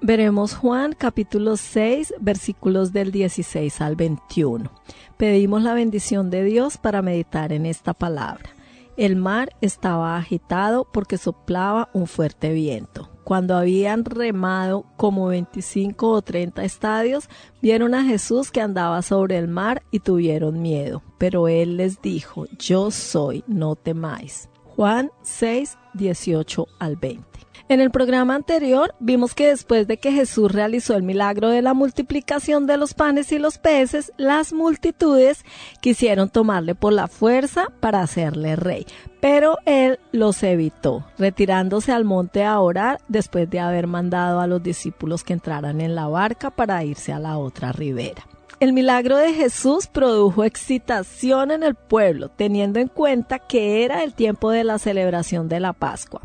Veremos 0.00 0.54
Juan 0.54 0.94
capítulo 0.96 1.56
6 1.56 2.14
versículos 2.20 2.92
del 2.92 3.10
16 3.10 3.80
al 3.80 3.96
21. 3.96 4.70
Pedimos 5.16 5.62
la 5.62 5.74
bendición 5.74 6.30
de 6.30 6.44
Dios 6.44 6.76
para 6.76 7.02
meditar 7.02 7.52
en 7.52 7.66
esta 7.66 7.94
palabra. 7.94 8.50
El 8.96 9.16
mar 9.16 9.50
estaba 9.60 10.16
agitado 10.16 10.86
porque 10.90 11.18
soplaba 11.18 11.90
un 11.92 12.06
fuerte 12.06 12.52
viento. 12.52 13.10
Cuando 13.24 13.56
habían 13.56 14.04
remado 14.04 14.84
como 14.96 15.26
25 15.26 16.10
o 16.10 16.22
30 16.22 16.64
estadios, 16.64 17.28
vieron 17.60 17.94
a 17.94 18.04
Jesús 18.04 18.50
que 18.50 18.60
andaba 18.60 19.02
sobre 19.02 19.36
el 19.36 19.48
mar 19.48 19.82
y 19.90 19.98
tuvieron 19.98 20.62
miedo. 20.62 21.02
Pero 21.18 21.48
él 21.48 21.76
les 21.76 22.00
dijo, 22.00 22.46
yo 22.58 22.90
soy, 22.90 23.42
no 23.48 23.74
temáis. 23.74 24.48
Juan 24.76 25.10
6, 25.22 25.78
18 25.94 26.68
al 26.78 26.96
20. 26.96 27.24
En 27.68 27.80
el 27.80 27.90
programa 27.90 28.34
anterior 28.34 28.94
vimos 29.00 29.34
que 29.34 29.48
después 29.48 29.88
de 29.88 29.96
que 29.96 30.12
Jesús 30.12 30.52
realizó 30.52 30.94
el 30.94 31.02
milagro 31.02 31.48
de 31.48 31.62
la 31.62 31.72
multiplicación 31.72 32.66
de 32.66 32.76
los 32.76 32.92
panes 32.92 33.32
y 33.32 33.38
los 33.38 33.56
peces, 33.56 34.12
las 34.18 34.52
multitudes 34.52 35.44
quisieron 35.80 36.28
tomarle 36.28 36.74
por 36.74 36.92
la 36.92 37.08
fuerza 37.08 37.72
para 37.80 38.02
hacerle 38.02 38.54
rey, 38.54 38.86
pero 39.20 39.56
él 39.64 39.98
los 40.12 40.42
evitó, 40.42 41.06
retirándose 41.16 41.90
al 41.90 42.04
monte 42.04 42.44
a 42.44 42.60
orar 42.60 43.00
después 43.08 43.48
de 43.48 43.60
haber 43.60 43.86
mandado 43.86 44.40
a 44.40 44.46
los 44.46 44.62
discípulos 44.62 45.24
que 45.24 45.32
entraran 45.32 45.80
en 45.80 45.94
la 45.94 46.06
barca 46.06 46.50
para 46.50 46.84
irse 46.84 47.14
a 47.14 47.18
la 47.18 47.38
otra 47.38 47.72
ribera. 47.72 48.24
El 48.58 48.72
milagro 48.72 49.18
de 49.18 49.34
Jesús 49.34 49.86
produjo 49.86 50.42
excitación 50.42 51.50
en 51.50 51.62
el 51.62 51.74
pueblo, 51.74 52.30
teniendo 52.30 52.80
en 52.80 52.88
cuenta 52.88 53.38
que 53.38 53.84
era 53.84 54.02
el 54.02 54.14
tiempo 54.14 54.50
de 54.50 54.64
la 54.64 54.78
celebración 54.78 55.50
de 55.50 55.60
la 55.60 55.74
Pascua. 55.74 56.22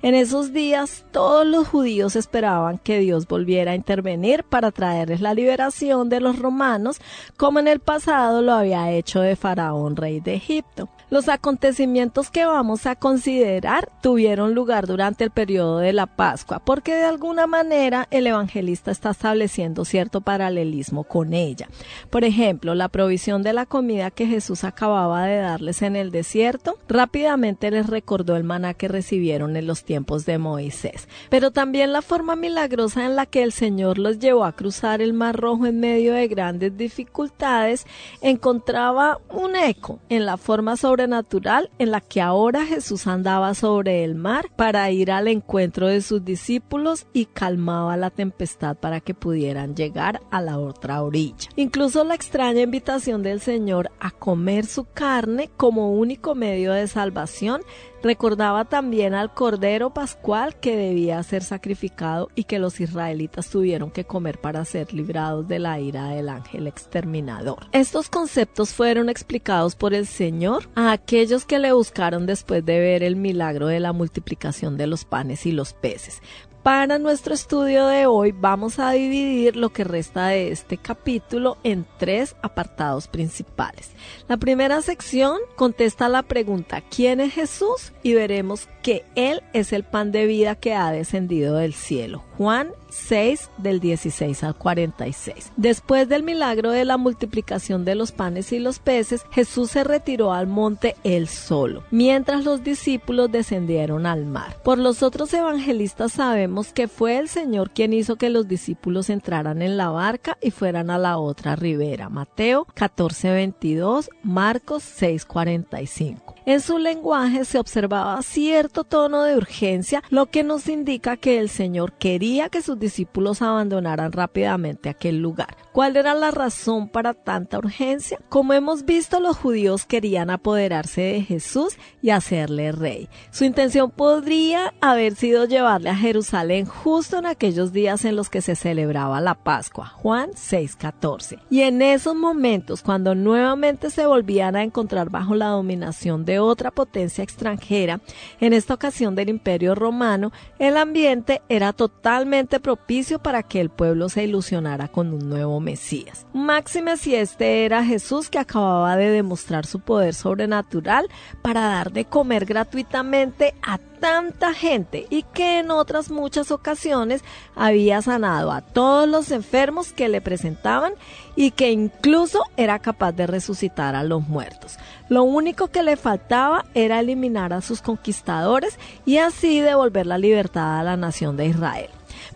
En 0.00 0.14
esos 0.14 0.52
días 0.52 1.04
todos 1.10 1.44
los 1.44 1.66
judíos 1.66 2.14
esperaban 2.14 2.78
que 2.78 3.00
Dios 3.00 3.26
volviera 3.26 3.72
a 3.72 3.74
intervenir 3.74 4.44
para 4.44 4.70
traerles 4.70 5.20
la 5.20 5.34
liberación 5.34 6.08
de 6.08 6.20
los 6.20 6.38
romanos, 6.38 7.00
como 7.36 7.58
en 7.58 7.66
el 7.66 7.80
pasado 7.80 8.42
lo 8.42 8.52
había 8.52 8.92
hecho 8.92 9.20
de 9.20 9.34
Faraón, 9.34 9.96
rey 9.96 10.20
de 10.20 10.34
Egipto. 10.34 10.88
Los 11.12 11.28
acontecimientos 11.28 12.30
que 12.30 12.46
vamos 12.46 12.86
a 12.86 12.96
considerar 12.96 13.90
tuvieron 14.00 14.54
lugar 14.54 14.86
durante 14.86 15.24
el 15.24 15.30
periodo 15.30 15.76
de 15.76 15.92
la 15.92 16.06
Pascua, 16.06 16.58
porque 16.58 16.94
de 16.94 17.04
alguna 17.04 17.46
manera 17.46 18.08
el 18.10 18.26
evangelista 18.26 18.90
está 18.90 19.10
estableciendo 19.10 19.84
cierto 19.84 20.22
paralelismo 20.22 21.04
con 21.04 21.34
ella. 21.34 21.68
Por 22.08 22.24
ejemplo, 22.24 22.74
la 22.74 22.88
provisión 22.88 23.42
de 23.42 23.52
la 23.52 23.66
comida 23.66 24.10
que 24.10 24.26
Jesús 24.26 24.64
acababa 24.64 25.26
de 25.26 25.36
darles 25.36 25.82
en 25.82 25.96
el 25.96 26.12
desierto, 26.12 26.78
rápidamente 26.88 27.70
les 27.70 27.88
recordó 27.88 28.34
el 28.34 28.44
maná 28.44 28.72
que 28.72 28.88
recibieron 28.88 29.54
en 29.58 29.66
los 29.66 29.84
tiempos 29.84 30.24
de 30.24 30.38
Moisés, 30.38 31.08
pero 31.28 31.50
también 31.50 31.92
la 31.92 32.00
forma 32.00 32.36
milagrosa 32.36 33.04
en 33.04 33.16
la 33.16 33.26
que 33.26 33.42
el 33.42 33.52
Señor 33.52 33.98
los 33.98 34.18
llevó 34.18 34.46
a 34.46 34.52
cruzar 34.52 35.02
el 35.02 35.12
Mar 35.12 35.36
Rojo 35.36 35.66
en 35.66 35.78
medio 35.78 36.14
de 36.14 36.26
grandes 36.26 36.74
dificultades 36.74 37.84
encontraba 38.22 39.18
un 39.28 39.56
eco 39.56 39.98
en 40.08 40.24
la 40.24 40.38
forma 40.38 40.78
sobre 40.78 41.01
natural 41.06 41.70
en 41.78 41.90
la 41.90 42.00
que 42.00 42.20
ahora 42.20 42.64
Jesús 42.64 43.06
andaba 43.06 43.54
sobre 43.54 44.04
el 44.04 44.14
mar 44.14 44.46
para 44.56 44.90
ir 44.90 45.10
al 45.10 45.28
encuentro 45.28 45.88
de 45.88 46.00
sus 46.00 46.24
discípulos 46.24 47.06
y 47.12 47.26
calmaba 47.26 47.96
la 47.96 48.10
tempestad 48.10 48.76
para 48.76 49.00
que 49.00 49.14
pudieran 49.14 49.74
llegar 49.74 50.20
a 50.30 50.40
la 50.40 50.58
otra 50.58 51.02
orilla. 51.02 51.48
Incluso 51.56 52.04
la 52.04 52.14
extraña 52.14 52.62
invitación 52.62 53.22
del 53.22 53.40
Señor 53.40 53.90
a 54.00 54.10
comer 54.10 54.66
su 54.66 54.84
carne 54.84 55.50
como 55.56 55.92
único 55.92 56.34
medio 56.34 56.72
de 56.72 56.88
salvación 56.88 57.62
recordaba 58.02 58.64
también 58.64 59.14
al 59.14 59.32
Cordero 59.32 59.90
Pascual 59.90 60.56
que 60.56 60.76
debía 60.76 61.22
ser 61.22 61.42
sacrificado 61.42 62.28
y 62.34 62.44
que 62.44 62.58
los 62.58 62.80
israelitas 62.80 63.48
tuvieron 63.48 63.90
que 63.90 64.04
comer 64.04 64.40
para 64.40 64.64
ser 64.64 64.92
librados 64.92 65.46
de 65.48 65.58
la 65.58 65.80
ira 65.80 66.08
del 66.08 66.28
ángel 66.28 66.66
exterminador. 66.66 67.66
Estos 67.72 68.08
conceptos 68.08 68.72
fueron 68.72 69.08
explicados 69.08 69.76
por 69.76 69.94
el 69.94 70.06
Señor 70.06 70.68
a 70.74 70.92
aquellos 70.92 71.44
que 71.44 71.58
le 71.58 71.72
buscaron 71.72 72.26
después 72.26 72.64
de 72.64 72.78
ver 72.78 73.02
el 73.02 73.16
milagro 73.16 73.68
de 73.68 73.80
la 73.80 73.92
multiplicación 73.92 74.76
de 74.76 74.86
los 74.86 75.04
panes 75.04 75.46
y 75.46 75.52
los 75.52 75.72
peces 75.72 76.20
Para 76.62 77.00
nuestro 77.00 77.34
estudio 77.34 77.88
de 77.88 78.06
hoy 78.06 78.30
vamos 78.30 78.78
a 78.78 78.92
dividir 78.92 79.56
lo 79.56 79.70
que 79.70 79.82
resta 79.82 80.28
de 80.28 80.52
este 80.52 80.76
capítulo 80.76 81.56
en 81.64 81.84
tres 81.98 82.36
apartados 82.40 83.08
principales. 83.08 83.90
La 84.28 84.36
primera 84.36 84.80
sección 84.80 85.38
contesta 85.56 86.08
la 86.08 86.22
pregunta 86.22 86.80
¿quién 86.80 87.18
es 87.18 87.32
Jesús? 87.34 87.92
y 88.04 88.14
veremos 88.14 88.68
que 88.80 89.04
Él 89.16 89.42
es 89.52 89.72
el 89.72 89.82
pan 89.82 90.12
de 90.12 90.26
vida 90.26 90.54
que 90.54 90.72
ha 90.74 90.92
descendido 90.92 91.56
del 91.56 91.74
cielo. 91.74 92.22
Juan 92.38 92.70
6 92.92 93.50
del 93.58 93.80
16 93.80 94.44
al 94.44 94.54
46. 94.54 95.52
Después 95.56 96.08
del 96.08 96.22
milagro 96.22 96.70
de 96.70 96.84
la 96.84 96.96
multiplicación 96.96 97.84
de 97.84 97.94
los 97.94 98.12
panes 98.12 98.52
y 98.52 98.58
los 98.58 98.78
peces, 98.78 99.24
Jesús 99.30 99.70
se 99.70 99.84
retiró 99.84 100.32
al 100.32 100.46
monte 100.46 100.96
él 101.04 101.28
solo, 101.28 101.82
mientras 101.90 102.44
los 102.44 102.62
discípulos 102.62 103.32
descendieron 103.32 104.06
al 104.06 104.26
mar. 104.26 104.56
Por 104.62 104.78
los 104.78 105.02
otros 105.02 105.32
evangelistas 105.34 106.12
sabemos 106.12 106.72
que 106.72 106.88
fue 106.88 107.18
el 107.18 107.28
Señor 107.28 107.70
quien 107.70 107.92
hizo 107.92 108.16
que 108.16 108.30
los 108.30 108.48
discípulos 108.48 109.10
entraran 109.10 109.62
en 109.62 109.76
la 109.76 109.90
barca 109.90 110.38
y 110.40 110.50
fueran 110.50 110.90
a 110.90 110.98
la 110.98 111.18
otra 111.18 111.56
ribera. 111.56 112.08
Mateo 112.08 112.66
14:22, 112.74 114.10
Marcos 114.22 114.82
6:45. 114.82 116.31
En 116.44 116.60
su 116.60 116.78
lenguaje 116.78 117.44
se 117.44 117.58
observaba 117.58 118.20
cierto 118.22 118.82
tono 118.82 119.22
de 119.22 119.36
urgencia, 119.36 120.02
lo 120.10 120.26
que 120.26 120.42
nos 120.42 120.68
indica 120.68 121.16
que 121.16 121.38
el 121.38 121.48
Señor 121.48 121.92
quería 121.92 122.48
que 122.48 122.62
sus 122.62 122.78
discípulos 122.78 123.42
abandonaran 123.42 124.10
rápidamente 124.10 124.88
aquel 124.88 125.18
lugar. 125.18 125.56
¿Cuál 125.72 125.96
era 125.96 126.14
la 126.14 126.32
razón 126.32 126.88
para 126.88 127.14
tanta 127.14 127.58
urgencia? 127.58 128.18
Como 128.28 128.52
hemos 128.54 128.84
visto, 128.84 129.20
los 129.20 129.36
judíos 129.36 129.86
querían 129.86 130.30
apoderarse 130.30 131.00
de 131.00 131.22
Jesús 131.22 131.76
y 132.02 132.10
hacerle 132.10 132.72
rey. 132.72 133.08
Su 133.30 133.44
intención 133.44 133.90
podría 133.90 134.74
haber 134.80 135.14
sido 135.14 135.44
llevarle 135.44 135.90
a 135.90 135.96
Jerusalén 135.96 136.66
justo 136.66 137.18
en 137.18 137.26
aquellos 137.26 137.72
días 137.72 138.04
en 138.04 138.16
los 138.16 138.28
que 138.28 138.42
se 138.42 138.56
celebraba 138.56 139.20
la 139.20 139.34
Pascua, 139.34 139.86
Juan 139.86 140.30
6:14. 140.34 141.38
Y 141.50 141.62
en 141.62 141.82
esos 141.82 142.16
momentos, 142.16 142.82
cuando 142.82 143.14
nuevamente 143.14 143.90
se 143.90 144.06
volvían 144.06 144.56
a 144.56 144.64
encontrar 144.64 145.08
bajo 145.08 145.34
la 145.36 145.48
dominación 145.48 146.24
de 146.24 146.31
otra 146.38 146.70
potencia 146.70 147.24
extranjera, 147.24 148.00
en 148.40 148.52
esta 148.52 148.74
ocasión 148.74 149.14
del 149.14 149.28
Imperio 149.28 149.74
Romano, 149.74 150.32
el 150.58 150.76
ambiente 150.76 151.42
era 151.48 151.72
totalmente 151.72 152.60
propicio 152.60 153.18
para 153.18 153.42
que 153.42 153.60
el 153.60 153.70
pueblo 153.70 154.08
se 154.08 154.24
ilusionara 154.24 154.88
con 154.88 155.12
un 155.12 155.28
nuevo 155.28 155.60
Mesías. 155.60 156.26
Máxime 156.32 156.96
si 156.96 157.14
este 157.14 157.64
era 157.64 157.84
Jesús 157.84 158.30
que 158.30 158.38
acababa 158.38 158.96
de 158.96 159.10
demostrar 159.10 159.66
su 159.66 159.80
poder 159.80 160.14
sobrenatural 160.14 161.08
para 161.42 161.62
dar 161.62 161.92
de 161.92 162.04
comer 162.04 162.44
gratuitamente 162.44 163.54
a 163.62 163.78
tanta 164.02 164.52
gente 164.52 165.06
y 165.10 165.22
que 165.22 165.60
en 165.60 165.70
otras 165.70 166.10
muchas 166.10 166.50
ocasiones 166.50 167.22
había 167.54 168.02
sanado 168.02 168.50
a 168.50 168.60
todos 168.60 169.08
los 169.08 169.30
enfermos 169.30 169.92
que 169.92 170.08
le 170.08 170.20
presentaban 170.20 170.94
y 171.36 171.52
que 171.52 171.70
incluso 171.70 172.42
era 172.56 172.80
capaz 172.80 173.12
de 173.12 173.28
resucitar 173.28 173.94
a 173.94 174.02
los 174.02 174.26
muertos. 174.26 174.76
Lo 175.08 175.22
único 175.22 175.68
que 175.68 175.84
le 175.84 175.96
faltaba 175.96 176.64
era 176.74 176.98
eliminar 176.98 177.52
a 177.52 177.60
sus 177.60 177.80
conquistadores 177.80 178.76
y 179.06 179.18
así 179.18 179.60
devolver 179.60 180.06
la 180.06 180.18
libertad 180.18 180.80
a 180.80 180.82
la 180.82 180.96
nación 180.96 181.36
de 181.36 181.46
Israel. 181.46 181.90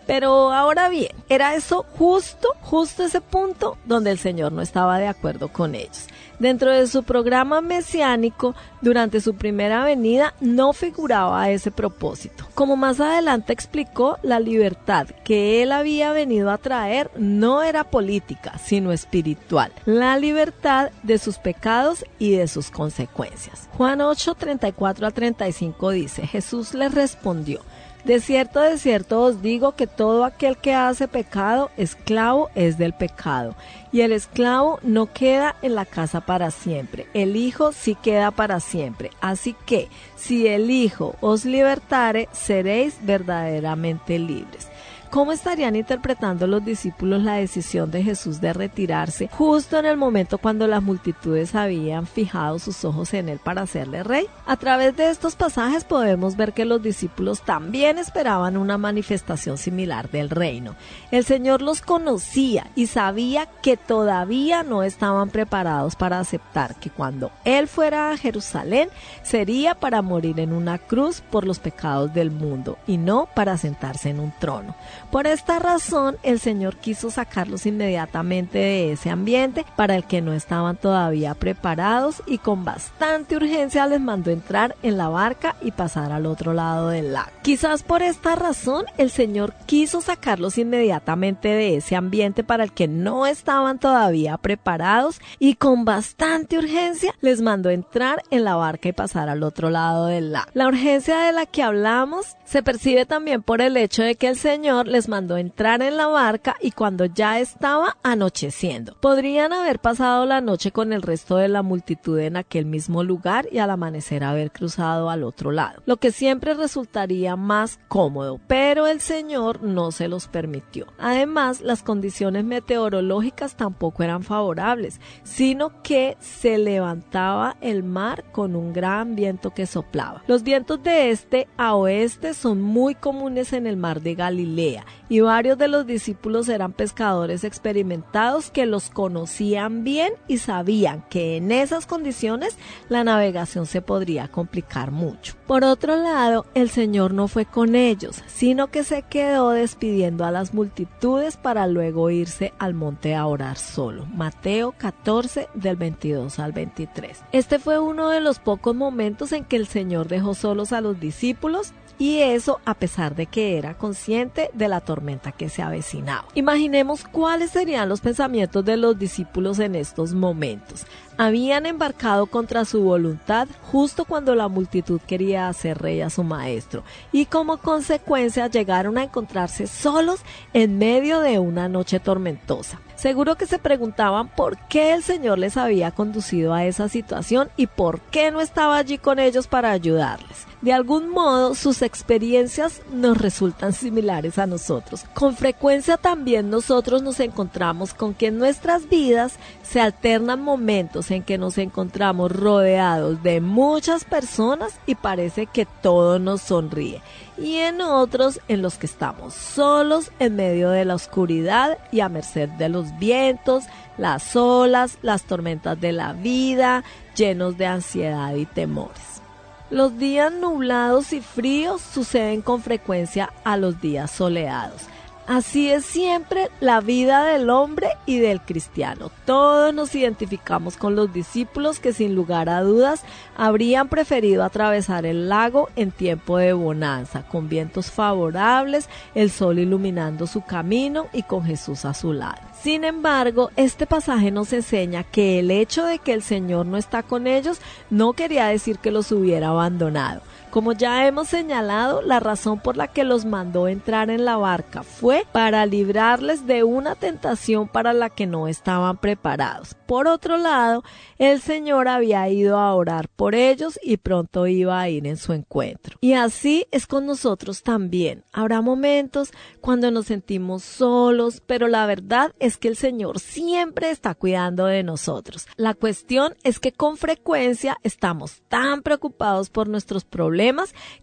Pero 0.05 0.53
ahora 0.53 0.87
bien, 0.87 1.11
era 1.27 1.53
eso 1.55 1.85
justo, 1.97 2.47
justo 2.61 3.03
ese 3.03 3.19
punto 3.19 3.77
donde 3.83 4.11
el 4.11 4.19
Señor 4.19 4.53
no 4.53 4.61
estaba 4.61 4.99
de 4.99 5.07
acuerdo 5.07 5.49
con 5.49 5.75
ellos. 5.75 6.07
Dentro 6.39 6.71
de 6.71 6.85
su 6.85 7.03
programa 7.03 7.61
mesiánico, 7.61 8.53
durante 8.81 9.21
su 9.21 9.35
primera 9.35 9.83
venida, 9.83 10.35
no 10.39 10.71
figuraba 10.71 11.49
ese 11.49 11.71
propósito. 11.71 12.45
Como 12.53 12.75
más 12.75 12.99
adelante 12.99 13.53
explicó, 13.53 14.19
la 14.21 14.39
libertad 14.39 15.07
que 15.23 15.63
él 15.63 15.71
había 15.71 16.11
venido 16.11 16.51
a 16.51 16.59
traer 16.59 17.09
no 17.17 17.63
era 17.63 17.83
política, 17.85 18.57
sino 18.59 18.91
espiritual. 18.91 19.71
La 19.85 20.17
libertad 20.19 20.91
de 21.01 21.17
sus 21.17 21.37
pecados 21.37 22.05
y 22.19 22.35
de 22.35 22.47
sus 22.47 22.69
consecuencias. 22.69 23.67
Juan 23.75 24.01
8, 24.01 24.35
34 24.35 25.07
a 25.07 25.11
35 25.11 25.89
dice, 25.91 26.27
Jesús 26.27 26.73
le 26.73 26.89
respondió, 26.89 27.61
de 28.07 28.21
cierto, 28.21 28.61
de 28.61 28.77
cierto 28.77 29.21
os 29.21 29.41
digo 29.41 29.73
que 29.73 29.85
todo 29.85 30.23
aquel 30.23 30.55
que 30.55 30.73
hace 30.73 31.09
pecado, 31.09 31.69
esclavo 31.75 32.49
es 32.55 32.77
del 32.77 32.93
pecado. 32.93 33.53
Y 33.91 33.99
el 33.99 34.13
esclavo 34.13 34.79
no 34.81 35.11
queda 35.11 35.57
en 35.61 35.75
la 35.75 35.85
casa 35.85 36.21
para 36.21 36.49
siempre, 36.51 37.05
el 37.13 37.35
Hijo 37.35 37.73
sí 37.73 37.95
queda 37.95 38.31
para 38.31 38.61
siempre. 38.61 39.11
Así 39.19 39.57
que, 39.65 39.89
si 40.15 40.47
el 40.47 40.71
Hijo 40.71 41.17
os 41.19 41.43
libertare, 41.43 42.29
seréis 42.31 42.97
verdaderamente 43.01 44.17
libres. 44.17 44.69
¿Cómo 45.09 45.31
estarían 45.31 45.75
interpretando 45.75 46.47
los 46.47 46.63
discípulos 46.65 47.23
la 47.23 47.35
decisión 47.35 47.89
de 47.91 48.03
Jesús 48.03 48.41
de 48.41 48.53
retirarse 48.53 49.29
justo 49.31 49.79
en 49.79 49.85
el 49.85 49.97
momento 49.97 50.37
cuando 50.37 50.67
las 50.67 50.83
multitudes 50.83 51.55
habían 51.55 52.05
fijado 52.07 52.59
sus 52.59 52.83
ojos 52.83 53.13
en 53.13 53.29
él 53.29 53.39
para 53.39 53.61
hacerle 53.61 54.03
rey? 54.03 54.27
A 54.45 54.57
través 54.57 54.95
de 54.97 55.09
estos 55.09 55.35
pasajes 55.35 55.85
podemos 55.85 56.35
ver 56.35 56.53
que 56.53 56.65
los 56.65 56.81
discípulos 56.81 57.41
también 57.41 57.97
esperaban 57.97 58.57
una 58.57 58.77
manifestación 58.77 59.57
similar 59.57 60.09
del 60.09 60.29
reino. 60.29 60.75
El 61.11 61.23
Señor 61.23 61.61
los 61.61 61.81
conocía 61.81 62.67
y 62.75 62.87
sabía 62.87 63.47
que 63.61 63.77
todavía 63.77 64.63
no 64.63 64.83
estaban 64.83 65.29
preparados 65.29 65.95
para 65.95 66.19
aceptar 66.19 66.75
que 66.75 66.89
cuando 66.89 67.31
Él 67.45 67.67
fuera 67.67 68.11
a 68.11 68.17
Jerusalén 68.17 68.89
sería 69.23 69.75
para 69.75 70.01
morir 70.01 70.39
en 70.39 70.53
una 70.53 70.77
cruz 70.77 71.21
por 71.21 71.45
los 71.45 71.59
pecados 71.59 72.13
del 72.13 72.31
mundo 72.31 72.77
y 72.87 72.97
no 72.97 73.27
para 73.33 73.57
sentarse 73.57 74.09
en 74.09 74.19
un 74.19 74.33
trono. 74.39 74.75
Por 75.11 75.25
esta 75.25 75.57
razón, 75.59 76.17
el 76.21 76.39
Señor 76.39 76.75
quiso 76.75 77.09
sacarlos 77.09 77.65
inmediatamente 77.65 78.57
de 78.57 78.91
ese 78.91 79.09
ambiente 79.09 79.65
para 79.75 79.95
el 79.95 80.03
que 80.03 80.21
no 80.21 80.33
estaban 80.33 80.75
todavía 80.75 81.33
preparados 81.33 82.21
y 82.25 82.39
con 82.39 82.65
bastante 82.65 83.37
urgencia 83.37 83.87
les 83.87 84.01
mandó 84.01 84.31
entrar 84.31 84.75
en 84.83 84.97
la 84.97 85.07
barca 85.07 85.55
y 85.61 85.71
pasar 85.71 86.11
al 86.11 86.25
otro 86.25 86.53
lado 86.53 86.89
del 86.89 87.13
lago. 87.13 87.31
Quizás 87.41 87.83
por 87.83 88.01
esta 88.01 88.35
razón, 88.35 88.85
el 88.97 89.09
Señor 89.09 89.53
quiso 89.65 90.01
sacarlos 90.01 90.57
inmediatamente 90.57 91.47
de 91.47 91.77
ese 91.77 91.95
ambiente 91.95 92.43
para 92.43 92.65
el 92.65 92.73
que 92.73 92.89
no 92.89 93.25
estaban 93.25 93.79
todavía 93.79 94.37
preparados 94.37 95.21
y 95.39 95.55
con 95.55 95.85
bastante 95.85 96.57
urgencia 96.57 97.15
les 97.21 97.41
mandó 97.41 97.69
entrar 97.69 98.23
en 98.29 98.43
la 98.43 98.55
barca 98.55 98.89
y 98.89 98.93
pasar 98.93 99.29
al 99.29 99.43
otro 99.43 99.69
lado 99.69 100.07
del 100.07 100.33
lago. 100.33 100.51
La 100.53 100.67
urgencia 100.67 101.19
de 101.19 101.31
la 101.31 101.45
que 101.45 101.63
hablamos 101.63 102.35
se 102.43 102.63
percibe 102.63 103.05
también 103.05 103.41
por 103.41 103.61
el 103.61 103.77
hecho 103.77 104.03
de 104.03 104.15
que 104.15 104.27
el 104.27 104.37
Señor 104.37 104.87
les 104.97 105.09
mandó 105.09 105.37
entrar 105.37 105.83
en 105.83 105.95
la 105.95 106.07
barca 106.07 106.55
y 106.59 106.71
cuando 106.71 107.05
ya 107.05 107.39
estaba 107.39 107.97
anocheciendo. 108.01 108.97
Podrían 108.99 109.53
haber 109.53 109.77
pasado 109.77 110.25
la 110.25 110.41
noche 110.41 110.71
con 110.71 110.91
el 110.91 111.03
resto 111.03 111.35
de 111.35 111.49
la 111.49 111.61
multitud 111.61 112.17
en 112.17 112.35
aquel 112.35 112.65
mismo 112.65 113.03
lugar 113.03 113.47
y 113.51 113.59
al 113.59 113.69
amanecer 113.69 114.23
haber 114.23 114.51
cruzado 114.51 115.11
al 115.11 115.23
otro 115.23 115.51
lado, 115.51 115.83
lo 115.85 115.97
que 115.97 116.11
siempre 116.11 116.55
resultaría 116.55 117.35
más 117.35 117.79
cómodo, 117.87 118.39
pero 118.47 118.87
el 118.87 118.99
Señor 118.99 119.61
no 119.61 119.91
se 119.91 120.07
los 120.07 120.27
permitió. 120.27 120.87
Además, 120.97 121.61
las 121.61 121.83
condiciones 121.83 122.43
meteorológicas 122.43 123.55
tampoco 123.55 124.01
eran 124.01 124.23
favorables, 124.23 124.99
sino 125.21 125.83
que 125.83 126.17
se 126.19 126.57
levantaba 126.57 127.55
el 127.61 127.83
mar 127.83 128.23
con 128.31 128.55
un 128.55 128.73
gran 128.73 129.15
viento 129.15 129.51
que 129.51 129.67
soplaba. 129.67 130.23
Los 130.25 130.41
vientos 130.41 130.81
de 130.81 131.11
este 131.11 131.47
a 131.55 131.75
oeste 131.75 132.33
son 132.33 132.63
muy 132.63 132.95
comunes 132.95 133.53
en 133.53 133.67
el 133.67 133.77
mar 133.77 134.01
de 134.01 134.15
Galilea 134.15 134.86
y 135.09 135.21
varios 135.21 135.57
de 135.57 135.67
los 135.67 135.85
discípulos 135.85 136.49
eran 136.49 136.73
pescadores 136.73 137.43
experimentados 137.43 138.51
que 138.51 138.65
los 138.65 138.89
conocían 138.89 139.83
bien 139.83 140.13
y 140.27 140.37
sabían 140.37 141.03
que 141.09 141.37
en 141.37 141.51
esas 141.51 141.85
condiciones 141.85 142.57
la 142.89 143.03
navegación 143.03 143.65
se 143.65 143.81
podría 143.81 144.27
complicar 144.27 144.91
mucho. 144.91 145.35
Por 145.47 145.63
otro 145.63 145.95
lado, 145.95 146.45
el 146.53 146.69
Señor 146.69 147.13
no 147.13 147.27
fue 147.27 147.45
con 147.45 147.75
ellos, 147.75 148.21
sino 148.27 148.67
que 148.67 148.83
se 148.83 149.03
quedó 149.03 149.51
despidiendo 149.51 150.25
a 150.25 150.31
las 150.31 150.53
multitudes 150.53 151.37
para 151.37 151.67
luego 151.67 152.09
irse 152.09 152.53
al 152.59 152.73
monte 152.73 153.15
a 153.15 153.25
orar 153.25 153.57
solo. 153.57 154.05
Mateo 154.07 154.73
14 154.77 155.47
del 155.53 155.75
22 155.75 156.39
al 156.39 156.51
23. 156.51 157.23
Este 157.31 157.59
fue 157.59 157.79
uno 157.79 158.09
de 158.09 158.19
los 158.19 158.39
pocos 158.39 158.75
momentos 158.75 159.31
en 159.31 159.45
que 159.45 159.55
el 159.55 159.67
Señor 159.67 160.07
dejó 160.07 160.33
solos 160.33 160.73
a 160.73 160.81
los 160.81 160.99
discípulos 160.99 161.73
y 161.99 162.19
eso 162.19 162.59
a 162.65 162.73
pesar 162.73 163.15
de 163.15 163.25
que 163.25 163.57
era 163.57 163.75
consciente 163.75 164.49
de 164.53 164.67
la 164.67 164.81
tormenta 164.81 165.31
que 165.31 165.49
se 165.49 165.61
avecinaba. 165.61 166.27
Imaginemos 166.35 167.03
cuáles 167.03 167.51
serían 167.51 167.89
los 167.89 168.01
pensamientos 168.01 168.63
de 168.63 168.77
los 168.77 168.97
discípulos 168.97 169.59
en 169.59 169.75
estos 169.75 170.13
momentos. 170.13 170.85
Habían 171.17 171.65
embarcado 171.65 172.27
contra 172.27 172.65
su 172.65 172.81
voluntad 172.81 173.47
justo 173.71 174.05
cuando 174.05 174.35
la 174.35 174.47
multitud 174.47 175.01
quería 175.07 175.47
hacer 175.47 175.79
rey 175.79 176.01
a 176.01 176.09
su 176.11 176.23
maestro 176.23 176.83
y 177.11 177.25
como 177.25 177.57
consecuencia 177.57 178.47
llegaron 178.47 178.97
a 178.97 179.03
encontrarse 179.03 179.65
solos 179.65 180.21
en 180.53 180.77
medio 180.77 181.19
de 181.21 181.39
una 181.39 181.69
noche 181.69 181.99
tormentosa. 181.99 182.79
Seguro 182.97 183.35
que 183.35 183.45
se 183.45 183.59
preguntaban 183.59 184.27
por 184.27 184.57
qué 184.57 184.93
el 184.93 185.03
Señor 185.03 185.37
les 185.37 185.55
había 185.55 185.91
conducido 185.91 186.55
a 186.55 186.65
esa 186.65 186.89
situación 186.89 187.49
y 187.55 187.67
por 187.67 187.99
qué 188.01 188.31
no 188.31 188.41
estaba 188.41 188.75
allí 188.75 188.97
con 188.97 189.19
ellos 189.19 189.45
para 189.45 189.69
ayudarles. 189.69 190.47
De 190.63 190.73
algún 190.73 191.09
modo, 191.09 191.53
sus 191.53 191.83
experiencias 191.83 192.81
nos 192.91 193.19
resultan 193.19 193.73
similares 193.73 194.39
a 194.39 194.47
nosotros. 194.47 195.05
Con 195.13 195.35
frecuencia 195.35 195.97
también 195.97 196.49
nosotros 196.49 197.03
nos 197.03 197.19
encontramos 197.19 197.93
con 197.93 198.15
que 198.15 198.27
en 198.27 198.39
nuestras 198.39 198.89
vidas 198.89 199.35
se 199.67 199.81
alternan 199.81 200.41
momentos 200.41 201.11
en 201.11 201.23
que 201.23 201.37
nos 201.37 201.57
encontramos 201.57 202.31
rodeados 202.31 203.21
de 203.21 203.41
muchas 203.41 204.05
personas 204.05 204.79
y 204.85 204.95
parece 204.95 205.45
que 205.45 205.65
todo 205.65 206.19
nos 206.19 206.41
sonríe. 206.41 207.01
Y 207.37 207.57
en 207.57 207.81
otros 207.81 208.39
en 208.47 208.61
los 208.61 208.77
que 208.77 208.85
estamos 208.85 209.33
solos 209.33 210.11
en 210.19 210.37
medio 210.37 210.69
de 210.69 210.85
la 210.85 210.95
oscuridad 210.95 211.77
y 211.91 211.99
a 211.99 212.07
merced 212.07 212.47
de 212.49 212.69
los 212.69 212.97
vientos, 212.97 213.65
las 213.97 214.35
olas, 214.35 214.97
las 215.01 215.23
tormentas 215.23 215.79
de 215.79 215.91
la 215.91 216.13
vida, 216.13 216.83
llenos 217.15 217.57
de 217.57 217.65
ansiedad 217.65 218.33
y 218.35 218.45
temores. 218.45 219.21
Los 219.69 219.97
días 219.97 220.31
nublados 220.31 221.11
y 221.11 221.19
fríos 221.19 221.81
suceden 221.81 222.41
con 222.41 222.61
frecuencia 222.61 223.33
a 223.43 223.57
los 223.57 223.81
días 223.81 224.11
soleados. 224.11 224.83
Así 225.27 225.69
es 225.69 225.83
siempre 225.83 226.49
la 226.61 226.79
vida 226.79 227.25
del 227.25 227.49
hombre 227.49 227.89
y 228.05 228.17
del 228.17 228.39
cristiano. 228.39 229.11
Todos 229.25 229.73
nos 229.73 229.93
identificamos 229.93 230.77
con 230.77 230.95
los 230.95 231.11
discípulos 231.11 231.81
que 231.81 231.91
sin 231.91 232.15
lugar 232.15 232.47
a 232.47 232.61
dudas 232.61 233.03
habrían 233.35 233.89
preferido 233.89 234.45
atravesar 234.45 235.05
el 235.05 235.27
lago 235.27 235.67
en 235.75 235.91
tiempo 235.91 236.37
de 236.37 236.53
bonanza, 236.53 237.23
con 237.27 237.49
vientos 237.49 237.91
favorables, 237.91 238.87
el 239.15 239.29
sol 239.29 239.59
iluminando 239.59 240.27
su 240.27 240.45
camino 240.45 241.07
y 241.11 241.23
con 241.23 241.43
Jesús 241.43 241.83
a 241.83 241.93
su 241.93 242.13
lado. 242.13 242.39
Sin 242.61 242.85
embargo, 242.85 243.51
este 243.57 243.85
pasaje 243.85 244.31
nos 244.31 244.53
enseña 244.53 245.03
que 245.03 245.39
el 245.39 245.51
hecho 245.51 245.83
de 245.83 245.99
que 245.99 246.13
el 246.13 246.23
Señor 246.23 246.65
no 246.65 246.77
está 246.77 247.03
con 247.03 247.27
ellos 247.27 247.59
no 247.89 248.13
quería 248.13 248.47
decir 248.47 248.79
que 248.79 248.91
los 248.91 249.11
hubiera 249.11 249.49
abandonado. 249.49 250.21
Como 250.49 250.71
ya 250.71 251.05
hemos 251.05 251.27
señalado, 251.27 252.01
la 252.01 252.21
razón 252.21 252.59
por 252.59 252.77
la 252.77 252.87
que 252.87 253.03
los 253.03 253.25
mandó 253.25 253.67
entrar 253.67 254.09
en 254.09 254.23
la 254.23 254.37
barca 254.37 254.81
fue 254.81 255.25
para 255.31 255.65
librarles 255.65 256.47
de 256.47 256.63
una 256.63 256.95
tentación 256.95 257.67
para 257.67 257.91
la 257.91 258.09
que 258.09 258.25
no 258.27 258.47
estaban 258.47 258.97
preparados. 258.97 259.75
Por 259.85 260.07
otro 260.07 260.37
lado, 260.37 260.83
el 261.17 261.41
Señor 261.41 261.89
había 261.89 262.27
ido 262.29 262.57
a 262.57 262.73
orar 262.73 263.09
por 263.09 263.35
ellos 263.35 263.77
y 263.83 263.97
pronto 263.97 264.47
iba 264.47 264.79
a 264.79 264.89
ir 264.89 265.05
en 265.05 265.17
su 265.17 265.33
encuentro. 265.33 265.97
Y 266.01 266.13
así 266.13 266.65
es 266.71 266.87
con 266.87 267.05
nosotros 267.05 267.61
también. 267.61 268.23
Habrá 268.31 268.61
momentos 268.61 269.31
cuando 269.59 269.91
nos 269.91 270.07
sentimos 270.07 270.63
solos, 270.63 271.41
pero 271.45 271.67
la 271.67 271.85
verdad 271.85 272.33
es 272.39 272.57
que 272.57 272.69
el 272.69 272.77
Señor 272.77 273.19
siempre 273.19 273.91
está 273.91 274.15
cuidando 274.15 274.65
de 274.65 274.83
nosotros. 274.83 275.45
La 275.57 275.73
cuestión 275.73 276.35
es 276.43 276.59
que 276.59 276.71
con 276.71 276.97
frecuencia 276.97 277.77
estamos 277.83 278.41
tan 278.47 278.81
preocupados 278.81 279.49
por 279.49 279.67
nuestros 279.67 280.05
problemas 280.05 280.46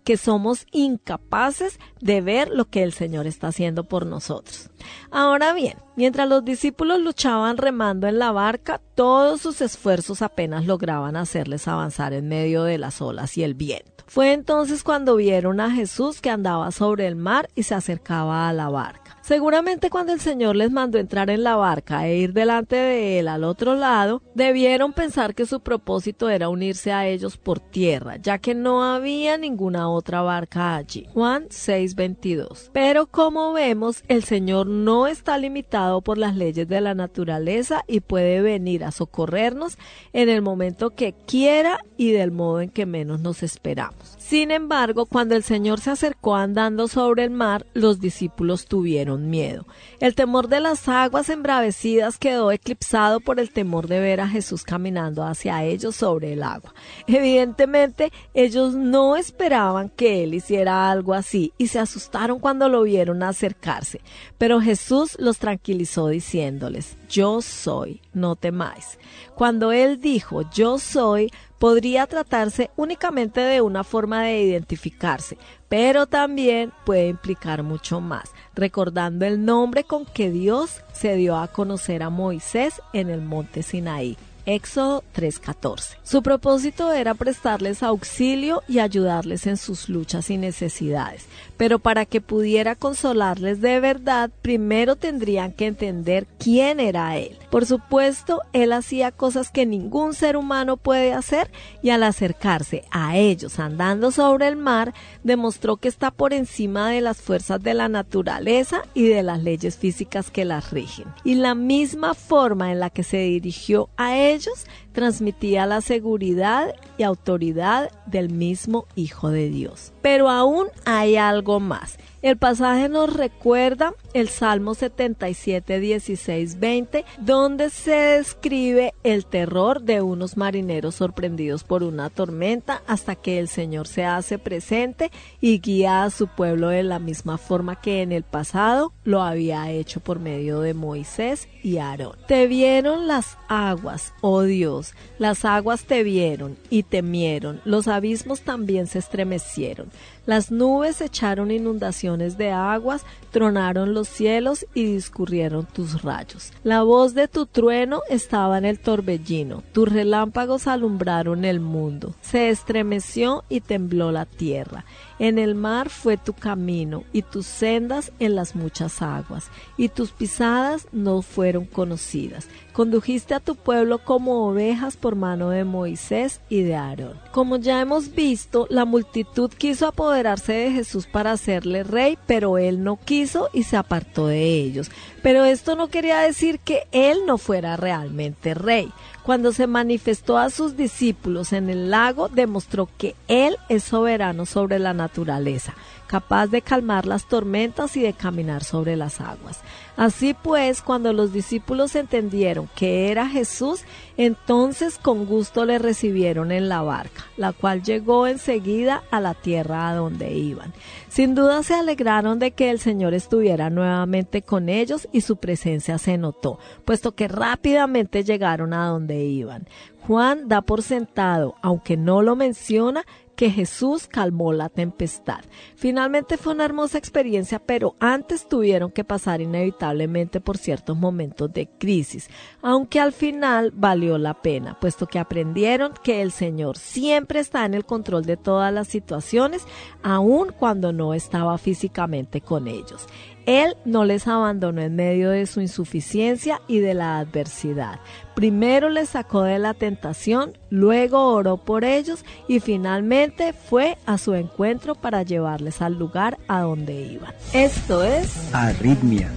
que 0.05 0.17
somos 0.17 0.67
incapaces 0.73 1.79
de 2.01 2.21
ver 2.21 2.49
lo 2.49 2.67
que 2.67 2.83
el 2.83 2.93
Señor 2.93 3.27
está 3.27 3.49
haciendo 3.49 3.85
por 3.85 4.07
nosotros. 4.07 4.71
Ahora 5.11 5.53
bien, 5.53 5.79
mientras 5.97 6.29
los 6.29 6.45
discípulos 6.45 7.01
luchaban 7.01 7.57
remando 7.57 8.07
en 8.07 8.19
la 8.19 8.33
barca, 8.33 8.81
todos 8.95 9.41
sus 9.41 9.61
esfuerzos 9.61 10.23
apenas 10.23 10.67
lograban 10.67 11.17
hacerles 11.17 11.69
avanzar 11.69 12.13
en 12.13 12.29
medio 12.29 12.65
de 12.65 12.79
las 12.79 13.01
olas 13.01 13.37
y 13.37 13.43
el 13.43 13.55
viento. 13.55 14.05
Fue 14.07 14.33
entonces 14.33 14.83
cuando 14.83 15.17
vieron 15.17 15.61
a 15.61 15.71
Jesús 15.71 16.21
que 16.21 16.31
andaba 16.31 16.71
sobre 16.71 17.07
el 17.07 17.17
mar 17.17 17.49
y 17.55 17.65
se 17.65 17.75
acercaba 17.75 18.49
a 18.49 18.53
la 18.53 18.69
barca. 18.69 19.04
Seguramente 19.25 19.89
cuando 19.89 20.13
el 20.13 20.21
Señor 20.21 20.55
les 20.55 20.71
mandó 20.71 20.99
entrar 20.99 21.31
en 21.31 21.45
la 21.45 21.57
barca 21.57 22.07
e 22.07 22.19
ir 22.19 22.35
delante 22.35 22.77
de 22.77 23.19
él 23.19 23.29
al 23.29 23.45
otro 23.45 23.75
lado, 23.75 24.21
debieron 24.35 24.93
pensar 24.93 25.35
que 25.35 25.47
su 25.47 25.61
propósito 25.61 26.29
era 26.29 26.51
unirse 26.51 26.93
a 26.93 27.07
ellos 27.07 27.39
por 27.39 27.59
tierra, 27.59 28.17
ya 28.17 28.37
que 28.37 28.55
no 28.55 28.85
había 28.85 29.39
ninguna 29.39 29.89
otra 29.89 30.21
barca 30.21 30.77
allí. 30.77 31.07
Juan 31.15 31.47
6:22. 31.49 32.69
Pero 32.75 33.07
como 33.07 33.55
vemos, 33.55 34.05
el 34.09 34.25
Señor 34.25 34.67
no 34.67 35.07
está 35.07 35.39
limitado 35.39 36.03
por 36.03 36.19
las 36.19 36.37
leyes 36.37 36.69
de 36.69 36.83
la 36.83 36.95
naturaleza 36.95 37.83
y 37.89 38.01
puede 38.01 38.43
venir 38.43 38.85
a 38.85 38.91
socorrernos 38.91 39.79
en 40.13 40.29
el 40.29 40.43
momento 40.43 40.91
que 40.91 41.15
quiera 41.27 41.79
y 41.97 42.13
del 42.13 42.31
modo 42.31 42.61
en 42.61 42.69
que 42.69 42.85
menos 42.85 43.21
nos 43.21 43.43
esperamos. 43.43 44.17
Sin 44.19 44.51
embargo, 44.51 45.07
cuando 45.07 45.35
el 45.35 45.45
Señor 45.45 45.81
se 45.81 45.93
acercó 45.93 46.37
andando 46.37 46.89
sobre 46.89 47.25
el 47.25 47.31
mar, 47.31 47.65
los 47.73 48.01
discípulos 48.01 48.67
tuvieron 48.67 49.14
miedo. 49.19 49.67
El 50.01 50.15
temor 50.15 50.49
de 50.49 50.61
las 50.61 50.89
aguas 50.89 51.29
embravecidas 51.29 52.19
quedó 52.19 52.53
eclipsado 52.53 53.21
por 53.21 53.41
el 53.41 53.51
temor 53.51 53.89
de 53.89 54.01
ver 54.01 54.21
a 54.21 54.29
Jesús 54.29 54.63
caminando 54.63 55.25
hacia 55.25 55.65
ellos 55.65 55.97
sobre 55.97 56.33
el 56.33 56.43
agua. 56.43 56.75
Evidentemente, 57.07 58.13
ellos 58.35 58.75
no 58.75 59.17
esperaban 59.17 59.89
que 59.89 60.25
Él 60.25 60.35
hiciera 60.35 60.91
algo 60.91 61.15
así 61.15 61.53
y 61.59 61.69
se 61.69 61.79
asustaron 61.79 62.41
cuando 62.41 62.69
lo 62.69 62.83
vieron 62.83 63.23
acercarse. 63.23 64.01
Pero 64.39 64.61
Jesús 64.61 65.17
los 65.19 65.39
tranquilizó 65.39 66.09
diciéndoles, 66.09 66.97
Yo 67.09 67.43
soy, 67.43 68.03
no 68.13 68.37
temáis. 68.37 68.99
Cuando 69.35 69.73
Él 69.73 70.01
dijo, 70.01 70.43
Yo 70.51 70.79
soy, 70.79 71.31
podría 71.59 72.07
tratarse 72.07 72.71
únicamente 72.77 73.41
de 73.41 73.61
una 73.61 73.85
forma 73.85 74.23
de 74.23 74.43
identificarse, 74.43 75.39
pero 75.77 76.07
también 76.07 76.73
puede 76.87 77.09
implicar 77.09 77.65
mucho 77.65 78.01
más, 78.01 78.31
recordando 78.55 79.25
el 79.25 79.45
nombre 79.45 79.83
con 79.83 80.07
que 80.07 80.31
Dios 80.31 80.83
se 80.93 81.17
dio 81.17 81.37
a 81.37 81.49
conocer 81.49 82.05
a 82.05 82.11
Moisés 82.11 82.81
en 82.93 83.11
el 83.11 83.23
monte 83.23 83.65
Sinaí. 83.65 84.17
Éxodo 84.47 85.03
3:14. 85.15 85.97
Su 86.03 86.23
propósito 86.23 86.93
era 86.93 87.15
prestarles 87.15 87.83
auxilio 87.83 88.63
y 88.69 88.79
ayudarles 88.79 89.47
en 89.47 89.57
sus 89.57 89.89
luchas 89.89 90.29
y 90.29 90.37
necesidades, 90.37 91.25
pero 91.57 91.79
para 91.79 92.05
que 92.05 92.21
pudiera 92.21 92.75
consolarles 92.75 93.63
de 93.63 93.81
verdad, 93.81 94.31
primero 94.43 94.97
tendrían 94.97 95.53
que 95.53 95.67
entender 95.67 96.27
quién 96.39 96.79
era 96.79 97.17
Él. 97.17 97.39
Por 97.51 97.65
supuesto, 97.65 98.41
Él 98.53 98.73
hacía 98.73 99.13
cosas 99.13 99.51
que 99.51 99.65
ningún 99.65 100.13
ser 100.13 100.37
humano 100.37 100.77
puede 100.77 101.15
hacer 101.15 101.51
y 101.83 101.91
al 101.91 102.03
acercarse 102.03 102.85
a 102.91 103.17
ellos 103.17 103.59
andando 103.59 104.11
sobre 104.11 104.49
el 104.49 104.57
mar, 104.57 104.93
demostró 105.23 105.79
que 105.79 105.89
está 105.89 106.11
por 106.11 106.35
encima 106.35 106.91
de 106.91 107.01
las 107.01 107.23
fuerzas 107.23 107.63
de 107.63 107.73
la 107.73 107.89
naturaleza 107.89 108.83
y 108.93 109.09
de 109.09 109.23
las 109.23 109.43
leyes 109.43 109.79
físicas 109.79 110.31
que 110.31 110.45
las 110.45 110.71
rigen. 110.71 111.07
Y 111.25 111.37
la 111.37 111.55
misma 111.55 112.13
forma 112.13 112.73
en 112.73 112.81
la 112.81 112.91
que 112.91 113.05
se 113.05 113.19
dirigió 113.19 113.89
a 113.97 114.19
ellos 114.19 114.34
ellos 114.35 114.67
transmitía 114.93 115.67
la 115.67 115.81
seguridad 115.81 116.75
y 116.99 117.03
autoridad 117.03 117.91
del 118.07 118.31
mismo 118.31 118.87
Hijo 118.95 119.31
de 119.31 119.49
Dios. 119.49 119.93
Pero 120.03 120.29
aún 120.29 120.69
hay 120.85 121.17
algo 121.17 121.61
más. 121.61 121.99
El 122.25 122.39
pasaje 122.39 122.89
nos 122.89 123.13
recuerda 123.13 123.93
el 124.15 124.31
Salmo 124.31 124.75
77, 124.75 125.79
16, 125.79 126.59
20, 126.59 127.05
donde 127.19 127.69
se 127.69 127.91
describe 127.91 128.95
el 129.03 129.27
terror 129.27 129.83
de 129.83 130.01
unos 130.01 130.39
marineros 130.39 130.95
sorprendidos 130.95 131.65
por 131.65 131.83
una 131.83 132.09
tormenta 132.09 132.83
hasta 132.87 133.15
que 133.15 133.39
el 133.39 133.49
Señor 133.49 133.89
se 133.89 134.07
hace 134.07 134.39
presente 134.39 135.11
y 135.43 135.59
guía 135.59 136.05
a 136.05 136.09
su 136.09 136.27
pueblo 136.27 136.69
de 136.69 136.83
la 136.83 136.99
misma 136.99 137.37
forma 137.37 137.79
que 137.79 138.01
en 138.01 138.11
el 138.11 138.23
pasado 138.23 138.95
lo 139.05 139.21
había 139.21 139.71
hecho 139.71 140.01
por 140.01 140.19
medio 140.19 140.61
de 140.61 140.73
Moisés 140.73 141.47
y 141.63 141.77
Aarón. 141.77 142.17
Te 142.27 142.47
vieron 142.47 143.07
las 143.07 143.37
aguas, 143.49 144.15
oh 144.23 144.45
Dios, 144.45 144.95
las 145.19 145.45
aguas 145.45 145.85
te 145.85 146.03
vieron 146.03 146.57
y 146.71 146.85
temieron, 146.85 147.61
los 147.67 147.87
abismos 147.87 148.41
también 148.41 148.87
se 148.87 148.99
estremecieron. 148.99 149.91
Las 150.27 150.51
nubes 150.51 151.01
echaron 151.01 151.51
inundaciones 151.51 152.39
de 152.39 152.51
aguas, 152.51 153.05
tronaron 153.35 153.95
los 153.95 154.07
cielos 154.07 154.65
y 154.75 154.85
discurrieron 154.85 155.67
tus 155.67 156.03
rayos. 156.03 156.53
La 156.63 156.85
voz 156.85 157.15
de 157.15 157.27
tu 157.27 157.47
trueno 157.47 158.03
estaba 158.09 158.59
en 158.59 158.65
el 158.65 158.79
torbellino, 158.79 159.65
tus 159.73 159.89
relámpagos 159.89 160.69
alumbraron 160.69 161.45
el 161.45 161.59
mundo. 161.59 162.15
Se 162.21 162.49
estremeció 162.51 163.43
y 163.49 163.61
tembló 163.61 164.13
la 164.13 164.25
tierra. 164.25 164.85
En 165.19 165.41
el 165.41 165.57
mar 165.57 165.91
fue 165.91 166.17
tu 166.17 166.33
camino 166.33 167.03
y 167.13 167.23
tus 167.23 167.47
sendas 167.47 168.13
en 168.21 168.37
las 168.37 168.55
muchas 168.55 169.03
aguas, 169.03 169.51
y 169.77 169.89
tus 169.89 170.13
pisadas 170.13 170.87
no 170.93 171.21
fueron 171.21 171.65
conocidas. 171.65 172.47
Condujiste 172.73 173.35
a 173.35 173.41
tu 173.41 173.57
pueblo 173.57 173.99
como 173.99 174.49
ovejas 174.49 174.97
por 174.97 175.17
mano 175.17 175.51
de 175.51 175.65
Moisés 175.65 176.41
y 176.49 176.63
de 176.63 176.77
Aarón. 176.77 177.21
Como 177.33 177.57
ya 177.57 177.81
hemos 177.81 178.15
visto, 178.15 178.67
la 178.71 178.85
multitud 178.85 179.51
quiso 179.51 179.87
apoderarse 179.87 180.53
de 180.53 180.71
Jesús 180.73 181.07
para 181.07 181.33
hacerle 181.33 181.83
rey, 181.85 182.19
pero 182.27 182.59
él 182.59 182.83
no 182.83 182.97
quiso 182.97 183.24
y 183.53 183.63
se 183.65 183.77
apartó 183.77 184.27
de 184.27 184.45
ellos. 184.45 184.91
Pero 185.23 185.45
esto 185.45 185.77
no 185.77 185.89
quería 185.89 186.21
decir 186.21 186.59
que 186.59 186.87
él 186.93 187.19
no 187.27 187.39
fuera 187.39 187.77
realmente 187.77 188.55
rey. 188.55 188.93
Cuando 189.25 189.53
se 189.53 189.67
manifestó 189.67 190.37
a 190.37 190.51
sus 190.51 190.77
discípulos 190.77 191.55
en 191.55 191.71
el 191.71 191.91
lago, 191.91 192.29
demostró 192.29 192.91
que 192.99 193.15
Él 193.27 193.57
es 193.71 193.83
soberano 193.83 194.45
sobre 194.45 194.79
la 194.79 194.93
naturaleza, 194.93 195.75
capaz 196.07 196.49
de 196.49 196.63
calmar 196.63 197.07
las 197.07 197.27
tormentas 197.27 197.97
y 197.97 198.03
de 198.03 198.13
caminar 198.13 198.65
sobre 198.65 198.97
las 198.97 199.21
aguas. 199.21 199.61
Así 199.97 200.35
pues, 200.35 200.83
cuando 200.83 201.13
los 201.13 201.33
discípulos 201.33 201.95
entendieron 201.95 202.69
que 202.75 203.11
era 203.11 203.29
Jesús, 203.29 203.83
entonces 204.17 204.99
con 204.99 205.25
gusto 205.25 205.65
le 205.65 205.79
recibieron 205.79 206.51
en 206.51 206.69
la 206.69 206.83
barca, 206.83 207.25
la 207.37 207.53
cual 207.53 207.83
llegó 207.83 208.27
enseguida 208.27 209.05
a 209.11 209.21
la 209.21 209.35
tierra 209.35 209.89
a 209.89 209.95
donde 209.95 210.33
iban. 210.33 210.73
Sin 211.09 211.37
duda 211.37 211.63
se 211.63 211.75
alegraron 211.75 212.41
de 212.41 212.51
que 212.51 212.71
el 212.71 212.81
Señor 212.81 213.15
estuviera 213.15 213.71
nuevamente 213.71 214.43
con 214.43 214.69
ellos 214.69 215.09
y 215.13 215.21
su 215.21 215.37
presencia 215.37 215.99
se 215.99 216.19
notó, 216.19 216.59
puesto 216.85 217.13
que 217.13 217.29
rápidamente 217.29 218.25
llegaron 218.25 218.73
a 218.73 218.89
donde 218.89 219.25
iban. 219.25 219.69
Juan 220.07 220.49
da 220.49 220.61
por 220.61 220.83
sentado, 220.83 221.55
aunque 221.63 221.97
no 221.97 222.21
lo 222.21 222.37
menciona, 222.37 223.05
que 223.37 223.51
Jesús 223.51 224.07
calmó 224.07 224.53
la 224.53 224.69
tempestad. 224.69 225.41
Finalmente 225.77 226.37
fue 226.37 226.55
una 226.55 226.65
hermosa 226.65 226.99
experiencia, 226.99 227.59
pero 227.59 227.97
antes 228.01 228.49
tuvieron 228.49 228.91
que 228.91 229.05
pasar 229.05 229.41
inevitablemente 229.41 230.41
por 230.41 230.59
ciertos 230.59 230.97
momentos 230.97 231.53
de 231.53 231.69
crisis, 231.79 232.29
aunque 232.63 233.01
al 233.01 233.13
final 233.13 233.73
valió 233.75 234.19
la 234.19 234.35
pena, 234.35 234.79
puesto 234.81 235.07
que 235.07 235.19
aprendieron 235.19 235.93
que 236.03 236.23
el 236.23 236.33
Señor 236.33 236.79
siempre 236.79 237.41
está 237.41 237.65
en 237.65 237.75
el 237.75 237.85
control 237.85 238.25
de 238.25 238.37
todas 238.37 238.73
las 238.73 238.89
situaciones, 238.89 239.65
aun 240.03 240.53
cuando 240.53 240.93
no 240.93 241.15
estaba 241.15 241.59
físicamente 241.59 242.41
con 242.41 242.69
ellos. 242.69 243.07
Él 243.47 243.77
no 243.85 244.05
les 244.05 244.27
abandonó 244.27 244.81
en 244.81 244.97
medio 244.97 245.31
de 245.31 245.47
su 245.47 245.61
insuficiencia 245.61 246.61
y 246.67 246.79
de 246.79 246.95
la 246.95 247.19
adversidad. 247.19 248.01
Primero 248.35 248.89
les 248.89 249.11
sacó 249.11 249.43
de 249.43 249.59
la 249.59 249.75
tentación, 249.75 250.57
luego 250.71 251.33
oró 251.33 251.59
por 251.59 251.85
ellos 251.85 252.25
y 252.49 252.61
finalmente 252.61 253.53
fue 253.53 253.99
a 254.07 254.19
su 254.19 254.35
encuentro 254.35 254.95
para 254.95 255.23
llevarles 255.23 255.83
al 255.83 255.99
lugar 255.99 256.39
a 256.49 256.61
donde 256.61 257.03
iban. 257.03 257.35
Esto 257.53 258.03
es 258.03 258.55
Arritmia. 258.55 259.31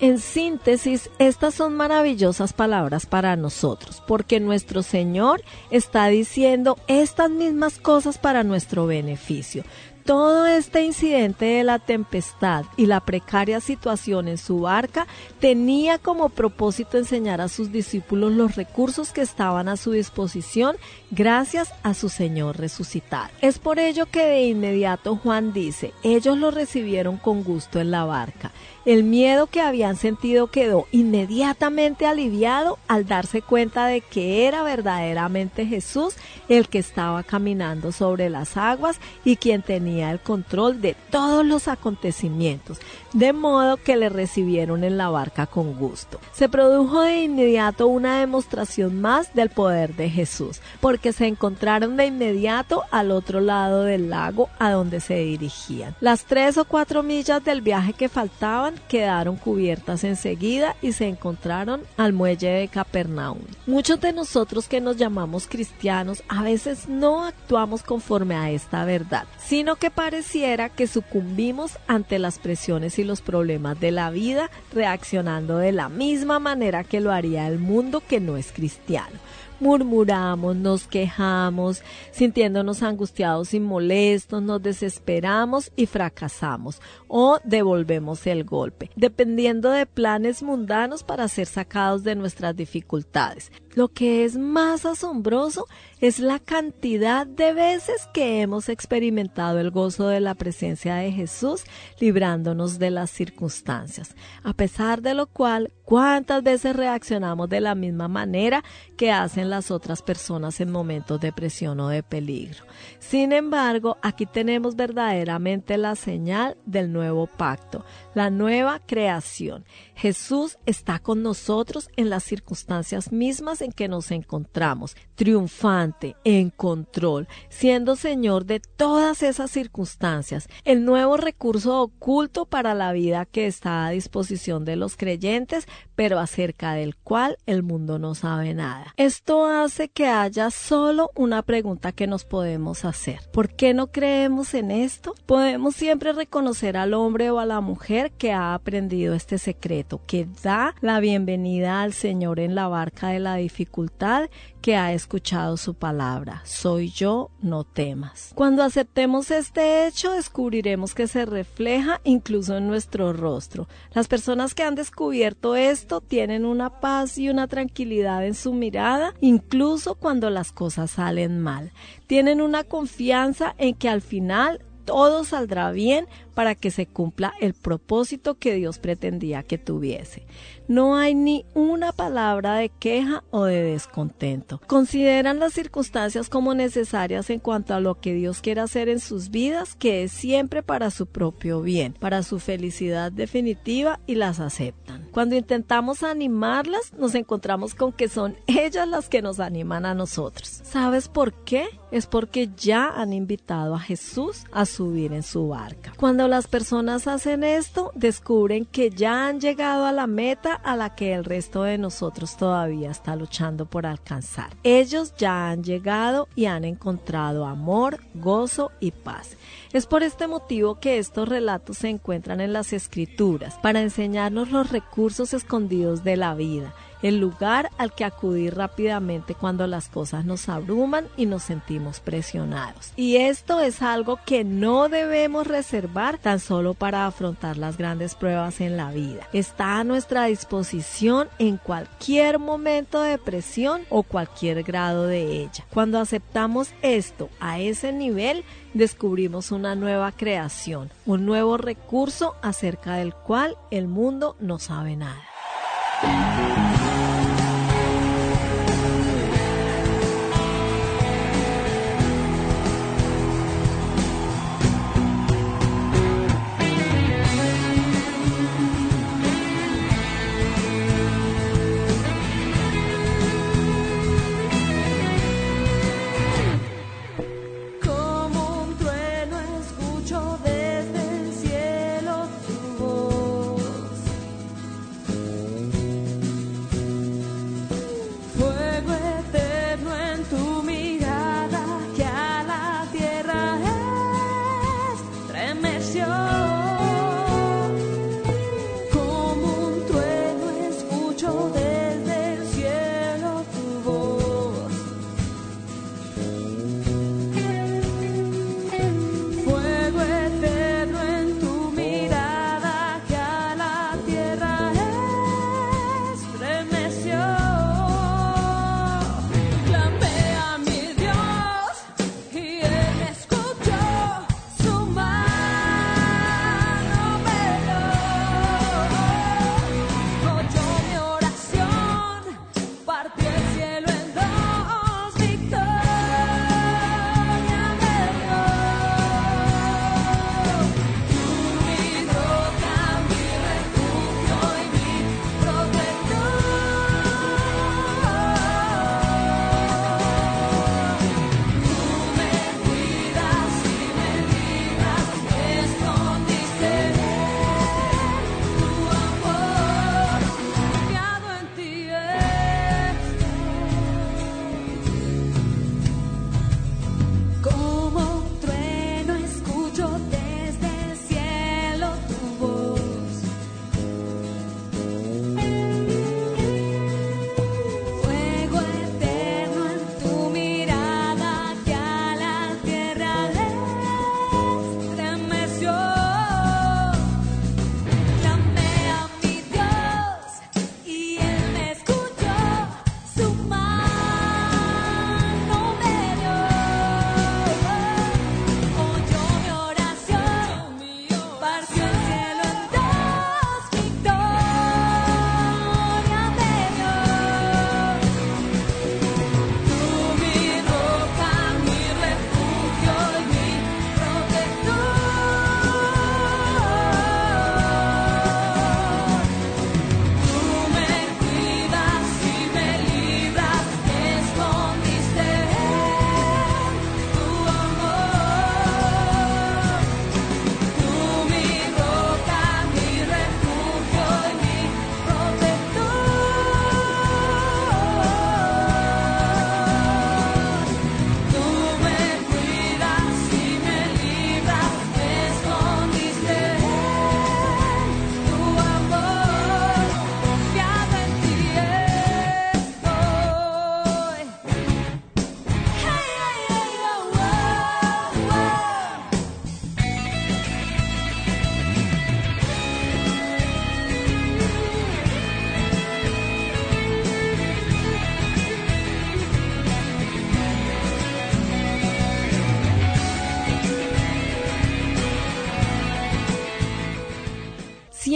En 0.00 0.18
síntesis, 0.18 1.10
estas 1.18 1.52
son 1.52 1.76
maravillosas 1.76 2.54
palabras 2.54 3.04
para 3.04 3.36
nosotros, 3.36 4.02
porque 4.06 4.40
nuestro 4.40 4.82
Señor 4.82 5.42
está 5.70 6.06
diciendo 6.06 6.78
estas 6.86 7.28
mismas 7.28 7.78
cosas 7.78 8.16
para 8.16 8.42
nuestro 8.42 8.86
beneficio. 8.86 9.62
Todo 10.04 10.46
este 10.46 10.82
incidente 10.84 11.44
de 11.44 11.64
la 11.64 11.78
tempestad 11.78 12.64
y 12.76 12.86
la 12.86 13.00
precaria 13.00 13.60
situación 13.60 14.28
en 14.28 14.38
su 14.38 14.60
barca 14.60 15.06
tenía 15.40 15.98
como 15.98 16.30
propósito 16.30 16.98
enseñar 16.98 17.40
a 17.40 17.48
sus 17.48 17.70
discípulos 17.70 18.32
los 18.32 18.56
recursos 18.56 19.12
que 19.12 19.20
estaban 19.20 19.68
a 19.68 19.76
su 19.76 19.92
disposición 19.92 20.76
gracias 21.10 21.72
a 21.82 21.94
su 21.94 22.08
Señor 22.08 22.58
resucitado. 22.58 23.28
Es 23.40 23.58
por 23.58 23.78
ello 23.78 24.06
que 24.06 24.24
de 24.24 24.42
inmediato 24.44 25.16
Juan 25.16 25.52
dice, 25.52 25.92
ellos 26.02 26.38
lo 26.38 26.50
recibieron 26.50 27.16
con 27.16 27.44
gusto 27.44 27.80
en 27.80 27.90
la 27.90 28.04
barca. 28.04 28.52
El 28.86 29.04
miedo 29.04 29.46
que 29.46 29.60
habían 29.60 29.96
sentido 29.96 30.46
quedó 30.46 30.86
inmediatamente 30.90 32.06
aliviado 32.06 32.78
al 32.88 33.06
darse 33.06 33.42
cuenta 33.42 33.86
de 33.86 34.00
que 34.00 34.46
era 34.46 34.62
verdaderamente 34.62 35.66
Jesús 35.66 36.14
el 36.48 36.68
que 36.68 36.78
estaba 36.78 37.22
caminando 37.22 37.92
sobre 37.92 38.30
las 38.30 38.56
aguas 38.56 38.98
y 39.22 39.36
quien 39.36 39.60
tenía 39.60 40.10
el 40.10 40.18
control 40.18 40.80
de 40.80 40.96
todos 41.10 41.44
los 41.44 41.68
acontecimientos, 41.68 42.78
de 43.12 43.32
modo 43.32 43.76
que 43.76 43.96
le 43.96 44.08
recibieron 44.08 44.84
en 44.84 44.96
la 44.96 45.08
barca 45.08 45.46
con 45.46 45.74
gusto. 45.74 46.20
Se 46.32 46.48
produjo 46.48 47.02
de 47.02 47.22
inmediato 47.22 47.86
una 47.86 48.20
demostración 48.20 49.00
más 49.00 49.34
del 49.34 49.50
poder 49.50 49.94
de 49.94 50.10
Jesús, 50.10 50.60
porque 50.80 51.12
se 51.12 51.26
encontraron 51.26 51.96
de 51.96 52.06
inmediato 52.06 52.84
al 52.90 53.10
otro 53.10 53.40
lado 53.40 53.84
del 53.84 54.10
lago 54.10 54.48
a 54.58 54.70
donde 54.70 55.00
se 55.00 55.16
dirigían. 55.16 55.94
Las 56.00 56.24
tres 56.24 56.58
o 56.58 56.64
cuatro 56.64 57.02
millas 57.02 57.44
del 57.44 57.62
viaje 57.62 57.92
que 57.92 58.08
faltaban 58.08 58.74
quedaron 58.88 59.36
cubiertas 59.36 60.04
enseguida 60.04 60.76
y 60.82 60.92
se 60.92 61.08
encontraron 61.08 61.82
al 61.96 62.12
muelle 62.12 62.48
de 62.48 62.68
Capernaum. 62.68 63.38
Muchos 63.66 64.00
de 64.00 64.12
nosotros 64.12 64.68
que 64.68 64.80
nos 64.80 64.96
llamamos 64.96 65.46
cristianos 65.46 66.22
a 66.28 66.42
veces 66.42 66.88
no 66.88 67.24
actuamos 67.24 67.82
conforme 67.82 68.36
a 68.36 68.50
esta 68.50 68.84
verdad, 68.84 69.24
sino 69.38 69.76
que 69.76 69.90
pareciera 69.90 70.68
que 70.68 70.86
sucumbimos 70.86 71.78
ante 71.86 72.18
las 72.18 72.38
presiones 72.38 72.98
y 73.00 73.04
los 73.04 73.20
problemas 73.20 73.80
de 73.80 73.90
la 73.90 74.10
vida, 74.10 74.50
reaccionando 74.72 75.58
de 75.58 75.72
la 75.72 75.88
misma 75.88 76.38
manera 76.38 76.84
que 76.84 77.00
lo 77.00 77.12
haría 77.12 77.48
el 77.48 77.58
mundo 77.58 78.02
que 78.06 78.20
no 78.20 78.36
es 78.36 78.52
cristiano 78.52 79.18
murmuramos, 79.60 80.56
nos 80.56 80.86
quejamos, 80.86 81.82
sintiéndonos 82.10 82.82
angustiados 82.82 83.54
y 83.54 83.60
molestos, 83.60 84.42
nos 84.42 84.62
desesperamos 84.62 85.70
y 85.76 85.86
fracasamos 85.86 86.80
o 87.08 87.38
devolvemos 87.44 88.26
el 88.26 88.44
golpe, 88.44 88.90
dependiendo 88.96 89.70
de 89.70 89.86
planes 89.86 90.42
mundanos 90.42 91.02
para 91.04 91.28
ser 91.28 91.46
sacados 91.46 92.02
de 92.02 92.14
nuestras 92.14 92.56
dificultades. 92.56 93.52
Lo 93.74 93.88
que 93.88 94.24
es 94.24 94.36
más 94.36 94.84
asombroso 94.84 95.66
es 96.00 96.18
la 96.18 96.40
cantidad 96.40 97.24
de 97.26 97.52
veces 97.52 98.08
que 98.12 98.40
hemos 98.40 98.68
experimentado 98.68 99.60
el 99.60 99.70
gozo 99.70 100.08
de 100.08 100.18
la 100.18 100.34
presencia 100.34 100.96
de 100.96 101.12
Jesús 101.12 101.62
librándonos 102.00 102.80
de 102.80 102.90
las 102.90 103.10
circunstancias, 103.10 104.16
a 104.42 104.54
pesar 104.54 105.02
de 105.02 105.14
lo 105.14 105.26
cual 105.28 105.72
cuántas 105.84 106.42
veces 106.42 106.74
reaccionamos 106.74 107.48
de 107.48 107.60
la 107.60 107.74
misma 107.74 108.08
manera 108.08 108.64
que 108.96 109.12
hacen 109.12 109.49
las 109.50 109.70
otras 109.70 110.02
personas 110.02 110.60
en 110.60 110.70
momentos 110.70 111.20
de 111.20 111.32
presión 111.32 111.80
o 111.80 111.88
de 111.88 112.02
peligro. 112.02 112.64
Sin 112.98 113.32
embargo, 113.32 113.98
aquí 114.02 114.26
tenemos 114.26 114.76
verdaderamente 114.76 115.76
la 115.76 115.96
señal 115.96 116.56
del 116.64 116.92
nuevo 116.92 117.26
pacto, 117.26 117.84
la 118.14 118.30
nueva 118.30 118.80
creación. 118.80 119.64
Jesús 119.94 120.56
está 120.64 120.98
con 120.98 121.22
nosotros 121.22 121.90
en 121.96 122.08
las 122.08 122.24
circunstancias 122.24 123.12
mismas 123.12 123.60
en 123.60 123.72
que 123.72 123.88
nos 123.88 124.10
encontramos, 124.10 124.96
triunfante, 125.14 126.16
en 126.24 126.50
control, 126.50 127.28
siendo 127.48 127.96
Señor 127.96 128.46
de 128.46 128.60
todas 128.60 129.22
esas 129.22 129.50
circunstancias, 129.50 130.48
el 130.64 130.84
nuevo 130.84 131.16
recurso 131.16 131.82
oculto 131.82 132.46
para 132.46 132.74
la 132.74 132.92
vida 132.92 133.26
que 133.26 133.46
está 133.46 133.86
a 133.86 133.90
disposición 133.90 134.64
de 134.64 134.76
los 134.76 134.96
creyentes, 134.96 135.66
pero 135.94 136.18
acerca 136.18 136.74
del 136.74 136.96
cual 136.96 137.36
el 137.46 137.62
mundo 137.62 137.98
no 137.98 138.14
sabe 138.14 138.54
nada. 138.54 138.94
Esto 138.96 139.39
hace 139.46 139.88
que 139.88 140.06
haya 140.06 140.50
solo 140.50 141.10
una 141.14 141.42
pregunta 141.42 141.92
que 141.92 142.06
nos 142.06 142.24
podemos 142.24 142.84
hacer. 142.84 143.20
¿Por 143.32 143.48
qué 143.50 143.74
no 143.74 143.88
creemos 143.88 144.54
en 144.54 144.70
esto? 144.70 145.14
Podemos 145.26 145.74
siempre 145.74 146.12
reconocer 146.12 146.76
al 146.76 146.94
hombre 146.94 147.30
o 147.30 147.38
a 147.38 147.46
la 147.46 147.60
mujer 147.60 148.12
que 148.12 148.32
ha 148.32 148.54
aprendido 148.54 149.14
este 149.14 149.38
secreto 149.38 150.00
que 150.06 150.26
da 150.42 150.74
la 150.80 151.00
bienvenida 151.00 151.82
al 151.82 151.92
Señor 151.92 152.40
en 152.40 152.54
la 152.54 152.68
barca 152.68 153.08
de 153.08 153.20
la 153.20 153.36
dificultad, 153.36 154.30
que 154.60 154.76
ha 154.76 154.92
escuchado 154.92 155.56
su 155.56 155.74
palabra. 155.74 156.42
Soy 156.44 156.90
yo, 156.90 157.30
no 157.40 157.64
temas. 157.64 158.32
Cuando 158.34 158.62
aceptemos 158.62 159.30
este 159.30 159.86
hecho, 159.86 160.12
descubriremos 160.12 160.94
que 160.94 161.06
se 161.06 161.26
refleja 161.26 162.00
incluso 162.04 162.56
en 162.56 162.66
nuestro 162.66 163.12
rostro. 163.12 163.68
Las 163.92 164.08
personas 164.08 164.54
que 164.54 164.62
han 164.62 164.74
descubierto 164.74 165.56
esto 165.56 166.00
tienen 166.00 166.44
una 166.44 166.80
paz 166.80 167.18
y 167.18 167.28
una 167.28 167.48
tranquilidad 167.48 168.24
en 168.26 168.34
su 168.34 168.52
mirada, 168.52 169.14
incluso 169.20 169.94
cuando 169.94 170.30
las 170.30 170.52
cosas 170.52 170.92
salen 170.92 171.40
mal. 171.40 171.72
Tienen 172.06 172.40
una 172.40 172.64
confianza 172.64 173.54
en 173.58 173.74
que 173.74 173.88
al 173.88 174.02
final 174.02 174.64
todo 174.84 175.24
saldrá 175.24 175.70
bien 175.70 176.06
para 176.34 176.54
que 176.54 176.70
se 176.70 176.86
cumpla 176.86 177.34
el 177.40 177.54
propósito 177.54 178.38
que 178.38 178.54
Dios 178.54 178.78
pretendía 178.78 179.42
que 179.42 179.58
tuviese. 179.58 180.26
No 180.68 180.96
hay 180.96 181.14
ni 181.14 181.44
una 181.52 181.92
palabra 181.92 182.54
de 182.54 182.68
queja 182.68 183.24
o 183.30 183.44
de 183.44 183.62
descontento. 183.62 184.60
Consideran 184.66 185.40
las 185.40 185.52
circunstancias 185.52 186.28
como 186.28 186.54
necesarias 186.54 187.28
en 187.30 187.40
cuanto 187.40 187.74
a 187.74 187.80
lo 187.80 188.00
que 188.00 188.14
Dios 188.14 188.40
quiere 188.40 188.60
hacer 188.60 188.88
en 188.88 189.00
sus 189.00 189.30
vidas, 189.30 189.74
que 189.74 190.04
es 190.04 190.12
siempre 190.12 190.62
para 190.62 190.90
su 190.90 191.06
propio 191.06 191.60
bien, 191.60 191.92
para 191.94 192.22
su 192.22 192.38
felicidad 192.38 193.10
definitiva 193.10 193.98
y 194.06 194.14
las 194.14 194.38
aceptan. 194.38 195.08
Cuando 195.10 195.34
intentamos 195.34 196.04
animarlas, 196.04 196.92
nos 196.96 197.16
encontramos 197.16 197.74
con 197.74 197.92
que 197.92 198.08
son 198.08 198.36
ellas 198.46 198.86
las 198.86 199.08
que 199.08 199.22
nos 199.22 199.40
animan 199.40 199.84
a 199.84 199.94
nosotros. 199.94 200.60
¿Sabes 200.62 201.08
por 201.08 201.32
qué? 201.44 201.66
Es 201.90 202.06
porque 202.06 202.48
ya 202.56 202.88
han 202.88 203.12
invitado 203.12 203.74
a 203.74 203.80
Jesús 203.80 204.44
a 204.52 204.64
subir 204.70 205.12
en 205.12 205.22
su 205.22 205.48
barca. 205.48 205.92
Cuando 205.96 206.28
las 206.28 206.46
personas 206.46 207.06
hacen 207.06 207.44
esto, 207.44 207.92
descubren 207.94 208.64
que 208.64 208.90
ya 208.90 209.26
han 209.26 209.40
llegado 209.40 209.84
a 209.84 209.92
la 209.92 210.06
meta 210.06 210.54
a 210.54 210.76
la 210.76 210.94
que 210.94 211.12
el 211.12 211.24
resto 211.24 211.62
de 211.62 211.78
nosotros 211.78 212.36
todavía 212.36 212.90
está 212.90 213.16
luchando 213.16 213.66
por 213.66 213.86
alcanzar. 213.86 214.50
Ellos 214.62 215.14
ya 215.18 215.50
han 215.50 215.62
llegado 215.62 216.28
y 216.34 216.46
han 216.46 216.64
encontrado 216.64 217.46
amor, 217.46 218.00
gozo 218.14 218.72
y 218.80 218.92
paz. 218.92 219.36
Es 219.72 219.86
por 219.86 220.02
este 220.02 220.26
motivo 220.26 220.80
que 220.80 220.98
estos 220.98 221.28
relatos 221.28 221.78
se 221.78 221.88
encuentran 221.88 222.40
en 222.40 222.52
las 222.52 222.72
escrituras, 222.72 223.58
para 223.62 223.82
enseñarnos 223.82 224.50
los 224.50 224.70
recursos 224.70 225.34
escondidos 225.34 226.04
de 226.04 226.16
la 226.16 226.34
vida 226.34 226.74
el 227.02 227.18
lugar 227.18 227.70
al 227.78 227.92
que 227.92 228.04
acudir 228.04 228.54
rápidamente 228.56 229.34
cuando 229.34 229.66
las 229.66 229.88
cosas 229.88 230.24
nos 230.24 230.48
abruman 230.48 231.06
y 231.16 231.26
nos 231.26 231.44
sentimos 231.44 232.00
presionados. 232.00 232.92
Y 232.96 233.16
esto 233.16 233.60
es 233.60 233.82
algo 233.82 234.18
que 234.24 234.44
no 234.44 234.88
debemos 234.88 235.46
reservar 235.46 236.18
tan 236.18 236.40
solo 236.40 236.74
para 236.74 237.06
afrontar 237.06 237.56
las 237.56 237.76
grandes 237.76 238.14
pruebas 238.14 238.60
en 238.60 238.76
la 238.76 238.90
vida. 238.90 239.28
Está 239.32 239.78
a 239.78 239.84
nuestra 239.84 240.24
disposición 240.24 241.28
en 241.38 241.56
cualquier 241.56 242.38
momento 242.38 243.02
de 243.02 243.18
presión 243.18 243.82
o 243.88 244.02
cualquier 244.02 244.62
grado 244.62 245.06
de 245.06 245.42
ella. 245.42 245.64
Cuando 245.72 245.98
aceptamos 245.98 246.70
esto 246.82 247.28
a 247.40 247.58
ese 247.58 247.92
nivel, 247.92 248.44
descubrimos 248.74 249.52
una 249.52 249.74
nueva 249.74 250.12
creación, 250.12 250.90
un 251.06 251.26
nuevo 251.26 251.56
recurso 251.56 252.34
acerca 252.42 252.94
del 252.94 253.14
cual 253.14 253.56
el 253.70 253.88
mundo 253.88 254.36
no 254.40 254.58
sabe 254.58 254.96
nada. 254.96 255.20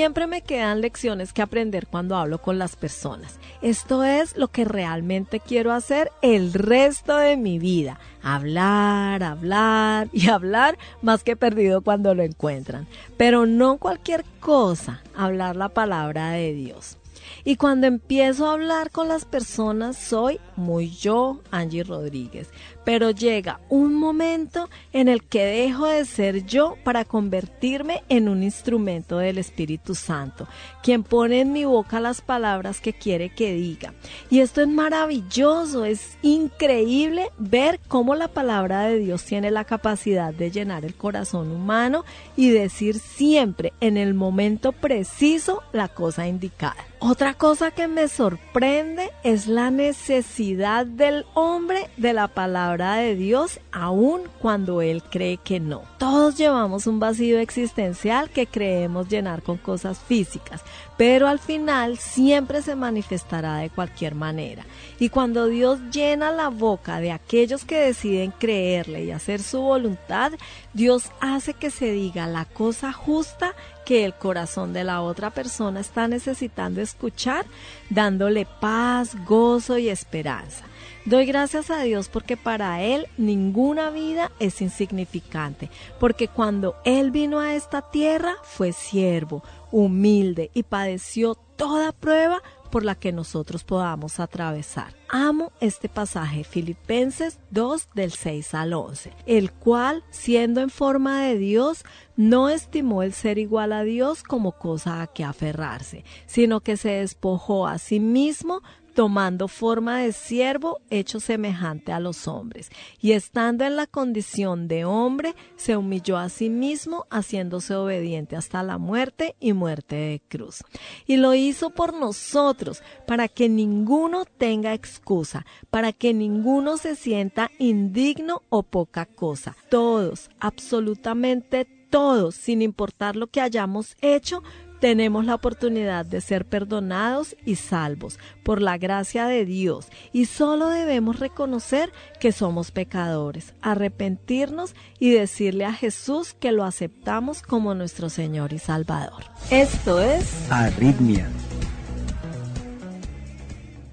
Siempre 0.05 0.27
me 0.27 0.43
quedan 0.43 0.83
lecciones 0.83 1.33
que 1.33 1.41
aprender 1.41 1.87
cuando 1.87 2.15
hablo 2.15 2.37
con 2.37 2.59
las 2.59 2.77
personas. 2.77 3.39
Esto 3.63 4.05
es 4.05 4.37
lo 4.37 4.49
que 4.49 4.67
realmente 4.67 5.41
quiero 5.41 5.73
hacer 5.73 6.13
el 6.21 6.53
resto 6.53 7.17
de 7.17 7.39
mi 7.39 7.59
vida. 7.59 7.99
Hablar, 8.23 9.23
hablar 9.23 10.11
y 10.13 10.29
hablar 10.29 10.77
más 11.01 11.25
que 11.25 11.37
perdido 11.37 11.81
cuando 11.81 12.15
lo 12.15 12.23
encuentran. 12.23 12.87
Pero 13.17 13.47
no 13.47 13.79
cualquier 13.79 14.27
cosa, 14.41 15.03
hablar 15.17 15.57
la 15.57 15.71
palabra 15.71 16.33
de 16.33 16.53
Dios. 16.53 16.99
Y 17.43 17.57
cuando 17.57 17.87
empiezo 17.87 18.47
a 18.47 18.53
hablar 18.53 18.91
con 18.91 19.09
las 19.09 19.25
personas 19.25 19.97
soy 19.97 20.39
muy 20.55 20.91
yo, 20.91 21.41
Angie 21.51 21.83
Rodríguez. 21.83 22.51
Pero 22.85 23.11
llega 23.11 23.61
un 23.69 23.95
momento 23.95 24.69
en 24.93 25.09
el 25.09 25.25
que 25.25 25.45
dejo 25.45 25.87
de 25.87 26.05
ser 26.05 26.45
yo 26.45 26.77
para 26.85 27.05
convertirme 27.05 28.03
en 28.09 28.29
un 28.29 28.43
instrumento 28.43 29.19
del 29.19 29.39
Espíritu 29.39 29.95
Santo, 29.95 30.47
quien 30.83 31.03
pone 31.03 31.41
en 31.41 31.53
mi 31.53 31.65
boca 31.65 32.01
las 32.01 32.21
palabras 32.21 32.81
que 32.81 32.93
quiere 32.93 33.31
que 33.31 33.55
diga. 33.55 33.95
Y 34.31 34.41
esto 34.41 34.61
es 34.61 34.69
maravilloso, 34.69 35.85
es 35.85 36.19
increíble 36.23 37.31
ver 37.39 37.81
cómo 37.89 38.15
la 38.15 38.29
palabra 38.29 38.83
de 38.83 38.99
Dios 38.99 39.25
tiene 39.25 39.51
la 39.51 39.65
capacidad 39.65 40.33
de 40.35 40.51
llenar 40.51 40.85
el 40.85 40.95
corazón 40.95 41.51
humano 41.51 42.05
y 42.37 42.51
decir 42.51 42.99
siempre 42.99 43.73
en 43.81 43.97
el 43.97 44.15
momento 44.15 44.73
preciso 44.73 45.63
la 45.73 45.89
cosa 45.89 46.27
indicada. 46.27 46.77
Otra 47.01 47.35
cosa 47.35 47.71
que 47.71 47.87
me 47.87 48.09
sorprende 48.09 49.11
es 49.25 49.47
la 49.47 49.71
necesidad 49.71 50.87
del 50.87 51.27
hombre 51.35 51.91
de 51.99 52.15
la 52.15 52.29
palabra 52.29 52.74
de 52.75 53.15
Dios 53.15 53.61
aun 53.73 54.23
cuando 54.41 54.83
él 54.83 55.03
cree 55.03 55.39
que 55.39 55.61
no. 55.61 55.83
Todos 55.99 56.37
llevamos 56.37 56.87
un 56.87 56.99
vacío 56.99 57.39
existencial 57.39 58.31
que 58.31 58.47
creemos 58.47 59.09
llenar 59.09 59.43
con 59.43 59.57
cosas 59.57 59.99
físicas, 59.99 60.63
pero 60.97 61.29
al 61.29 61.39
final 61.39 61.99
siempre 61.99 62.63
se 62.63 62.75
manifestará 62.75 63.59
de 63.59 63.71
cualquier 63.71 64.15
manera. 64.15 64.65
Y 64.99 65.09
cuando 65.09 65.47
Dios 65.47 65.79
llena 65.93 66.31
la 66.31 66.49
boca 66.49 67.01
de 67.01 67.13
aquellos 67.13 67.65
que 67.65 67.79
deciden 67.79 68.33
creerle 68.33 69.05
y 69.05 69.11
hacer 69.11 69.41
su 69.41 69.61
voluntad, 69.61 70.33
Dios 70.73 71.11
hace 71.21 71.55
que 71.55 71.71
se 71.71 71.93
diga 71.93 72.27
la 72.27 72.45
cosa 72.45 72.93
justa 72.93 73.55
que 73.85 74.05
el 74.05 74.15
corazón 74.15 74.73
de 74.73 74.85
la 74.85 75.03
otra 75.03 75.31
persona 75.31 75.81
está 75.81 76.09
necesitando 76.09 76.81
escuchar, 76.81 77.45
dándole 77.91 78.47
paz, 78.61 79.17
gozo 79.25 79.79
y 79.79 79.89
esperanza. 79.89 80.65
Doy 81.07 81.27
gracias 81.27 81.71
a 81.71 81.83
Dios 81.83 82.09
porque 82.09 82.39
para 82.39 82.83
Él 82.83 83.09
ninguna 83.19 83.91
vida 83.91 84.33
es 84.39 84.63
insignificante, 84.63 85.69
porque 86.01 86.29
cuando 86.29 86.77
Él 86.87 87.11
vino 87.11 87.41
a 87.41 87.55
esta 87.55 87.83
tierra 87.83 88.37
fue 88.43 88.73
siervo, 88.73 89.43
humilde 89.71 90.51
y 90.55 90.63
padeció 90.63 91.35
toda 91.35 91.93
prueba 91.93 92.43
por 92.71 92.85
la 92.85 92.95
que 92.95 93.13
nosotros 93.13 93.65
podamos 93.65 94.19
atravesar. 94.19 94.95
Amo 95.11 95.53
este 95.61 95.91
pasaje, 95.91 96.43
Filipenses 96.43 97.39
2 97.51 97.91
del 97.95 98.11
6 98.11 98.55
al 98.55 98.73
11, 98.73 99.13
el 99.27 99.53
cual, 99.53 100.03
siendo 100.11 100.63
en 100.63 100.71
forma 100.71 101.23
de 101.23 101.37
Dios, 101.37 101.85
no 102.17 102.49
estimó 102.49 103.03
el 103.03 103.13
ser 103.13 103.39
igual 103.39 103.75
a 103.75 103.85
Dios 103.85 104.23
como 104.23 104.53
cosa 104.53 105.03
a 105.03 105.07
que 105.07 105.23
aferrarse, 105.23 106.03
sino 106.27 106.61
que 106.61 106.79
se 106.79 106.89
despojó 106.93 107.67
a 107.67 107.79
sí 107.79 108.01
mismo, 108.01 108.63
tomando 108.95 109.49
forma 109.49 109.99
de 109.99 110.13
siervo 110.13 110.81
hecho 110.89 111.21
semejante 111.21 111.93
a 111.93 112.01
los 112.01 112.29
hombres, 112.29 112.71
y 113.01 113.13
estando 113.13 113.65
en 113.65 113.77
la 113.77 113.87
condición 113.87 114.69
de 114.69 114.85
hombre, 114.85 115.35
se 115.57 115.77
humilló 115.77 116.17
a 116.17 116.29
sí 116.29 116.49
mismo, 116.49 117.07
haciéndose 117.11 117.75
obediente 117.75 118.37
hasta 118.37 118.63
la 118.63 118.79
muerte 118.79 119.35
y 119.41 119.53
muerte 119.53 119.97
de 119.97 120.23
cruz. 120.29 120.63
Y 121.07 121.17
lo 121.17 121.35
hizo 121.35 121.71
por 121.71 121.93
nosotros, 121.93 122.83
para 123.07 123.29
que 123.29 123.49
ninguno 123.49 124.25
tenga 124.25 124.75
excusa, 124.75 125.45
para 125.71 125.93
que 125.93 126.15
ninguno 126.15 126.77
se 126.77 126.95
sienta 126.95 127.51
indigno 127.59 128.43
o 128.49 128.63
poca 128.63 129.07
cosa. 129.07 129.57
Todos, 129.69 130.31
absolutamente 130.41 131.67
todos, 131.95 132.35
sin 132.35 132.61
importar 132.61 133.15
lo 133.15 133.29
que 133.29 133.41
hayamos 133.41 133.97
hecho, 134.01 134.43
tenemos 134.85 135.25
la 135.25 135.35
oportunidad 135.35 136.05
de 136.05 136.21
ser 136.21 136.45
perdonados 136.45 137.37
y 137.47 137.57
salvos 137.57 138.19
por 138.43 138.61
la 138.61 138.77
gracia 138.77 139.27
de 139.27 139.47
Dios 139.47 139.87
y 140.13 140.27
solo 140.27 140.69
debemos 140.69 141.21
reconocer 141.21 141.91
que 142.21 142.33
somos 142.33 142.71
pecadores, 142.71 143.55
arrepentirnos 143.63 144.75
y 144.99 145.09
decirle 145.09 145.65
a 145.65 145.73
Jesús 145.73 146.35
que 146.39 146.53
lo 146.53 146.65
aceptamos 146.65 147.41
como 147.41 147.75
nuestro 147.75 148.11
Señor 148.11 148.53
y 148.53 148.59
Salvador. 148.59 149.25
Esto 149.51 150.03
es 150.03 150.53
Arritmia 150.53 151.31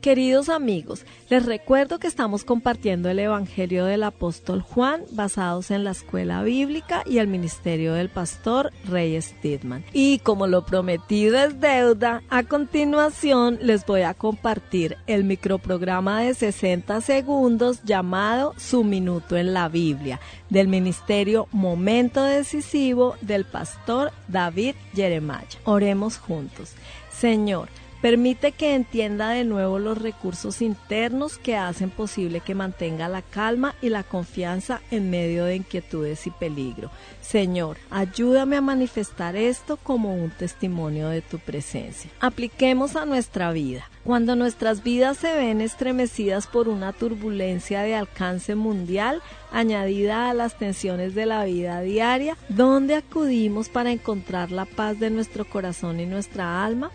Queridos 0.01 0.49
amigos, 0.49 1.05
les 1.29 1.45
recuerdo 1.45 1.99
que 1.99 2.07
estamos 2.07 2.43
compartiendo 2.43 3.07
el 3.07 3.19
Evangelio 3.19 3.85
del 3.85 4.01
apóstol 4.01 4.61
Juan 4.61 5.03
basados 5.11 5.69
en 5.69 5.83
la 5.83 5.91
escuela 5.91 6.41
bíblica 6.41 7.03
y 7.05 7.19
el 7.19 7.27
ministerio 7.27 7.93
del 7.93 8.09
pastor 8.09 8.73
Rey 8.85 9.21
Stidman. 9.21 9.85
Y 9.93 10.17
como 10.17 10.47
lo 10.47 10.65
prometido 10.65 11.37
es 11.37 11.59
deuda, 11.59 12.23
a 12.31 12.41
continuación 12.41 13.59
les 13.61 13.85
voy 13.85 14.01
a 14.01 14.15
compartir 14.15 14.97
el 15.05 15.23
microprograma 15.23 16.21
de 16.21 16.33
60 16.33 16.99
segundos 17.01 17.83
llamado 17.83 18.55
Su 18.57 18.83
Minuto 18.83 19.37
en 19.37 19.53
la 19.53 19.69
Biblia 19.69 20.19
del 20.49 20.67
ministerio 20.67 21.47
Momento 21.51 22.23
Decisivo 22.23 23.17
del 23.21 23.45
pastor 23.45 24.11
David 24.27 24.73
Jeremiah. 24.95 25.45
Oremos 25.63 26.17
juntos. 26.17 26.73
Señor, 27.11 27.69
Permite 28.01 28.51
que 28.51 28.73
entienda 28.73 29.29
de 29.29 29.43
nuevo 29.43 29.77
los 29.77 29.95
recursos 29.95 30.63
internos 30.63 31.37
que 31.37 31.55
hacen 31.55 31.91
posible 31.91 32.39
que 32.39 32.55
mantenga 32.55 33.07
la 33.07 33.21
calma 33.21 33.75
y 33.79 33.89
la 33.89 34.01
confianza 34.01 34.81
en 34.89 35.11
medio 35.11 35.45
de 35.45 35.57
inquietudes 35.57 36.25
y 36.25 36.31
peligro. 36.31 36.89
Señor, 37.21 37.77
ayúdame 37.91 38.55
a 38.55 38.61
manifestar 38.61 39.35
esto 39.35 39.77
como 39.77 40.15
un 40.15 40.31
testimonio 40.31 41.09
de 41.09 41.21
tu 41.21 41.37
presencia. 41.37 42.09
Apliquemos 42.19 42.95
a 42.95 43.05
nuestra 43.05 43.51
vida. 43.51 43.87
Cuando 44.03 44.35
nuestras 44.35 44.81
vidas 44.81 45.17
se 45.17 45.35
ven 45.35 45.61
estremecidas 45.61 46.47
por 46.47 46.69
una 46.69 46.93
turbulencia 46.93 47.83
de 47.83 47.93
alcance 47.93 48.55
mundial, 48.55 49.21
añadida 49.51 50.31
a 50.31 50.33
las 50.33 50.57
tensiones 50.57 51.13
de 51.13 51.27
la 51.27 51.45
vida 51.45 51.81
diaria, 51.81 52.35
¿dónde 52.49 52.95
acudimos 52.95 53.69
para 53.69 53.91
encontrar 53.91 54.49
la 54.49 54.65
paz 54.65 54.99
de 54.99 55.11
nuestro 55.11 55.45
corazón 55.45 55.99
y 55.99 56.07
nuestra 56.07 56.65
alma? 56.65 56.89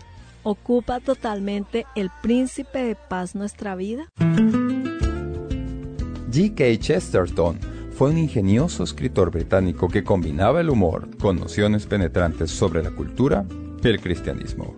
Ocupa 0.47 1.01
totalmente 1.01 1.85
el 1.95 2.09
príncipe 2.21 2.79
de 2.79 2.95
paz 2.95 3.35
nuestra 3.35 3.75
vida? 3.75 4.07
G.K. 6.31 6.79
Chesterton 6.79 7.59
fue 7.91 8.11
un 8.11 8.17
ingenioso 8.17 8.85
escritor 8.85 9.29
británico 9.29 9.89
que 9.89 10.05
combinaba 10.05 10.61
el 10.61 10.69
humor 10.69 11.09
con 11.17 11.37
nociones 11.37 11.85
penetrantes 11.85 12.49
sobre 12.49 12.81
la 12.81 12.91
cultura 12.91 13.45
y 13.83 13.87
el 13.89 13.99
cristianismo. 13.99 14.73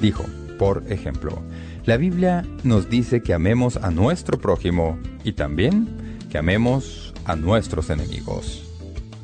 Dijo, 0.00 0.24
por 0.56 0.84
ejemplo, 0.88 1.42
la 1.84 1.96
Biblia 1.96 2.46
nos 2.62 2.88
dice 2.88 3.20
que 3.20 3.34
amemos 3.34 3.76
a 3.76 3.90
nuestro 3.90 4.38
prójimo 4.38 5.00
y 5.24 5.32
también 5.32 5.88
que 6.30 6.38
amemos 6.38 7.12
a 7.24 7.34
nuestros 7.34 7.90
enemigos. 7.90 8.64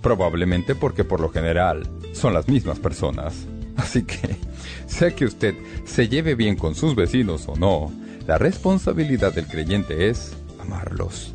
Probablemente 0.02 0.74
porque 0.74 1.04
por 1.04 1.20
lo 1.20 1.28
general 1.28 1.88
son 2.12 2.35
las 2.35 2.48
mismas 2.48 2.80
personas. 2.80 3.46
Así 3.76 4.02
que, 4.02 4.37
sea 4.87 5.14
que 5.14 5.25
usted 5.25 5.55
se 5.85 6.09
lleve 6.09 6.35
bien 6.35 6.57
con 6.57 6.75
sus 6.75 6.94
vecinos 6.94 7.49
o 7.49 7.57
no, 7.57 7.92
la 8.27 8.38
responsabilidad 8.38 9.33
del 9.33 9.47
creyente 9.47 10.09
es 10.09 10.33
amarlos. 10.61 11.35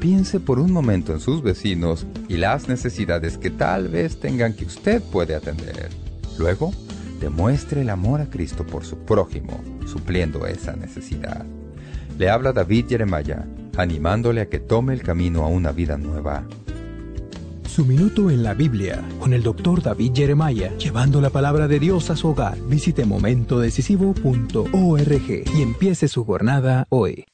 Piense 0.00 0.40
por 0.40 0.58
un 0.58 0.72
momento 0.72 1.12
en 1.12 1.20
sus 1.20 1.42
vecinos 1.42 2.06
y 2.28 2.36
las 2.36 2.68
necesidades 2.68 3.38
que 3.38 3.50
tal 3.50 3.88
vez 3.88 4.20
tengan 4.20 4.54
que 4.54 4.64
usted 4.64 5.02
puede 5.02 5.34
atender. 5.34 5.88
Luego, 6.38 6.72
demuestre 7.20 7.80
el 7.80 7.90
amor 7.90 8.20
a 8.20 8.30
Cristo 8.30 8.66
por 8.66 8.84
su 8.84 8.98
prójimo, 8.98 9.62
supliendo 9.86 10.46
esa 10.46 10.76
necesidad. 10.76 11.44
Le 12.18 12.30
habla 12.30 12.52
David 12.52 12.86
Jeremiah, 12.88 13.46
animándole 13.76 14.42
a 14.42 14.48
que 14.48 14.58
tome 14.58 14.94
el 14.94 15.02
camino 15.02 15.44
a 15.44 15.48
una 15.48 15.72
vida 15.72 15.96
nueva 15.96 16.46
su 17.76 17.84
minuto 17.84 18.30
en 18.30 18.42
la 18.42 18.54
Biblia 18.54 19.06
con 19.20 19.34
el 19.34 19.42
doctor 19.42 19.82
David 19.82 20.12
Jeremiah, 20.14 20.74
llevando 20.78 21.20
la 21.20 21.28
palabra 21.28 21.68
de 21.68 21.78
Dios 21.78 22.08
a 22.08 22.16
su 22.16 22.28
hogar. 22.28 22.56
Visite 22.56 23.04
momentodecisivo.org 23.04 25.44
y 25.54 25.60
empiece 25.60 26.08
su 26.08 26.24
jornada 26.24 26.86
hoy. 26.88 27.26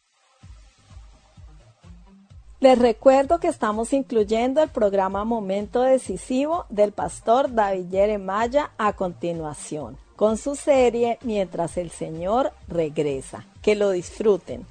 Les 2.59 2.76
recuerdo 2.76 3.38
que 3.38 3.46
estamos 3.46 3.92
incluyendo 3.92 4.61
el 4.64 4.68
programa 4.68 5.24
Momento 5.24 5.83
Decisivo 5.83 6.66
del 6.70 6.90
pastor 6.90 7.55
David 7.55 7.87
Jeremiah 7.92 8.72
a 8.78 8.94
continuación, 8.94 9.96
con 10.16 10.38
su 10.38 10.57
serie 10.57 11.20
Mientras 11.22 11.76
el 11.76 11.92
Señor 11.92 12.50
regresa. 12.66 13.46
Que 13.62 13.76
lo 13.76 13.92
disfruten. 13.92 14.66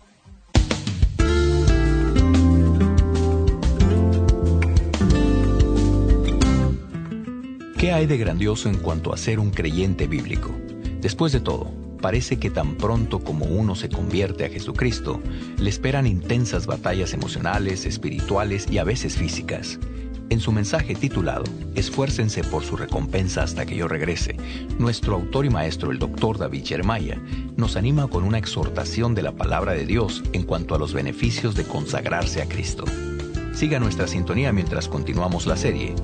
¿Qué 7.81 7.91
hay 7.91 8.05
de 8.05 8.19
grandioso 8.19 8.69
en 8.69 8.77
cuanto 8.77 9.11
a 9.11 9.17
ser 9.17 9.39
un 9.39 9.49
creyente 9.49 10.05
bíblico? 10.05 10.51
Después 11.01 11.31
de 11.31 11.39
todo, 11.39 11.71
parece 11.99 12.37
que 12.37 12.51
tan 12.51 12.75
pronto 12.75 13.21
como 13.21 13.45
uno 13.45 13.73
se 13.73 13.89
convierte 13.89 14.45
a 14.45 14.49
Jesucristo, 14.49 15.19
le 15.57 15.67
esperan 15.67 16.05
intensas 16.05 16.67
batallas 16.67 17.11
emocionales, 17.11 17.87
espirituales 17.87 18.67
y 18.69 18.77
a 18.77 18.83
veces 18.83 19.17
físicas. 19.17 19.79
En 20.29 20.39
su 20.39 20.51
mensaje 20.51 20.93
titulado 20.93 21.43
Esfuércense 21.73 22.43
por 22.43 22.63
su 22.63 22.77
recompensa 22.77 23.41
hasta 23.41 23.65
que 23.65 23.75
yo 23.75 23.87
regrese, 23.87 24.37
nuestro 24.77 25.15
autor 25.15 25.47
y 25.47 25.49
maestro, 25.49 25.89
el 25.89 25.97
doctor 25.97 26.37
David 26.37 26.63
Jeremiah, 26.63 27.19
nos 27.57 27.77
anima 27.77 28.07
con 28.07 28.25
una 28.25 28.37
exhortación 28.37 29.15
de 29.15 29.23
la 29.23 29.31
palabra 29.31 29.73
de 29.73 29.87
Dios 29.87 30.21
en 30.33 30.43
cuanto 30.43 30.75
a 30.75 30.77
los 30.77 30.93
beneficios 30.93 31.55
de 31.55 31.63
consagrarse 31.63 32.43
a 32.43 32.45
Cristo. 32.47 32.85
Siga 33.53 33.79
nuestra 33.79 34.05
sintonía 34.05 34.53
mientras 34.53 34.87
continuamos 34.87 35.47
la 35.47 35.57
serie. 35.57 35.95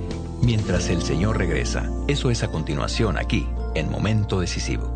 Mientras 0.41 0.89
el 0.89 1.01
Señor 1.01 1.37
regresa. 1.37 1.89
Eso 2.07 2.29
es 2.29 2.43
a 2.43 2.49
continuación 2.49 3.17
aquí, 3.17 3.47
en 3.75 3.89
Momento 3.89 4.39
Decisivo. 4.39 4.95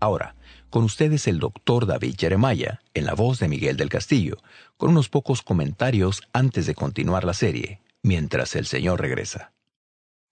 Ahora, 0.00 0.36
con 0.70 0.84
ustedes 0.84 1.26
el 1.26 1.38
doctor 1.38 1.86
David 1.86 2.14
Jeremiah, 2.18 2.80
en 2.94 3.06
la 3.06 3.14
voz 3.14 3.38
de 3.40 3.48
Miguel 3.48 3.76
del 3.76 3.88
Castillo, 3.88 4.36
con 4.76 4.90
unos 4.90 5.08
pocos 5.08 5.42
comentarios 5.42 6.22
antes 6.32 6.66
de 6.66 6.74
continuar 6.74 7.24
la 7.24 7.34
serie, 7.34 7.80
mientras 8.02 8.54
el 8.56 8.66
Señor 8.66 9.00
regresa. 9.00 9.52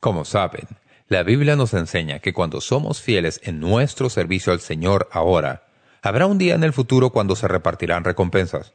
Como 0.01 0.25
saben, 0.25 0.69
la 1.09 1.23
Biblia 1.23 1.57
nos 1.57 1.75
enseña 1.75 2.21
que 2.21 2.33
cuando 2.33 2.61
somos 2.61 3.03
fieles 3.03 3.41
en 3.43 3.59
nuestro 3.59 4.11
servicio 4.11 4.53
al 4.53 4.61
Señor 4.61 5.09
ahora, 5.13 5.67
habrá 6.03 6.27
un 6.27 6.39
día 6.39 6.55
en 6.55 6.63
el 6.63 6.73
futuro 6.73 7.11
cuando 7.11 7.37
se 7.37 7.49
repartirán 7.49 8.05
recompensas. 8.05 8.75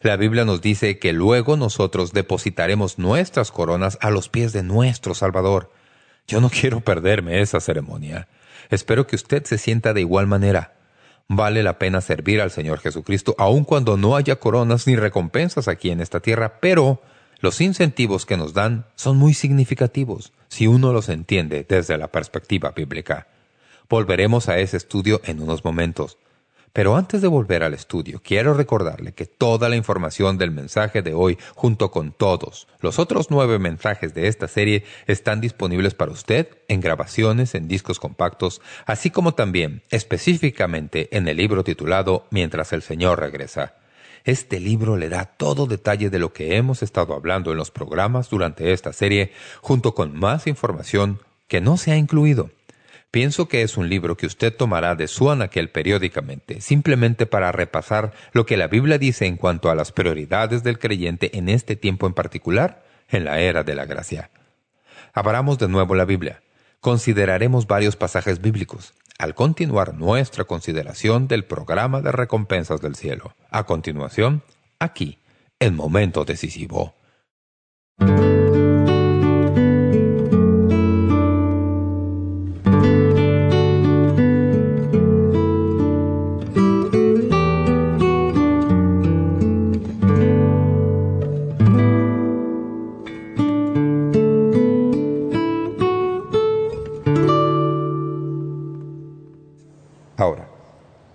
La 0.00 0.16
Biblia 0.16 0.44
nos 0.44 0.60
dice 0.60 0.98
que 0.98 1.12
luego 1.12 1.56
nosotros 1.56 2.12
depositaremos 2.12 2.98
nuestras 2.98 3.50
coronas 3.50 3.98
a 4.00 4.10
los 4.10 4.28
pies 4.28 4.52
de 4.52 4.62
nuestro 4.62 5.14
Salvador. 5.14 5.72
Yo 6.26 6.40
no 6.40 6.50
quiero 6.60 6.80
perderme 6.80 7.40
esa 7.40 7.60
ceremonia. 7.60 8.28
Espero 8.70 9.06
que 9.06 9.16
usted 9.16 9.44
se 9.44 9.58
sienta 9.58 9.94
de 9.94 10.00
igual 10.00 10.26
manera. 10.26 10.74
Vale 11.28 11.62
la 11.62 11.78
pena 11.78 12.00
servir 12.00 12.40
al 12.40 12.50
Señor 12.50 12.78
Jesucristo 12.78 13.34
aun 13.38 13.64
cuando 13.64 13.96
no 13.96 14.16
haya 14.16 14.36
coronas 14.36 14.86
ni 14.86 14.96
recompensas 14.96 15.66
aquí 15.66 15.90
en 15.90 16.00
esta 16.00 16.20
tierra, 16.20 16.60
pero 16.60 17.02
los 17.40 17.60
incentivos 17.60 18.26
que 18.26 18.36
nos 18.36 18.54
dan 18.54 18.86
son 18.94 19.16
muy 19.16 19.34
significativos 19.34 20.32
si 20.48 20.66
uno 20.66 20.92
los 20.92 21.08
entiende 21.08 21.66
desde 21.68 21.98
la 21.98 22.08
perspectiva 22.08 22.70
bíblica. 22.70 23.26
Volveremos 23.88 24.48
a 24.48 24.58
ese 24.58 24.76
estudio 24.76 25.20
en 25.24 25.42
unos 25.42 25.64
momentos. 25.64 26.18
Pero 26.76 26.94
antes 26.94 27.22
de 27.22 27.28
volver 27.28 27.62
al 27.62 27.72
estudio, 27.72 28.20
quiero 28.22 28.52
recordarle 28.52 29.14
que 29.14 29.24
toda 29.24 29.70
la 29.70 29.76
información 29.76 30.36
del 30.36 30.50
mensaje 30.50 31.00
de 31.00 31.14
hoy, 31.14 31.38
junto 31.54 31.90
con 31.90 32.12
todos 32.12 32.68
los 32.82 32.98
otros 32.98 33.30
nueve 33.30 33.58
mensajes 33.58 34.12
de 34.12 34.28
esta 34.28 34.46
serie, 34.46 34.84
están 35.06 35.40
disponibles 35.40 35.94
para 35.94 36.12
usted 36.12 36.48
en 36.68 36.82
grabaciones, 36.82 37.54
en 37.54 37.66
discos 37.66 37.98
compactos, 37.98 38.60
así 38.84 39.08
como 39.08 39.32
también 39.32 39.84
específicamente 39.88 41.08
en 41.16 41.26
el 41.28 41.38
libro 41.38 41.64
titulado 41.64 42.26
Mientras 42.30 42.74
el 42.74 42.82
Señor 42.82 43.20
regresa. 43.20 43.76
Este 44.26 44.60
libro 44.60 44.98
le 44.98 45.08
da 45.08 45.24
todo 45.24 45.64
detalle 45.66 46.10
de 46.10 46.18
lo 46.18 46.34
que 46.34 46.58
hemos 46.58 46.82
estado 46.82 47.14
hablando 47.14 47.52
en 47.52 47.56
los 47.56 47.70
programas 47.70 48.28
durante 48.28 48.74
esta 48.74 48.92
serie, 48.92 49.32
junto 49.62 49.94
con 49.94 50.14
más 50.14 50.46
información 50.46 51.20
que 51.48 51.62
no 51.62 51.78
se 51.78 51.92
ha 51.92 51.96
incluido. 51.96 52.50
Pienso 53.16 53.48
que 53.48 53.62
es 53.62 53.78
un 53.78 53.88
libro 53.88 54.14
que 54.18 54.26
usted 54.26 54.54
tomará 54.54 54.94
de 54.94 55.08
su 55.08 55.30
anaquel 55.30 55.70
periódicamente, 55.70 56.60
simplemente 56.60 57.24
para 57.24 57.50
repasar 57.50 58.12
lo 58.32 58.44
que 58.44 58.58
la 58.58 58.68
Biblia 58.68 58.98
dice 58.98 59.24
en 59.24 59.38
cuanto 59.38 59.70
a 59.70 59.74
las 59.74 59.90
prioridades 59.90 60.62
del 60.62 60.78
creyente 60.78 61.38
en 61.38 61.48
este 61.48 61.76
tiempo 61.76 62.06
en 62.06 62.12
particular, 62.12 62.84
en 63.08 63.24
la 63.24 63.40
era 63.40 63.64
de 63.64 63.74
la 63.74 63.86
gracia. 63.86 64.28
Abramos 65.14 65.56
de 65.56 65.66
nuevo 65.66 65.94
la 65.94 66.04
Biblia. 66.04 66.42
Consideraremos 66.80 67.66
varios 67.66 67.96
pasajes 67.96 68.42
bíblicos 68.42 68.92
al 69.18 69.34
continuar 69.34 69.94
nuestra 69.94 70.44
consideración 70.44 71.26
del 71.26 71.46
programa 71.46 72.02
de 72.02 72.12
recompensas 72.12 72.82
del 72.82 72.96
cielo. 72.96 73.34
A 73.50 73.64
continuación, 73.64 74.42
aquí, 74.78 75.20
el 75.58 75.72
momento 75.72 76.26
decisivo. 76.26 76.94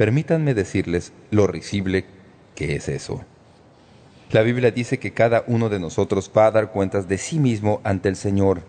Permítanme 0.01 0.55
decirles 0.55 1.13
lo 1.29 1.45
risible 1.45 2.05
que 2.55 2.75
es 2.75 2.89
eso. 2.89 3.23
La 4.31 4.41
Biblia 4.41 4.71
dice 4.71 4.97
que 4.97 5.13
cada 5.13 5.43
uno 5.45 5.69
de 5.69 5.79
nosotros 5.79 6.31
va 6.35 6.47
a 6.47 6.51
dar 6.51 6.71
cuentas 6.71 7.07
de 7.07 7.19
sí 7.19 7.37
mismo 7.37 7.81
ante 7.83 8.09
el 8.09 8.15
Señor. 8.15 8.63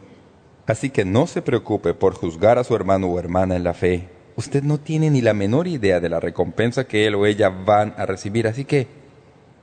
Así 0.66 0.90
que 0.90 1.06
no 1.06 1.26
se 1.26 1.40
preocupe 1.40 1.94
por 1.94 2.12
juzgar 2.12 2.58
a 2.58 2.64
su 2.64 2.76
hermano 2.76 3.06
o 3.06 3.18
hermana 3.18 3.56
en 3.56 3.64
la 3.64 3.72
fe. 3.72 4.10
Usted 4.36 4.62
no 4.62 4.76
tiene 4.76 5.08
ni 5.08 5.22
la 5.22 5.32
menor 5.32 5.68
idea 5.68 6.00
de 6.00 6.10
la 6.10 6.20
recompensa 6.20 6.86
que 6.86 7.06
él 7.06 7.14
o 7.14 7.24
ella 7.24 7.48
van 7.48 7.94
a 7.96 8.04
recibir, 8.04 8.46
así 8.46 8.66
que 8.66 8.86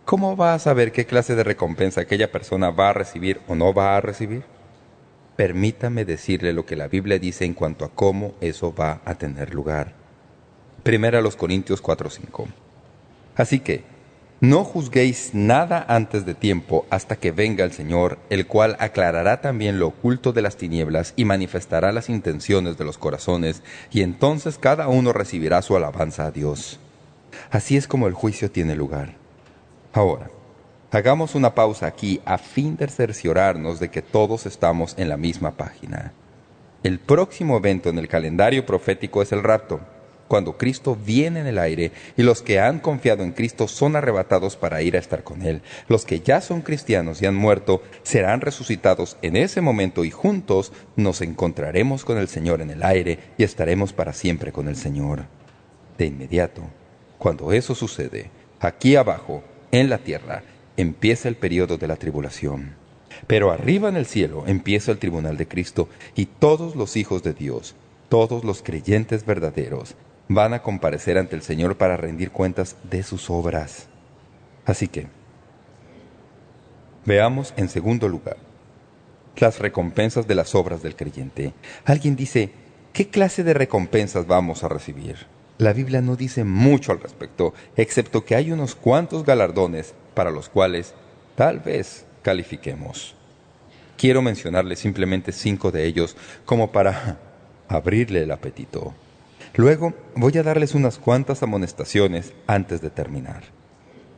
¿cómo 0.06 0.36
va 0.36 0.56
a 0.56 0.60
saber 0.60 0.92
qué 0.92 1.06
clase 1.06 1.36
de 1.36 1.44
recompensa 1.44 2.02
aquella 2.02 2.32
persona 2.32 2.72
va 2.72 2.90
a 2.90 2.94
recibir 2.94 3.42
o 3.48 3.54
no 3.54 3.76
va 3.76 3.96
a 3.96 4.02
recibir? 4.02 4.42
Permítame 5.36 6.04
decirle 6.04 6.52
lo 6.52 6.66
que 6.66 6.76
la 6.76 6.88
Biblia 6.88 7.20
dice 7.20 7.46
en 7.46 7.54
cuanto 7.54 7.86
a 7.86 7.90
cómo 7.90 8.34
eso 8.42 8.74
va 8.74 9.02
a 9.06 9.14
tener 9.14 9.54
lugar. 9.54 9.99
Primera 10.90 11.22
los 11.22 11.36
Corintios 11.36 11.84
4:5. 11.84 12.48
Así 13.36 13.60
que, 13.60 13.84
no 14.42 14.64
juzguéis 14.64 15.36
nada 15.36 15.86
antes 15.88 16.26
de 16.26 16.34
tiempo 16.34 16.88
hasta 16.90 17.16
que 17.16 17.32
venga 17.32 17.64
el 17.64 17.74
Señor, 17.74 18.18
el 18.32 18.48
cual 18.48 18.76
aclarará 18.80 19.40
también 19.40 19.78
lo 19.78 19.86
oculto 19.86 20.34
de 20.34 20.42
las 20.42 20.58
tinieblas 20.58 21.14
y 21.16 21.26
manifestará 21.26 21.92
las 21.92 22.10
intenciones 22.10 22.80
de 22.80 22.86
los 22.86 22.98
corazones, 22.98 23.62
y 23.92 24.02
entonces 24.02 24.58
cada 24.58 24.88
uno 24.88 25.14
recibirá 25.14 25.62
su 25.62 25.76
alabanza 25.76 26.26
a 26.26 26.32
Dios. 26.32 26.80
Así 27.52 27.78
es 27.78 27.88
como 27.88 28.08
el 28.08 28.16
juicio 28.16 28.50
tiene 28.50 28.76
lugar. 28.76 29.14
Ahora, 29.94 30.32
hagamos 30.90 31.36
una 31.36 31.54
pausa 31.54 31.86
aquí 31.86 32.20
a 32.26 32.40
fin 32.40 32.78
de 32.78 32.88
cerciorarnos 32.88 33.80
de 33.80 33.92
que 33.92 34.02
todos 34.02 34.48
estamos 34.48 34.96
en 34.98 35.10
la 35.10 35.18
misma 35.18 35.52
página. 35.52 36.14
El 36.82 36.98
próximo 36.98 37.58
evento 37.58 37.90
en 37.90 38.00
el 38.00 38.08
calendario 38.08 38.66
profético 38.66 39.22
es 39.22 39.32
el 39.32 39.44
rapto 39.44 39.82
cuando 40.30 40.58
Cristo 40.58 40.96
viene 40.96 41.42
en 41.42 41.48
el 41.48 41.58
aire 41.58 41.92
y 42.16 42.22
los 42.22 42.44
que 42.44 42.60
han 42.60 42.80
confiado 42.80 43.24
en 43.24 43.32
Cristo 43.32 43.68
son 43.68 43.96
arrebatados 43.96 44.56
para 44.56 44.82
ir 44.84 44.96
a 44.96 45.00
estar 45.00 45.24
con 45.24 45.42
Él. 45.42 45.64
Los 45.88 46.06
que 46.06 46.20
ya 46.20 46.40
son 46.40 46.62
cristianos 46.62 47.22
y 47.22 47.26
han 47.26 47.36
muerto 47.36 47.82
serán 48.04 48.40
resucitados 48.40 49.18
en 49.24 49.36
ese 49.36 49.60
momento 49.60 50.06
y 50.06 50.12
juntos 50.12 50.72
nos 50.96 51.22
encontraremos 51.22 52.06
con 52.06 52.20
el 52.20 52.28
Señor 52.28 52.62
en 52.62 52.70
el 52.70 52.84
aire 52.84 53.18
y 53.40 53.44
estaremos 53.44 53.92
para 53.92 54.14
siempre 54.14 54.52
con 54.52 54.68
el 54.68 54.76
Señor. 54.76 55.26
De 55.98 56.06
inmediato, 56.06 56.62
cuando 57.18 57.52
eso 57.52 57.74
sucede, 57.74 58.30
aquí 58.60 58.96
abajo, 58.96 59.44
en 59.72 59.90
la 59.90 59.98
tierra, 59.98 60.44
empieza 60.78 61.28
el 61.28 61.38
periodo 61.38 61.80
de 61.80 61.88
la 61.88 61.96
tribulación. 61.96 62.76
Pero 63.26 63.52
arriba 63.52 63.90
en 63.90 63.98
el 63.98 64.06
cielo 64.06 64.44
empieza 64.46 64.92
el 64.92 65.00
tribunal 65.00 65.38
de 65.38 65.48
Cristo 65.48 65.90
y 66.16 66.28
todos 66.28 66.76
los 66.76 66.96
hijos 66.98 67.24
de 67.24 67.34
Dios, 67.34 67.74
todos 68.10 68.44
los 68.44 68.62
creyentes 68.62 69.26
verdaderos, 69.26 69.96
van 70.30 70.54
a 70.54 70.62
comparecer 70.62 71.18
ante 71.18 71.36
el 71.36 71.42
Señor 71.42 71.76
para 71.76 71.98
rendir 71.98 72.32
cuentas 72.32 72.78
de 72.84 73.04
sus 73.04 73.30
obras. 73.30 73.88
Así 74.64 74.88
que, 74.88 75.08
veamos 77.04 77.54
en 77.58 77.68
segundo 77.68 78.08
lugar 78.08 78.38
las 79.36 79.60
recompensas 79.60 80.28
de 80.28 80.36
las 80.36 80.54
obras 80.54 80.84
del 80.84 80.96
creyente. 80.96 81.54
Alguien 81.86 82.16
dice, 82.16 82.52
¿qué 82.94 83.10
clase 83.10 83.44
de 83.44 83.54
recompensas 83.54 84.28
vamos 84.28 84.64
a 84.64 84.70
recibir? 84.70 85.28
La 85.58 85.74
Biblia 85.74 86.02
no 86.02 86.16
dice 86.16 86.44
mucho 86.44 86.92
al 86.92 87.00
respecto, 87.00 87.54
excepto 87.76 88.24
que 88.24 88.36
hay 88.36 88.52
unos 88.52 88.76
cuantos 88.76 89.26
galardones 89.26 89.94
para 90.14 90.32
los 90.32 90.48
cuales 90.50 90.94
tal 91.36 91.60
vez 91.60 92.06
califiquemos. 92.22 93.16
Quiero 93.98 94.22
mencionarle 94.22 94.76
simplemente 94.76 95.32
cinco 95.32 95.72
de 95.72 95.86
ellos 95.86 96.16
como 96.46 96.72
para 96.72 97.18
abrirle 97.68 98.24
el 98.24 98.32
apetito. 98.32 98.94
Luego 99.56 99.94
voy 100.16 100.38
a 100.38 100.44
darles 100.44 100.76
unas 100.76 100.98
cuantas 100.98 101.44
amonestaciones 101.44 102.34
antes 102.48 102.82
de 102.82 102.90
terminar. 102.90 103.44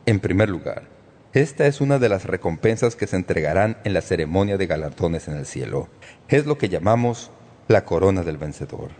En 0.06 0.20
primer 0.20 0.48
lugar, 0.48 0.84
esta 1.32 1.66
es 1.66 1.80
una 1.80 1.98
de 1.98 2.08
las 2.08 2.24
recompensas 2.26 2.94
que 2.94 3.06
se 3.06 3.16
entregarán 3.16 3.78
en 3.84 3.94
la 3.94 4.02
ceremonia 4.02 4.58
de 4.58 4.66
galardones 4.66 5.28
en 5.28 5.36
el 5.36 5.46
cielo. 5.46 5.88
Es 6.28 6.44
lo 6.44 6.58
que 6.58 6.68
llamamos 6.68 7.30
la 7.68 7.84
corona 7.84 8.22
del 8.22 8.36
vencedor. 8.36 8.90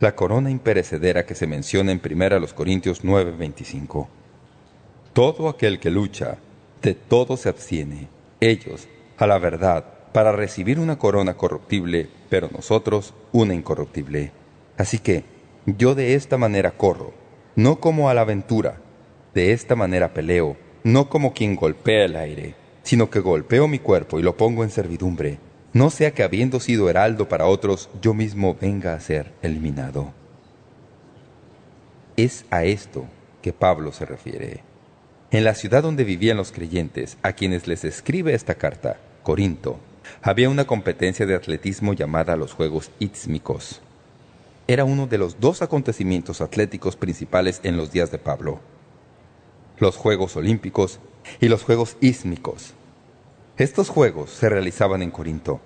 La 0.00 0.14
corona 0.14 0.50
imperecedera 0.50 1.24
que 1.24 1.34
se 1.34 1.46
menciona 1.46 1.92
en 1.92 2.00
1 2.00 2.54
Corintios 2.54 3.04
9:25. 3.04 4.08
Todo 5.12 5.48
aquel 5.48 5.80
que 5.80 5.90
lucha, 5.90 6.38
de 6.82 6.94
todo 6.94 7.36
se 7.36 7.48
abstiene. 7.48 8.08
Ellos, 8.40 8.88
a 9.16 9.26
la 9.26 9.38
verdad, 9.38 9.84
para 10.12 10.32
recibir 10.32 10.78
una 10.78 10.98
corona 10.98 11.36
corruptible, 11.36 12.08
pero 12.28 12.48
nosotros 12.52 13.14
una 13.32 13.54
incorruptible. 13.54 14.32
Así 14.80 14.98
que 14.98 15.24
yo 15.66 15.94
de 15.94 16.14
esta 16.14 16.38
manera 16.38 16.70
corro, 16.70 17.12
no 17.54 17.80
como 17.80 18.08
a 18.08 18.14
la 18.14 18.22
aventura, 18.22 18.80
de 19.34 19.52
esta 19.52 19.76
manera 19.76 20.14
peleo, 20.14 20.56
no 20.84 21.10
como 21.10 21.34
quien 21.34 21.54
golpea 21.54 22.06
el 22.06 22.16
aire, 22.16 22.54
sino 22.82 23.10
que 23.10 23.20
golpeo 23.20 23.68
mi 23.68 23.78
cuerpo 23.78 24.18
y 24.18 24.22
lo 24.22 24.38
pongo 24.38 24.64
en 24.64 24.70
servidumbre, 24.70 25.38
no 25.74 25.90
sea 25.90 26.12
que 26.12 26.22
habiendo 26.22 26.60
sido 26.60 26.88
heraldo 26.88 27.28
para 27.28 27.44
otros, 27.44 27.90
yo 28.00 28.14
mismo 28.14 28.56
venga 28.58 28.94
a 28.94 29.00
ser 29.00 29.34
eliminado. 29.42 30.14
Es 32.16 32.46
a 32.48 32.64
esto 32.64 33.04
que 33.42 33.52
Pablo 33.52 33.92
se 33.92 34.06
refiere. 34.06 34.62
En 35.30 35.44
la 35.44 35.54
ciudad 35.54 35.82
donde 35.82 36.04
vivían 36.04 36.38
los 36.38 36.52
creyentes, 36.52 37.18
a 37.22 37.34
quienes 37.34 37.66
les 37.66 37.84
escribe 37.84 38.32
esta 38.32 38.54
carta, 38.54 38.96
Corinto, 39.24 39.78
había 40.22 40.48
una 40.48 40.64
competencia 40.64 41.26
de 41.26 41.34
atletismo 41.34 41.92
llamada 41.92 42.34
los 42.34 42.54
Juegos 42.54 42.90
Ítsmicos. 42.98 43.82
Era 44.70 44.84
uno 44.84 45.08
de 45.08 45.18
los 45.18 45.40
dos 45.40 45.62
acontecimientos 45.62 46.40
atléticos 46.40 46.94
principales 46.94 47.58
en 47.64 47.76
los 47.76 47.90
días 47.90 48.12
de 48.12 48.18
Pablo. 48.18 48.60
Los 49.80 49.96
Juegos 49.96 50.36
Olímpicos 50.36 51.00
y 51.40 51.48
los 51.48 51.64
Juegos 51.64 51.96
Ísmicos. 52.00 52.74
Estos 53.56 53.88
juegos 53.88 54.30
se 54.30 54.48
realizaban 54.48 55.02
en 55.02 55.10
Corinto, 55.10 55.60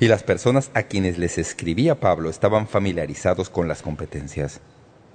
y 0.00 0.08
las 0.08 0.22
personas 0.22 0.70
a 0.72 0.84
quienes 0.84 1.18
les 1.18 1.36
escribía 1.36 2.00
Pablo 2.00 2.30
estaban 2.30 2.66
familiarizados 2.66 3.50
con 3.50 3.68
las 3.68 3.82
competencias. 3.82 4.62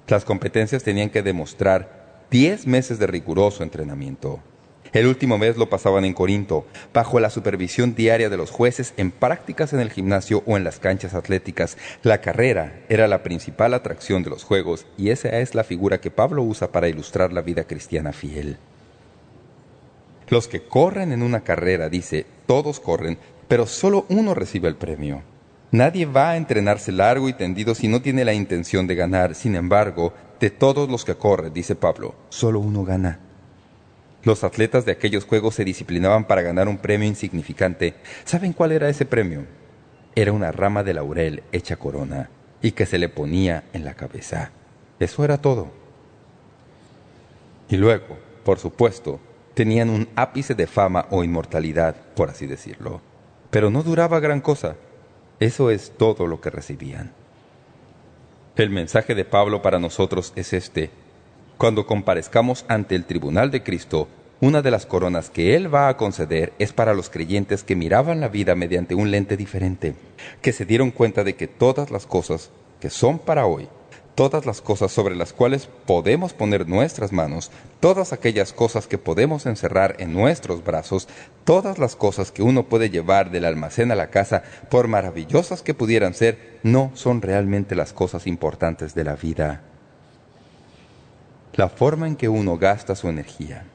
Las 0.06 0.24
competencias 0.24 0.84
tenían 0.84 1.10
que 1.10 1.24
demostrar 1.24 2.28
diez 2.30 2.68
meses 2.68 3.00
de 3.00 3.08
riguroso 3.08 3.64
entrenamiento. 3.64 4.40
El 4.94 5.08
último 5.08 5.38
mes 5.38 5.56
lo 5.56 5.70
pasaban 5.70 6.04
en 6.04 6.14
Corinto, 6.14 6.66
bajo 6.94 7.20
la 7.22 7.30
supervisión 7.30 7.96
diaria 7.96 8.30
de 8.30 8.36
los 8.36 8.52
jueces 8.52 8.94
en 8.98 9.12
prácticas 9.12 9.72
en 9.72 9.80
el 9.80 9.90
gimnasio 9.90 10.44
o 10.46 10.58
en 10.58 10.66
las 10.66 10.80
canchas 10.80 11.14
atléticas. 11.14 11.78
La 12.04 12.20
carrera 12.20 12.82
era 12.90 13.08
la 13.08 13.24
principal 13.24 13.74
atracción 13.74 14.22
de 14.24 14.30
los 14.30 14.44
Juegos 14.44 14.86
y 14.98 15.10
esa 15.10 15.30
es 15.40 15.56
la 15.56 15.64
figura 15.64 16.02
que 16.02 16.12
Pablo 16.12 16.44
usa 16.44 16.74
para 16.74 16.90
ilustrar 16.90 17.32
la 17.32 17.42
vida 17.42 17.64
cristiana 17.64 18.12
fiel. 18.12 18.58
Los 20.28 20.50
que 20.50 20.62
corren 20.62 21.14
en 21.14 21.24
una 21.24 21.42
carrera, 21.42 21.90
dice, 21.90 22.26
todos 22.46 22.82
corren, 22.82 23.18
pero 23.48 23.68
solo 23.68 24.06
uno 24.10 24.34
recibe 24.34 24.68
el 24.68 24.76
premio. 24.76 25.24
Nadie 25.72 26.06
va 26.06 26.32
a 26.32 26.38
entrenarse 26.38 26.92
largo 26.92 27.30
y 27.30 27.34
tendido 27.34 27.76
si 27.76 27.88
no 27.88 28.02
tiene 28.02 28.26
la 28.26 28.34
intención 28.34 28.88
de 28.88 28.96
ganar. 28.96 29.36
Sin 29.36 29.56
embargo, 29.56 30.14
de 30.42 30.50
todos 30.50 30.90
los 30.90 31.06
que 31.06 31.16
corren, 31.16 31.54
dice 31.54 31.76
Pablo, 31.76 32.14
solo 32.30 32.60
uno 32.60 32.84
gana. 32.84 33.31
Los 34.24 34.44
atletas 34.44 34.86
de 34.86 34.92
aquellos 34.92 35.26
juegos 35.26 35.56
se 35.56 35.66
disciplinaban 35.66 36.26
para 36.26 36.44
ganar 36.44 36.68
un 36.68 36.78
premio 36.78 37.08
insignificante. 37.08 37.96
¿Saben 38.24 38.54
cuál 38.54 38.72
era 38.72 38.90
ese 38.90 39.06
premio? 39.06 39.46
Era 40.16 40.32
una 40.32 40.52
rama 40.52 40.84
de 40.84 40.94
laurel 40.94 41.44
hecha 41.52 41.78
corona 41.78 42.30
y 42.62 42.74
que 42.74 42.86
se 42.86 43.00
le 43.00 43.10
ponía 43.10 43.64
en 43.74 43.84
la 43.84 43.96
cabeza. 43.96 44.52
Eso 45.00 45.24
era 45.24 45.40
todo. 45.40 45.72
Y 47.70 47.78
luego, 47.78 48.20
por 48.44 48.60
supuesto, 48.60 49.20
tenían 49.56 49.90
un 49.90 50.08
ápice 50.16 50.54
de 50.54 50.68
fama 50.68 51.08
o 51.10 51.24
inmortalidad, 51.24 51.96
por 52.16 52.30
así 52.30 52.46
decirlo. 52.46 53.02
Pero 53.50 53.72
no 53.72 53.82
duraba 53.82 54.20
gran 54.20 54.42
cosa. 54.42 54.76
Eso 55.40 55.72
es 55.72 55.94
todo 55.98 56.28
lo 56.28 56.40
que 56.42 56.52
recibían. 56.52 57.14
El 58.56 58.70
mensaje 58.70 59.16
de 59.16 59.26
Pablo 59.26 59.62
para 59.62 59.80
nosotros 59.80 60.34
es 60.36 60.54
este. 60.54 60.92
Cuando 61.62 61.86
comparezcamos 61.86 62.66
ante 62.70 62.96
el 62.96 63.06
tribunal 63.06 63.52
de 63.52 63.62
Cristo, 63.62 64.08
una 64.40 64.64
de 64.64 64.72
las 64.72 64.88
coronas 64.88 65.30
que 65.30 65.56
Él 65.56 65.72
va 65.72 65.90
a 65.90 65.96
conceder 65.96 66.54
es 66.58 66.74
para 66.74 66.96
los 66.96 67.12
creyentes 67.12 67.64
que 67.64 67.76
miraban 67.76 68.20
la 68.20 68.30
vida 68.30 68.56
mediante 68.56 68.96
un 68.96 69.12
lente 69.12 69.38
diferente, 69.38 69.94
que 70.42 70.54
se 70.54 70.66
dieron 70.66 70.90
cuenta 70.90 71.24
de 71.24 71.36
que 71.36 71.46
todas 71.46 71.92
las 71.92 72.08
cosas 72.08 72.50
que 72.80 72.90
son 72.90 73.20
para 73.20 73.46
hoy 73.46 73.70
todas 74.16 74.46
las 74.48 74.60
cosas 74.60 74.92
sobre 74.92 75.16
las 75.16 75.34
cuales 75.34 75.70
podemos 75.86 76.34
poner 76.34 76.68
nuestras 76.68 77.12
manos, 77.12 77.52
todas 77.80 78.12
aquellas 78.12 78.54
cosas 78.54 78.88
que 78.88 78.98
podemos 78.98 79.46
encerrar 79.46 79.96
en 80.00 80.14
nuestros 80.14 80.64
brazos, 80.64 81.08
todas 81.44 81.78
las 81.78 81.96
cosas 81.96 82.32
que 82.32 82.44
uno 82.44 82.64
puede 82.64 82.90
llevar 82.90 83.32
del 83.32 83.46
almacén 83.46 83.92
a 83.92 83.96
la 83.96 84.10
casa, 84.10 84.44
por 84.70 84.88
maravillosas 84.88 85.62
que 85.62 85.74
pudieran 85.74 86.14
ser, 86.14 86.60
no 86.64 86.92
son 86.94 87.22
realmente 87.22 87.74
las 87.74 87.94
cosas 87.94 88.28
importantes 88.28 88.96
de 88.96 89.04
la 89.06 89.16
vida. 89.16 89.62
La 91.54 91.70
forma 91.70 92.08
en 92.08 92.16
que 92.16 92.30
uno 92.30 92.58
gasta 92.58 92.96
su 92.96 93.10
energía, 93.10 93.66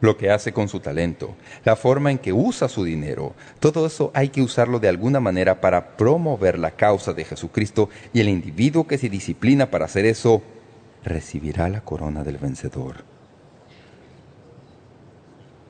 lo 0.00 0.16
que 0.16 0.30
hace 0.30 0.52
con 0.52 0.68
su 0.68 0.80
talento, 0.80 1.34
la 1.64 1.76
forma 1.76 2.10
en 2.10 2.18
que 2.18 2.32
usa 2.32 2.68
su 2.68 2.84
dinero. 2.84 3.34
Todo 3.58 3.86
eso 3.86 4.10
hay 4.14 4.28
que 4.28 4.42
usarlo 4.42 4.78
de 4.78 4.88
alguna 4.88 5.20
manera 5.20 5.60
para 5.60 5.96
promover 5.96 6.58
la 6.58 6.72
causa 6.72 7.12
de 7.12 7.24
Jesucristo 7.24 7.88
y 8.12 8.20
el 8.20 8.28
individuo 8.28 8.86
que 8.86 8.98
se 8.98 9.08
disciplina 9.08 9.70
para 9.70 9.86
hacer 9.86 10.04
eso 10.04 10.42
recibirá 11.02 11.68
la 11.68 11.80
corona 11.80 12.22
del 12.22 12.38
vencedor. 12.38 13.04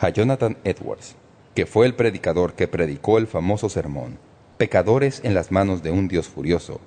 A 0.01 0.09
Jonathan 0.11 0.59
Edwards, 0.65 1.17
que 1.55 1.67
fue 1.67 1.87
el 1.87 1.95
predicador 1.95 2.55
que 2.55 2.69
predicó 2.69 3.19
el 3.19 3.27
famoso 3.27 3.69
sermón, 3.69 4.19
Pecadores 4.57 5.21
en 5.25 5.35
las 5.35 5.51
manos 5.51 5.83
de 5.83 5.91
un 5.91 6.07
Dios 6.07 6.29
furioso, 6.29 6.81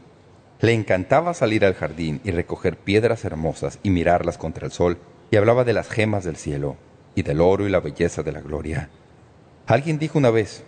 le 0.60 0.74
encantaba 0.74 1.34
salir 1.34 1.66
al 1.66 1.76
jardín 1.76 2.22
y 2.24 2.32
recoger 2.32 2.78
piedras 2.78 3.26
hermosas 3.26 3.80
y 3.84 3.90
mirarlas 3.90 4.38
contra 4.38 4.66
el 4.66 4.72
sol, 4.72 4.98
y 5.30 5.38
hablaba 5.38 5.64
de 5.64 5.74
las 5.74 5.90
gemas 5.90 6.24
del 6.24 6.38
cielo, 6.38 6.78
y 7.16 7.24
del 7.24 7.42
oro 7.42 7.68
y 7.68 7.70
la 7.70 7.80
belleza 7.80 8.24
de 8.24 8.32
la 8.32 8.42
gloria. 8.42 8.90
Alguien 9.68 10.00
dijo 10.00 10.18
una 10.18 10.30
vez, 10.30 10.64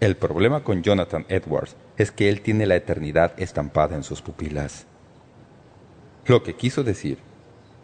el 0.00 0.16
problema 0.16 0.62
con 0.62 0.82
Jonathan 0.82 1.26
Edwards 1.28 1.76
es 1.96 2.10
que 2.10 2.28
él 2.28 2.40
tiene 2.40 2.66
la 2.66 2.76
eternidad 2.76 3.32
estampada 3.36 3.96
en 3.96 4.02
sus 4.02 4.22
pupilas. 4.22 4.86
Lo 6.26 6.42
que 6.42 6.54
quiso 6.54 6.84
decir 6.84 7.18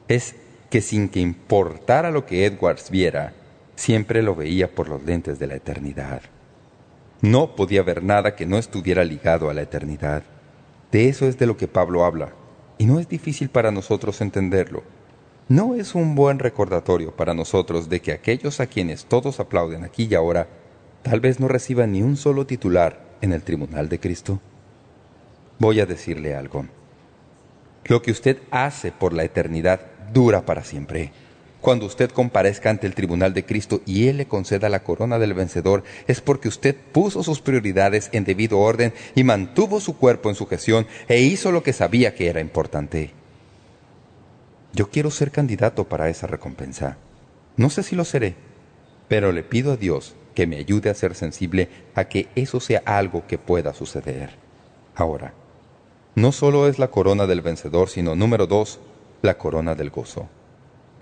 es 0.09 0.37
que 0.71 0.81
sin 0.81 1.09
que 1.09 1.21
importara 1.21 2.11
lo 2.11 2.27
que 2.27 2.47
Edwards 2.47 2.91
viera, 2.91 3.33
siempre 3.75 4.23
lo 4.23 4.35
veía 4.35 4.75
por 4.75 4.89
los 4.89 5.03
lentes 5.03 5.39
de 5.39 5.47
la 5.47 5.57
eternidad. 5.57 6.23
No 7.23 7.55
podía 7.55 7.83
ver 7.83 8.03
nada 8.03 8.35
que 8.35 8.47
no 8.47 8.57
estuviera 8.57 9.05
ligado 9.05 9.51
a 9.51 9.55
la 9.55 9.63
eternidad. 9.63 10.23
De 10.93 11.09
eso 11.09 11.27
es 11.27 11.39
de 11.39 11.47
lo 11.47 11.57
que 11.57 11.69
Pablo 11.69 12.05
habla, 12.05 12.33
y 12.79 12.87
no 12.87 12.99
es 12.99 13.09
difícil 13.09 13.49
para 13.49 13.71
nosotros 13.71 14.21
entenderlo. 14.21 14.83
¿No 15.49 15.75
es 15.75 15.95
un 15.95 16.15
buen 16.15 16.39
recordatorio 16.39 17.15
para 17.15 17.35
nosotros 17.35 17.89
de 17.89 18.01
que 18.01 18.13
aquellos 18.13 18.61
a 18.61 18.67
quienes 18.67 19.05
todos 19.05 19.41
aplauden 19.41 19.85
aquí 19.85 20.07
y 20.11 20.15
ahora 20.15 20.49
tal 21.03 21.21
vez 21.21 21.41
no 21.41 21.49
reciban 21.49 21.93
ni 21.93 22.03
un 22.03 22.17
solo 22.17 22.47
titular 22.47 23.05
en 23.21 23.33
el 23.33 23.43
tribunal 23.43 23.89
de 23.89 24.01
Cristo? 24.01 24.41
Voy 25.59 25.81
a 25.81 25.87
decirle 25.87 26.35
algo. 26.35 26.67
Lo 27.85 28.01
que 28.03 28.13
usted 28.13 28.39
hace 28.51 28.93
por 28.93 29.13
la 29.13 29.25
eternidad 29.25 29.81
dura 30.13 30.47
para 30.47 30.65
siempre. 30.65 31.13
Cuando 31.61 31.85
usted 31.85 32.11
comparezca 32.11 32.71
ante 32.71 32.87
el 32.87 32.95
tribunal 32.95 33.35
de 33.35 33.45
Cristo 33.45 33.83
y 33.85 34.09
Él 34.09 34.17
le 34.17 34.27
conceda 34.27 34.71
la 34.71 34.83
corona 34.83 35.19
del 35.19 35.35
vencedor, 35.35 35.85
es 36.07 36.23
porque 36.23 36.49
usted 36.49 36.75
puso 36.75 37.23
sus 37.23 37.43
prioridades 37.43 38.09
en 38.13 38.25
debido 38.25 38.59
orden 38.59 38.95
y 39.15 39.25
mantuvo 39.25 39.79
su 39.81 39.99
cuerpo 39.99 40.31
en 40.31 40.35
sujeción 40.35 40.87
e 41.09 41.21
hizo 41.21 41.53
lo 41.53 41.63
que 41.63 41.75
sabía 41.75 42.15
que 42.15 42.29
era 42.29 42.41
importante. 42.41 43.13
Yo 44.73 44.89
quiero 44.89 45.11
ser 45.11 45.31
candidato 45.33 45.85
para 45.85 46.09
esa 46.09 46.27
recompensa. 46.27 46.97
No 47.57 47.69
sé 47.69 47.83
si 47.83 47.95
lo 47.95 48.05
seré, 48.07 48.37
pero 49.09 49.33
le 49.33 49.43
pido 49.43 49.73
a 49.73 49.77
Dios 49.77 50.15
que 50.35 50.47
me 50.47 50.57
ayude 50.57 50.89
a 50.89 50.95
ser 50.95 51.15
sensible 51.15 51.69
a 51.95 52.05
que 52.05 52.29
eso 52.37 52.61
sea 52.61 52.83
algo 52.87 53.27
que 53.27 53.37
pueda 53.37 53.75
suceder. 53.75 54.31
Ahora, 54.95 55.35
no 56.15 56.33
solo 56.33 56.69
es 56.69 56.79
la 56.79 56.89
corona 56.89 57.27
del 57.27 57.43
vencedor, 57.43 57.91
sino 57.91 58.15
número 58.15 58.47
dos, 58.47 58.81
la 59.21 59.37
corona 59.37 59.75
del 59.75 59.91
gozo. 59.91 60.29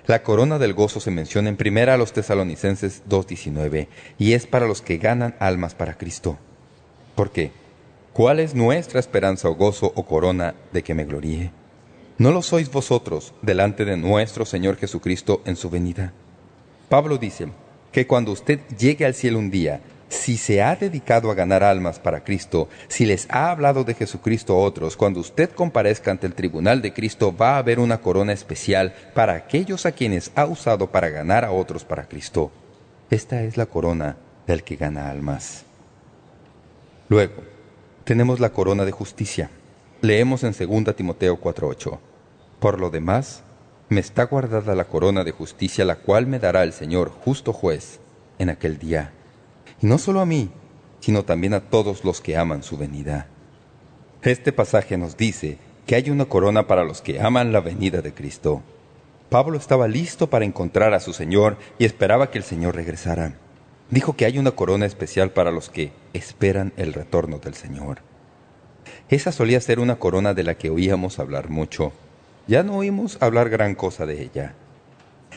La 0.09 0.23
corona 0.23 0.59
del 0.59 0.73
gozo 0.73 1.01
se 1.01 1.11
menciona 1.11 1.51
en 1.51 1.59
primera 1.59 1.93
a 1.93 1.99
los 1.99 2.15
tesalonicenses 2.15 3.03
2.19 3.11 3.89
y 4.19 4.33
es 4.33 4.47
para 4.47 4.67
los 4.67 4.81
que 4.81 4.97
ganan 4.97 5.37
almas 5.39 5.75
para 5.75 5.99
Cristo. 5.99 6.39
¿Por 7.15 7.31
qué? 7.31 7.53
¿Cuál 8.15 8.41
es 8.41 8.55
nuestra 8.55 9.01
esperanza 9.01 9.51
o 9.51 9.55
gozo 9.55 9.93
o 9.95 10.07
corona 10.07 10.55
de 10.73 10.83
que 10.83 10.95
me 10.95 11.05
gloríe? 11.05 11.51
¿No 12.17 12.33
lo 12.33 12.41
sois 12.41 12.73
vosotros 12.73 13.35
delante 13.43 13.85
de 13.85 13.99
nuestro 13.99 14.47
Señor 14.47 14.79
Jesucristo 14.79 15.43
en 15.45 15.57
su 15.57 15.69
venida? 15.69 16.15
Pablo 16.89 17.19
dice 17.19 17.49
que 17.93 18.07
cuando 18.07 18.33
usted 18.33 18.61
llegue 18.79 19.05
al 19.05 19.13
cielo 19.13 19.39
un 19.39 19.51
día, 19.51 19.83
si 20.09 20.37
se 20.37 20.63
ha 20.63 20.77
dedicado 20.77 21.31
a 21.31 21.35
ganar 21.35 21.63
almas 21.63 21.99
para 21.99 22.25
Cristo, 22.25 22.69
si 22.89 23.05
les 23.05 23.27
ha 23.31 23.51
hablado 23.51 23.85
de 23.85 23.95
Jesucristo 23.95 24.55
a 24.55 24.59
otros, 24.59 24.97
cuando 24.97 25.21
usted 25.21 25.51
comparezca 25.51 26.11
ante 26.11 26.27
el 26.27 26.35
tribunal 26.35 26.83
de 26.83 26.93
Cristo 26.93 27.35
va 27.37 27.55
a 27.55 27.59
haber 27.59 27.79
una 27.79 28.01
corona 28.01 28.33
especial 28.33 28.95
para 29.15 29.35
aquellos 29.35 29.87
a 29.87 29.93
quienes 29.93 30.31
ha 30.35 30.47
usado 30.47 30.91
para 30.91 31.09
ganar 31.11 31.45
a 31.45 31.53
otros 31.53 31.85
para 31.85 32.09
Cristo. 32.09 32.51
Esta 33.11 33.43
es 33.43 33.57
la 33.57 33.67
corona 33.67 34.17
del 34.47 34.65
que 34.65 34.77
gana 34.77 35.11
almas. 35.11 35.65
Luego, 37.09 37.43
tenemos 38.05 38.41
la 38.41 38.51
corona 38.51 38.85
de 38.85 38.93
justicia. 38.93 39.51
Leemos 40.01 40.45
en 40.45 40.53
2 40.53 40.97
Timoteo 40.97 41.41
4.8. 41.41 41.99
Por 42.59 42.81
lo 42.81 42.91
demás, 42.91 43.43
me 43.89 44.01
está 44.01 44.25
guardada 44.25 44.75
la 44.75 44.85
corona 44.85 45.25
de 45.25 45.33
justicia, 45.33 45.85
la 45.85 45.97
cual 45.97 46.27
me 46.27 46.39
dará 46.39 46.63
el 46.63 46.73
Señor, 46.73 47.11
justo 47.11 47.53
juez, 47.53 48.01
en 48.39 48.51
aquel 48.51 48.79
día. 48.79 49.13
Y 49.81 49.87
no 49.87 49.99
solo 49.99 50.21
a 50.21 50.27
mí, 50.27 50.51
sino 51.01 51.25
también 51.25 51.55
a 51.55 51.61
todos 51.61 52.05
los 52.05 52.21
que 52.21 52.37
aman 52.37 52.63
su 52.63 52.77
venida. 52.77 53.27
Este 54.23 54.53
pasaje 54.53 54.99
nos 54.99 55.17
dice 55.17 55.59
que 55.87 55.95
hay 55.95 56.11
una 56.11 56.27
corona 56.27 56.67
para 56.67 56.85
los 56.85 57.01
que 57.01 57.21
aman 57.21 57.53
la 57.53 57.61
venida 57.61 58.03
de 58.03 58.13
Cristo. 58.13 58.63
Pablo 59.31 59.57
estaba 59.59 59.89
listo 59.89 60.29
para 60.29 60.45
encontrar 60.45 60.95
a 60.95 61.01
su 61.01 61.13
Señor 61.13 61.57
y 61.79 61.85
esperaba 61.85 62.31
que 62.31 62.39
el 62.39 62.45
Señor 62.45 62.75
regresara. 62.75 63.35
Dijo 63.91 64.17
que 64.17 64.25
hay 64.25 64.39
una 64.39 64.51
corona 64.51 64.87
especial 64.87 65.31
para 65.31 65.51
los 65.51 65.71
que 65.71 65.93
esperan 66.13 66.73
el 66.77 66.93
retorno 66.93 67.39
del 67.39 67.55
Señor. 67.55 68.01
Esa 69.09 69.33
solía 69.33 69.61
ser 69.61 69.81
una 69.81 69.99
corona 69.99 70.35
de 70.35 70.45
la 70.45 70.57
que 70.57 70.71
oíamos 70.71 71.19
hablar 71.19 71.49
mucho, 71.49 71.93
ya 72.47 72.63
no 72.63 72.77
oímos 72.77 73.19
hablar 73.21 73.49
gran 73.51 73.75
cosa 73.75 74.05
de 74.07 74.23
ella. 74.23 74.55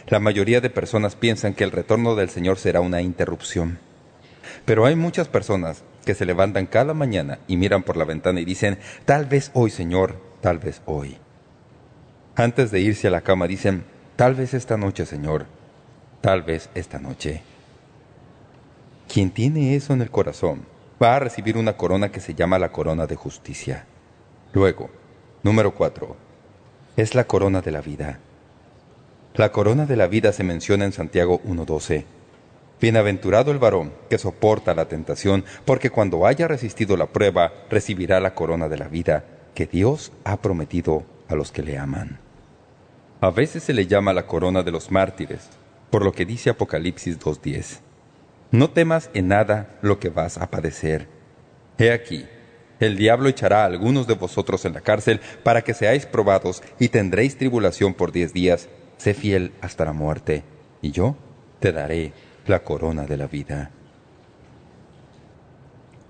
La 0.07 0.19
mayoría 0.19 0.61
de 0.61 0.69
personas 0.69 1.15
piensan 1.15 1.53
que 1.53 1.63
el 1.63 1.71
retorno 1.71 2.15
del 2.15 2.29
Señor 2.29 2.57
será 2.57 2.81
una 2.81 3.01
interrupción. 3.01 3.79
Pero 4.65 4.85
hay 4.85 4.95
muchas 4.95 5.27
personas 5.27 5.83
que 6.05 6.15
se 6.15 6.25
levantan 6.25 6.65
cada 6.65 6.93
mañana 6.93 7.39
y 7.47 7.57
miran 7.57 7.83
por 7.83 7.97
la 7.97 8.05
ventana 8.05 8.39
y 8.39 8.45
dicen, 8.45 8.79
tal 9.05 9.25
vez 9.25 9.51
hoy, 9.53 9.69
Señor, 9.69 10.21
tal 10.41 10.59
vez 10.59 10.81
hoy. 10.85 11.17
Antes 12.35 12.71
de 12.71 12.79
irse 12.79 13.07
a 13.07 13.11
la 13.11 13.21
cama 13.21 13.47
dicen, 13.47 13.83
tal 14.15 14.35
vez 14.35 14.53
esta 14.53 14.77
noche, 14.77 15.05
Señor, 15.05 15.45
tal 16.21 16.43
vez 16.43 16.69
esta 16.75 16.99
noche. 16.99 17.41
Quien 19.11 19.31
tiene 19.31 19.75
eso 19.75 19.93
en 19.93 20.01
el 20.01 20.09
corazón 20.09 20.65
va 21.01 21.15
a 21.15 21.19
recibir 21.19 21.57
una 21.57 21.75
corona 21.75 22.11
que 22.11 22.19
se 22.19 22.33
llama 22.33 22.59
la 22.59 22.71
corona 22.71 23.07
de 23.07 23.15
justicia. 23.15 23.85
Luego, 24.53 24.89
número 25.43 25.73
cuatro, 25.73 26.15
es 26.95 27.15
la 27.15 27.25
corona 27.25 27.61
de 27.61 27.71
la 27.71 27.81
vida. 27.81 28.19
La 29.33 29.51
corona 29.51 29.85
de 29.85 29.95
la 29.95 30.07
vida 30.07 30.33
se 30.33 30.43
menciona 30.43 30.85
en 30.85 30.93
Santiago 30.93 31.41
1.12. 31.43 32.05
Bienaventurado 32.81 33.51
el 33.51 33.59
varón 33.59 33.93
que 34.09 34.17
soporta 34.17 34.73
la 34.73 34.87
tentación, 34.87 35.45
porque 35.65 35.91
cuando 35.91 36.25
haya 36.25 36.47
resistido 36.47 36.97
la 36.97 37.05
prueba, 37.05 37.53
recibirá 37.69 38.19
la 38.19 38.33
corona 38.33 38.69
de 38.69 38.79
la 38.79 38.87
vida 38.87 39.23
que 39.53 39.67
Dios 39.67 40.11
ha 40.23 40.37
prometido 40.37 41.03
a 41.29 41.35
los 41.35 41.51
que 41.51 41.61
le 41.61 41.77
aman. 41.77 42.17
A 43.21 43.29
veces 43.29 43.61
se 43.61 43.75
le 43.75 43.85
llama 43.85 44.13
la 44.13 44.25
corona 44.25 44.63
de 44.63 44.71
los 44.71 44.89
mártires, 44.89 45.47
por 45.91 46.03
lo 46.03 46.11
que 46.11 46.25
dice 46.25 46.49
Apocalipsis 46.49 47.19
2.10. 47.19 47.81
No 48.49 48.71
temas 48.71 49.11
en 49.13 49.27
nada 49.27 49.77
lo 49.83 49.99
que 49.99 50.09
vas 50.09 50.39
a 50.39 50.49
padecer. 50.49 51.07
He 51.77 51.91
aquí, 51.91 52.25
el 52.79 52.97
diablo 52.97 53.29
echará 53.29 53.61
a 53.61 53.65
algunos 53.65 54.07
de 54.07 54.15
vosotros 54.15 54.65
en 54.65 54.73
la 54.73 54.81
cárcel 54.81 55.21
para 55.43 55.61
que 55.61 55.75
seáis 55.75 56.07
probados 56.07 56.63
y 56.79 56.89
tendréis 56.89 57.37
tribulación 57.37 57.93
por 57.93 58.11
diez 58.11 58.33
días. 58.33 58.69
Sé 58.97 59.13
fiel 59.13 59.53
hasta 59.61 59.85
la 59.85 59.93
muerte, 59.93 60.43
y 60.81 60.89
yo 60.89 61.15
te 61.59 61.71
daré 61.71 62.11
la 62.51 62.63
corona 62.63 63.05
de 63.05 63.15
la 63.15 63.27
vida. 63.27 63.71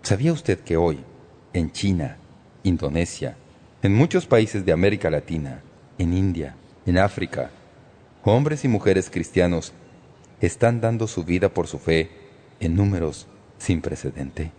¿Sabía 0.01 0.33
usted 0.33 0.59
que 0.59 0.75
hoy, 0.75 0.99
en 1.53 1.71
China, 1.71 2.17
Indonesia, 2.63 3.37
en 3.83 3.93
muchos 3.93 4.25
países 4.25 4.65
de 4.65 4.71
América 4.71 5.11
Latina, 5.11 5.61
en 5.99 6.13
India, 6.13 6.55
en 6.87 6.97
África, 6.97 7.51
hombres 8.23 8.65
y 8.65 8.67
mujeres 8.67 9.11
cristianos 9.11 9.73
están 10.41 10.81
dando 10.81 11.07
su 11.07 11.23
vida 11.23 11.49
por 11.49 11.67
su 11.67 11.77
fe 11.77 12.09
en 12.59 12.75
números 12.75 13.27
sin 13.59 13.81
precedente? 13.81 14.51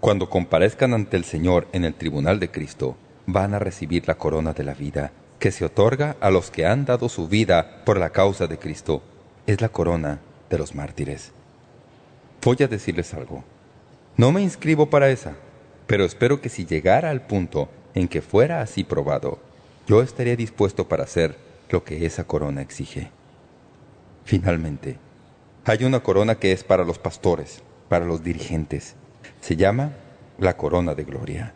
Cuando 0.00 0.28
comparezcan 0.28 0.92
ante 0.92 1.16
el 1.16 1.24
Señor 1.24 1.68
en 1.72 1.84
el 1.84 1.94
tribunal 1.94 2.40
de 2.40 2.50
Cristo, 2.50 2.96
van 3.26 3.54
a 3.54 3.60
recibir 3.60 4.08
la 4.08 4.18
corona 4.18 4.52
de 4.52 4.64
la 4.64 4.74
vida 4.74 5.12
que 5.38 5.52
se 5.52 5.64
otorga 5.64 6.16
a 6.20 6.30
los 6.30 6.50
que 6.50 6.66
han 6.66 6.84
dado 6.84 7.08
su 7.08 7.28
vida 7.28 7.84
por 7.84 7.96
la 7.96 8.10
causa 8.10 8.48
de 8.48 8.58
Cristo. 8.58 9.02
Es 9.46 9.60
la 9.60 9.68
corona 9.68 10.18
de 10.50 10.58
los 10.58 10.74
mártires. 10.74 11.32
Voy 12.42 12.56
a 12.60 12.68
decirles 12.68 13.14
algo. 13.14 13.44
No 14.16 14.32
me 14.32 14.42
inscribo 14.42 14.88
para 14.88 15.10
esa, 15.10 15.34
pero 15.86 16.04
espero 16.04 16.40
que 16.40 16.48
si 16.48 16.64
llegara 16.64 17.10
al 17.10 17.26
punto 17.26 17.68
en 17.94 18.08
que 18.08 18.22
fuera 18.22 18.60
así 18.60 18.84
probado, 18.84 19.38
yo 19.86 20.02
estaría 20.02 20.36
dispuesto 20.36 20.88
para 20.88 21.04
hacer 21.04 21.36
lo 21.70 21.84
que 21.84 22.06
esa 22.06 22.24
corona 22.24 22.62
exige. 22.62 23.10
Finalmente, 24.24 24.98
hay 25.64 25.84
una 25.84 26.00
corona 26.00 26.36
que 26.36 26.52
es 26.52 26.64
para 26.64 26.84
los 26.84 26.98
pastores, 26.98 27.62
para 27.88 28.04
los 28.04 28.22
dirigentes. 28.22 28.94
Se 29.40 29.56
llama 29.56 29.92
la 30.38 30.56
corona 30.56 30.94
de 30.94 31.04
gloria 31.04 31.54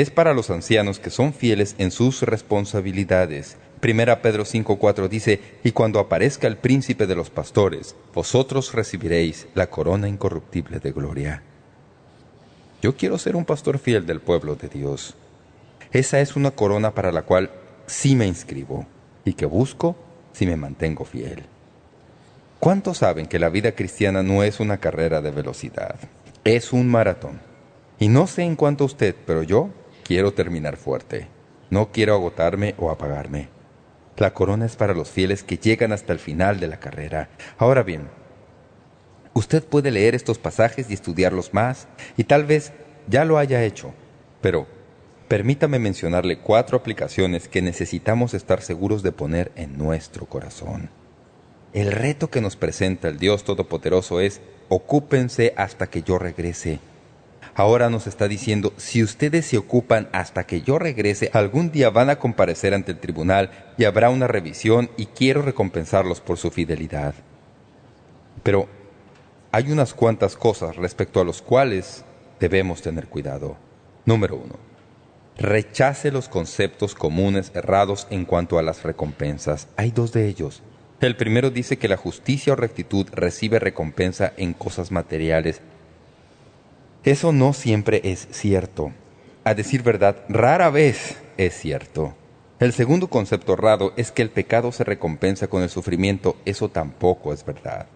es 0.00 0.10
para 0.10 0.34
los 0.34 0.50
ancianos 0.50 0.98
que 0.98 1.08
son 1.08 1.32
fieles 1.32 1.74
en 1.78 1.90
sus 1.90 2.20
responsabilidades. 2.20 3.56
Primera 3.80 4.22
Pedro 4.22 4.44
5.4 4.44 5.08
dice, 5.08 5.40
Y 5.62 5.72
cuando 5.72 6.00
aparezca 6.00 6.46
el 6.46 6.56
príncipe 6.56 7.06
de 7.06 7.14
los 7.14 7.30
pastores, 7.30 7.94
vosotros 8.14 8.72
recibiréis 8.72 9.46
la 9.54 9.68
corona 9.68 10.08
incorruptible 10.08 10.80
de 10.80 10.92
gloria. 10.92 11.42
Yo 12.82 12.96
quiero 12.96 13.18
ser 13.18 13.36
un 13.36 13.44
pastor 13.44 13.78
fiel 13.78 14.06
del 14.06 14.20
pueblo 14.20 14.54
de 14.54 14.68
Dios. 14.68 15.14
Esa 15.92 16.20
es 16.20 16.36
una 16.36 16.50
corona 16.50 16.94
para 16.94 17.12
la 17.12 17.22
cual 17.22 17.50
sí 17.86 18.16
me 18.16 18.26
inscribo 18.26 18.86
y 19.24 19.34
que 19.34 19.46
busco 19.46 19.96
si 20.32 20.46
me 20.46 20.56
mantengo 20.56 21.04
fiel. 21.04 21.44
¿Cuántos 22.60 22.98
saben 22.98 23.26
que 23.26 23.38
la 23.38 23.48
vida 23.48 23.72
cristiana 23.72 24.22
no 24.22 24.42
es 24.42 24.60
una 24.60 24.78
carrera 24.78 25.20
de 25.20 25.30
velocidad? 25.30 25.96
Es 26.44 26.72
un 26.72 26.88
maratón. 26.88 27.40
Y 27.98 28.08
no 28.08 28.26
sé 28.26 28.42
en 28.42 28.56
cuanto 28.56 28.84
a 28.84 28.86
usted, 28.86 29.14
pero 29.26 29.42
yo 29.42 29.70
Quiero 30.06 30.32
terminar 30.32 30.76
fuerte. 30.76 31.26
No 31.68 31.90
quiero 31.90 32.14
agotarme 32.14 32.76
o 32.78 32.92
apagarme. 32.92 33.48
La 34.16 34.32
corona 34.32 34.64
es 34.64 34.76
para 34.76 34.94
los 34.94 35.10
fieles 35.10 35.42
que 35.42 35.58
llegan 35.58 35.92
hasta 35.92 36.12
el 36.12 36.18
final 36.18 36.58
de 36.58 36.68
la 36.68 36.80
carrera. 36.80 37.28
Ahora 37.58 37.82
bien, 37.82 38.08
usted 39.34 39.62
puede 39.62 39.90
leer 39.90 40.14
estos 40.14 40.38
pasajes 40.38 40.90
y 40.90 40.94
estudiarlos 40.94 41.52
más, 41.52 41.86
y 42.16 42.24
tal 42.24 42.46
vez 42.46 42.72
ya 43.08 43.26
lo 43.26 43.36
haya 43.36 43.62
hecho, 43.62 43.92
pero 44.40 44.66
permítame 45.28 45.78
mencionarle 45.78 46.38
cuatro 46.38 46.78
aplicaciones 46.78 47.46
que 47.48 47.60
necesitamos 47.60 48.32
estar 48.32 48.62
seguros 48.62 49.02
de 49.02 49.12
poner 49.12 49.52
en 49.54 49.76
nuestro 49.76 50.24
corazón. 50.24 50.88
El 51.74 51.92
reto 51.92 52.30
que 52.30 52.40
nos 52.40 52.56
presenta 52.56 53.08
el 53.08 53.18
Dios 53.18 53.44
Todopoderoso 53.44 54.20
es, 54.20 54.40
ocúpense 54.70 55.52
hasta 55.58 55.88
que 55.88 56.02
yo 56.02 56.18
regrese 56.18 56.80
ahora 57.56 57.88
nos 57.88 58.06
está 58.06 58.28
diciendo, 58.28 58.74
si 58.76 59.02
ustedes 59.02 59.46
se 59.46 59.56
ocupan 59.56 60.08
hasta 60.12 60.44
que 60.44 60.60
yo 60.60 60.78
regrese, 60.78 61.30
algún 61.32 61.72
día 61.72 61.88
van 61.88 62.10
a 62.10 62.18
comparecer 62.18 62.74
ante 62.74 62.92
el 62.92 63.00
tribunal 63.00 63.50
y 63.78 63.84
habrá 63.84 64.10
una 64.10 64.28
revisión 64.28 64.90
y 64.98 65.06
quiero 65.06 65.40
recompensarlos 65.40 66.20
por 66.20 66.36
su 66.36 66.50
fidelidad. 66.50 67.14
Pero 68.42 68.68
hay 69.52 69.72
unas 69.72 69.94
cuantas 69.94 70.36
cosas 70.36 70.76
respecto 70.76 71.18
a 71.18 71.24
los 71.24 71.40
cuales 71.40 72.04
debemos 72.38 72.82
tener 72.82 73.08
cuidado. 73.08 73.56
Número 74.04 74.36
uno. 74.36 74.56
Rechace 75.38 76.12
los 76.12 76.28
conceptos 76.28 76.94
comunes 76.94 77.52
errados 77.54 78.06
en 78.10 78.26
cuanto 78.26 78.58
a 78.58 78.62
las 78.62 78.82
recompensas. 78.82 79.68
Hay 79.76 79.92
dos 79.92 80.12
de 80.12 80.28
ellos. 80.28 80.62
El 81.00 81.16
primero 81.16 81.50
dice 81.50 81.78
que 81.78 81.88
la 81.88 81.96
justicia 81.96 82.52
o 82.52 82.56
rectitud 82.56 83.06
recibe 83.12 83.58
recompensa 83.58 84.32
en 84.36 84.52
cosas 84.52 84.90
materiales 84.90 85.62
eso 87.06 87.32
no 87.32 87.52
siempre 87.52 88.00
es 88.04 88.26
cierto. 88.32 88.92
A 89.44 89.54
decir 89.54 89.84
verdad, 89.84 90.24
rara 90.28 90.70
vez 90.70 91.16
es 91.36 91.54
cierto. 91.54 92.16
El 92.58 92.72
segundo 92.72 93.06
concepto 93.08 93.52
errado 93.52 93.92
es 93.96 94.10
que 94.10 94.22
el 94.22 94.30
pecado 94.30 94.72
se 94.72 94.82
recompensa 94.82 95.46
con 95.46 95.62
el 95.62 95.68
sufrimiento. 95.68 96.36
Eso 96.44 96.68
tampoco 96.68 97.32
es 97.32 97.46
verdad. 97.46 97.86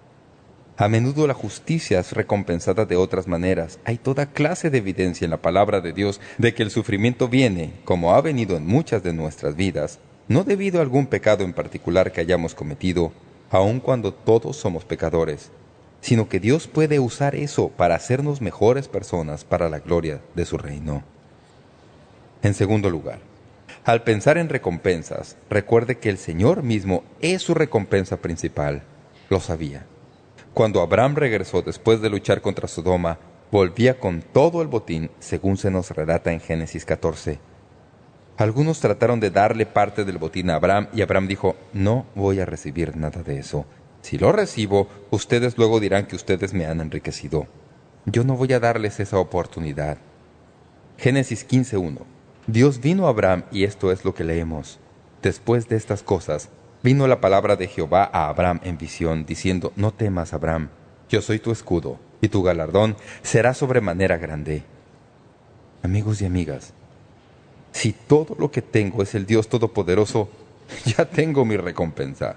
A 0.76 0.88
menudo 0.88 1.26
la 1.26 1.34
justicia 1.34 1.98
es 1.98 2.12
recompensada 2.12 2.86
de 2.86 2.94
otras 2.94 3.26
maneras. 3.26 3.80
Hay 3.84 3.98
toda 3.98 4.26
clase 4.26 4.70
de 4.70 4.78
evidencia 4.78 5.24
en 5.24 5.32
la 5.32 5.42
palabra 5.42 5.80
de 5.80 5.92
Dios 5.92 6.20
de 6.38 6.54
que 6.54 6.62
el 6.62 6.70
sufrimiento 6.70 7.26
viene, 7.28 7.72
como 7.84 8.14
ha 8.14 8.20
venido 8.20 8.56
en 8.56 8.64
muchas 8.64 9.02
de 9.02 9.12
nuestras 9.12 9.56
vidas, 9.56 9.98
no 10.28 10.44
debido 10.44 10.78
a 10.78 10.82
algún 10.82 11.08
pecado 11.08 11.42
en 11.42 11.52
particular 11.52 12.12
que 12.12 12.20
hayamos 12.20 12.54
cometido, 12.54 13.12
aun 13.50 13.80
cuando 13.80 14.14
todos 14.14 14.56
somos 14.56 14.84
pecadores, 14.84 15.50
sino 16.01 16.28
que 16.28 16.40
Dios 16.40 16.66
puede 16.66 16.98
usar 16.98 17.34
eso 17.34 17.68
para 17.68 17.94
hacernos 17.94 18.40
mejores 18.40 18.88
personas 18.88 19.44
para 19.44 19.68
la 19.68 19.80
gloria 19.80 20.20
de 20.34 20.44
su 20.44 20.57
reino. 20.59 21.03
En 22.42 22.55
segundo 22.55 22.88
lugar, 22.88 23.18
al 23.84 24.03
pensar 24.03 24.38
en 24.38 24.48
recompensas, 24.48 25.36
recuerde 25.48 25.98
que 25.98 26.11
el 26.11 26.18
Señor 26.18 26.62
mismo 26.62 27.05
es 27.20 27.42
su 27.42 27.55
recompensa 27.55 28.18
principal. 28.18 28.82
Lo 29.28 29.40
sabía. 29.40 29.86
Cuando 30.55 30.80
Abraham 30.80 31.14
regresó 31.14 31.62
después 31.62 32.01
de 32.01 32.11
luchar 32.11 32.40
contra 32.40 32.68
Sodoma, 32.68 33.18
volvía 33.51 33.98
con 33.98 34.22
todo 34.22 34.62
el 34.62 34.68
botín, 34.68 35.11
según 35.18 35.57
se 35.57 35.70
nos 35.70 35.90
relata 35.90 36.32
en 36.32 36.40
Génesis 36.40 36.84
14. 36.84 37.38
Algunos 38.36 38.80
trataron 38.80 39.20
de 39.20 39.30
darle 39.30 39.66
parte 39.66 40.05
del 40.05 40.18
botín 40.18 40.51
a 40.51 40.55
Abraham 40.55 40.88
y 40.94 41.03
Abraham 41.03 41.28
dijo, 41.28 41.57
no 41.72 42.07
voy 42.14 42.40
a 42.40 42.46
recibir 42.46 42.96
nada 42.96 43.22
de 43.22 43.38
eso. 43.38 43.66
Si 44.03 44.18
lo 44.18 44.32
recibo, 44.32 44.88
ustedes 45.11 45.59
luego 45.59 45.80
dirán 45.80 46.07
que 46.07 46.16
ustedes 46.16 46.55
me 46.55 46.66
han 46.66 46.80
enriquecido. 46.80 47.46
Yo 48.07 48.24
no 48.24 48.36
voy 48.36 48.53
a 48.53 48.61
darles 48.61 48.98
esa 49.01 49.18
oportunidad. 49.18 49.98
Génesis 50.96 51.46
15.1 51.48 51.98
Dios 52.46 52.80
vino 52.80 53.07
a 53.07 53.11
Abraham 53.11 53.44
y 53.53 53.64
esto 53.64 53.92
es 53.92 54.05
lo 54.05 54.14
que 54.14 54.24
leemos. 54.24 54.78
Después 55.22 55.68
de 55.68 55.76
estas 55.76 56.03
cosas, 56.03 56.48
vino 56.82 57.07
la 57.07 57.20
palabra 57.20 57.57
de 57.57 57.68
Jehová 57.68 58.09
a 58.12 58.28
Abraham 58.28 58.61
en 58.64 58.78
visión, 58.78 59.26
diciendo, 59.26 59.72
No 59.76 59.92
temas, 59.92 60.32
Abraham, 60.32 60.70
yo 61.09 61.20
soy 61.20 61.38
tu 61.38 61.53
escudo, 61.53 61.98
y 62.20 62.28
tu 62.28 62.42
galardón 62.42 62.96
será 63.22 63.55
sobremanera 63.55 64.16
grande. 64.16 64.62
Amigos 65.82 66.22
y 66.22 66.26
amigas, 66.26 66.72
si 67.72 67.92
todo 67.92 68.36
lo 68.38 68.51
que 68.51 68.62
tengo 68.62 69.03
es 69.03 69.14
el 69.14 69.26
Dios 69.26 69.48
Todopoderoso, 69.48 70.28
ya 70.84 71.05
tengo 71.05 71.44
mi 71.44 71.57
recompensa. 71.57 72.36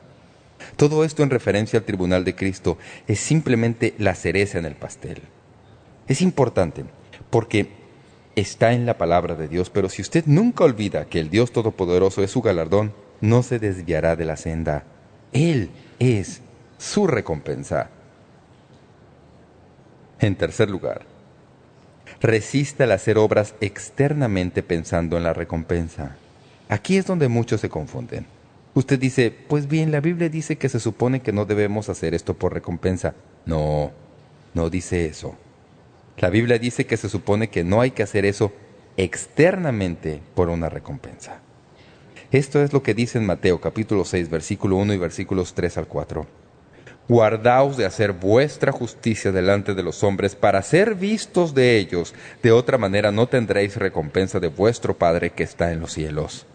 Todo 0.76 1.04
esto 1.04 1.24
en 1.24 1.30
referencia 1.30 1.80
al 1.80 1.86
tribunal 1.86 2.24
de 2.24 2.36
Cristo 2.36 2.78
es 3.08 3.20
simplemente 3.20 3.94
la 3.98 4.16
cereza 4.16 4.60
en 4.60 4.66
el 4.66 4.76
pastel. 4.76 5.22
Es 6.08 6.22
importante 6.22 6.86
porque 7.30 7.70
está 8.36 8.74
en 8.74 8.86
la 8.86 8.98
palabra 8.98 9.36
de 9.36 9.48
Dios, 9.48 9.70
pero 9.70 9.90
si 9.90 10.02
usted 10.02 10.26
nunca 10.26 10.64
olvida 10.64 11.06
que 11.06 11.20
el 11.20 11.30
Dios 11.30 11.52
Todopoderoso 11.52 12.24
es 12.24 12.32
su 12.32 12.42
galardón, 12.42 12.94
no 13.22 13.44
se 13.44 13.60
desviará 13.60 14.16
de 14.16 14.26
la 14.26 14.38
senda. 14.38 14.84
Él 15.32 15.70
es 16.00 16.42
su 16.78 17.08
recompensa. 17.08 17.90
En 20.20 20.36
tercer 20.36 20.70
lugar, 20.70 21.06
resiste 22.22 22.84
al 22.84 22.92
hacer 22.92 23.18
obras 23.18 23.56
externamente 23.62 24.64
pensando 24.64 25.18
en 25.18 25.24
la 25.24 25.34
recompensa. 25.34 26.16
Aquí 26.70 26.98
es 26.98 27.06
donde 27.06 27.28
muchos 27.28 27.62
se 27.62 27.70
confunden. 27.70 28.26
Usted 28.76 29.00
dice, 29.00 29.32
pues 29.48 29.68
bien, 29.68 29.92
la 29.92 30.00
Biblia 30.00 30.30
dice 30.30 30.58
que 30.58 30.70
se 30.70 30.80
supone 30.80 31.22
que 31.22 31.32
no 31.32 31.46
debemos 31.46 31.90
hacer 31.90 32.16
esto 32.16 32.34
por 32.34 32.54
recompensa. 32.54 33.14
No, 33.46 33.92
no 34.54 34.70
dice 34.70 35.06
eso. 35.06 35.36
La 36.18 36.30
Biblia 36.30 36.58
dice 36.58 36.86
que 36.86 36.98
se 36.98 37.10
supone 37.10 37.50
que 37.50 37.64
no 37.64 37.82
hay 37.82 37.92
que 37.92 38.04
hacer 38.04 38.26
eso 38.26 38.52
externamente 38.98 40.22
por 40.34 40.50
una 40.50 40.70
recompensa. 40.70 41.40
Esto 42.32 42.64
es 42.64 42.74
lo 42.74 42.82
que 42.82 42.96
dice 42.96 43.20
en 43.20 43.28
Mateo 43.28 43.62
capítulo 43.62 44.06
6, 44.06 44.30
versículo 44.30 44.78
1 44.78 44.94
y 44.94 44.98
versículos 44.98 45.54
3 45.54 45.78
al 45.78 45.88
4. 45.88 46.26
Guardaos 47.08 47.78
de 47.78 47.86
hacer 47.86 48.14
vuestra 48.14 48.72
justicia 48.72 49.32
delante 49.32 49.76
de 49.76 49.84
los 49.84 50.04
hombres 50.04 50.36
para 50.36 50.64
ser 50.64 50.96
vistos 50.96 51.54
de 51.54 51.78
ellos. 51.78 52.16
De 52.42 52.52
otra 52.52 52.80
manera 52.80 53.12
no 53.12 53.28
tendréis 53.28 53.76
recompensa 53.76 54.40
de 54.40 54.48
vuestro 54.48 54.98
Padre 54.98 55.32
que 55.32 55.44
está 55.44 55.74
en 55.74 55.82
los 55.82 55.94
cielos. 55.94 56.48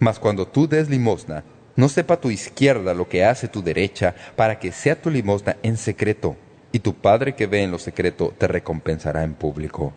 Mas 0.00 0.18
cuando 0.18 0.46
tú 0.46 0.66
des 0.66 0.88
limosna, 0.88 1.44
no 1.76 1.88
sepa 1.88 2.18
tu 2.18 2.30
izquierda 2.30 2.94
lo 2.94 3.06
que 3.08 3.24
hace 3.24 3.48
tu 3.48 3.62
derecha, 3.62 4.14
para 4.34 4.58
que 4.58 4.72
sea 4.72 5.00
tu 5.00 5.10
limosna 5.10 5.58
en 5.62 5.76
secreto, 5.76 6.36
y 6.72 6.78
tu 6.78 6.94
Padre 6.94 7.34
que 7.34 7.46
ve 7.46 7.62
en 7.62 7.70
lo 7.70 7.78
secreto 7.78 8.32
te 8.36 8.48
recompensará 8.48 9.22
en 9.24 9.34
público. 9.34 9.92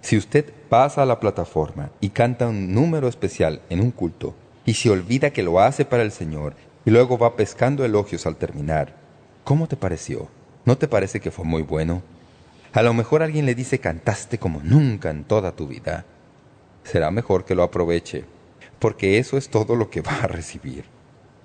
Si 0.00 0.16
usted 0.16 0.52
pasa 0.68 1.02
a 1.02 1.06
la 1.06 1.18
plataforma 1.18 1.90
y 2.00 2.10
canta 2.10 2.46
un 2.46 2.72
número 2.72 3.08
especial 3.08 3.60
en 3.68 3.80
un 3.80 3.90
culto, 3.90 4.34
y 4.64 4.74
se 4.74 4.90
olvida 4.90 5.30
que 5.30 5.42
lo 5.42 5.58
hace 5.58 5.84
para 5.84 6.04
el 6.04 6.12
Señor, 6.12 6.54
y 6.84 6.90
luego 6.90 7.18
va 7.18 7.34
pescando 7.34 7.84
elogios 7.84 8.26
al 8.26 8.36
terminar, 8.36 8.94
¿cómo 9.42 9.66
te 9.66 9.76
pareció? 9.76 10.28
¿No 10.64 10.78
te 10.78 10.86
parece 10.86 11.18
que 11.18 11.32
fue 11.32 11.44
muy 11.44 11.62
bueno? 11.62 12.02
A 12.72 12.82
lo 12.82 12.94
mejor 12.94 13.24
alguien 13.24 13.44
le 13.44 13.56
dice 13.56 13.80
cantaste 13.80 14.38
como 14.38 14.60
nunca 14.62 15.10
en 15.10 15.24
toda 15.24 15.52
tu 15.52 15.66
vida. 15.66 16.04
Será 16.84 17.10
mejor 17.10 17.44
que 17.44 17.56
lo 17.56 17.64
aproveche 17.64 18.24
porque 18.80 19.18
eso 19.18 19.36
es 19.36 19.48
todo 19.48 19.76
lo 19.76 19.90
que 19.90 20.00
va 20.00 20.16
a 20.22 20.26
recibir. 20.26 20.84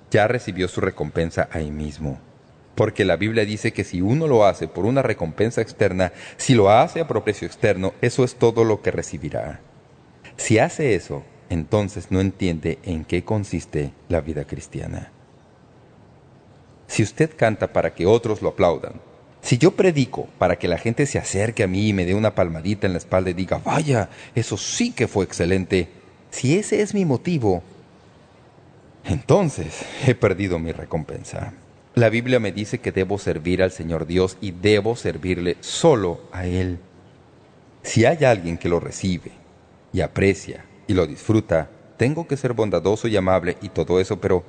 Ya 0.09 0.27
recibió 0.27 0.67
su 0.67 0.81
recompensa 0.81 1.47
ahí 1.51 1.69
mismo. 1.69 2.19
Porque 2.73 3.05
la 3.05 3.15
Biblia 3.15 3.45
dice 3.45 3.71
que 3.71 3.83
si 3.83 4.01
uno 4.01 4.27
lo 4.27 4.45
hace 4.45 4.67
por 4.67 4.86
una 4.86 5.01
recompensa 5.01 5.61
externa, 5.61 6.11
si 6.38 6.55
lo 6.55 6.71
hace 6.71 7.01
a 7.01 7.07
precio 7.07 7.45
externo, 7.45 7.93
eso 8.01 8.23
es 8.23 8.36
todo 8.36 8.63
lo 8.63 8.81
que 8.81 8.91
recibirá. 8.91 9.61
Si 10.38 10.59
hace 10.59 10.95
eso, 10.95 11.23
entonces 11.49 12.11
no 12.11 12.19
entiende 12.19 12.79
en 12.83 13.05
qué 13.05 13.23
consiste 13.23 13.93
la 14.09 14.21
vida 14.21 14.45
cristiana. 14.45 15.11
Si 16.88 17.03
usted 17.03 17.31
canta 17.36 17.71
para 17.71 17.93
que 17.93 18.05
otros 18.05 18.41
lo 18.41 18.49
aplaudan, 18.49 19.01
si 19.41 19.57
yo 19.57 19.71
predico 19.71 20.27
para 20.38 20.57
que 20.57 20.67
la 20.67 20.77
gente 20.77 21.05
se 21.05 21.19
acerque 21.19 21.63
a 21.63 21.67
mí 21.67 21.89
y 21.89 21.93
me 21.93 22.05
dé 22.05 22.15
una 22.15 22.36
palmadita 22.36 22.88
en 22.88 22.93
la 22.93 22.99
espalda 22.99 23.29
y 23.29 23.33
diga, 23.33 23.61
vaya, 23.63 24.09
eso 24.33 24.57
sí 24.57 24.91
que 24.91 25.07
fue 25.07 25.23
excelente, 25.23 25.88
si 26.36 26.57
ese 26.57 26.81
es 26.81 26.93
mi 26.93 27.05
motivo, 27.05 27.63
entonces 29.05 29.86
he 30.05 30.15
perdido 30.15 30.59
mi 30.59 30.73
recompensa. 30.73 31.53
La 31.93 32.09
Biblia 32.09 32.41
me 32.41 32.51
dice 32.51 32.79
que 32.79 32.91
debo 32.91 33.17
servir 33.17 33.63
al 33.63 33.71
Señor 33.71 34.05
Dios 34.05 34.38
y 34.41 34.51
debo 34.51 34.97
servirle 34.97 35.55
solo 35.61 36.19
a 36.33 36.45
Él. 36.45 36.79
Si 37.83 38.03
hay 38.03 38.25
alguien 38.25 38.57
que 38.57 38.67
lo 38.67 38.81
recibe 38.81 39.31
y 39.93 40.01
aprecia 40.01 40.65
y 40.88 40.93
lo 40.93 41.07
disfruta, 41.07 41.69
tengo 41.95 42.27
que 42.27 42.36
ser 42.36 42.51
bondadoso 42.51 43.07
y 43.07 43.15
amable 43.15 43.55
y 43.61 43.69
todo 43.69 44.01
eso, 44.01 44.19
pero 44.19 44.43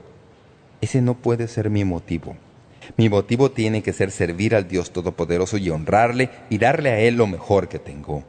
ese 0.81 1.01
no 1.01 1.15
puede 1.15 1.47
ser 1.47 1.71
mi 1.71 1.85
motivo. 1.85 2.37
Mi 2.97 3.09
motivo 3.09 3.53
tiene 3.53 3.85
que 3.85 3.93
ser 3.93 4.11
servir 4.11 4.57
al 4.57 4.67
Dios 4.67 4.91
Todopoderoso 4.91 5.57
y 5.57 5.71
honrarle 5.71 6.31
y 6.51 6.59
darle 6.59 6.91
a 6.91 6.99
Él 6.99 7.15
lo 7.15 7.29
mejor 7.29 7.69
que 7.69 7.79
tengo. 7.79 8.25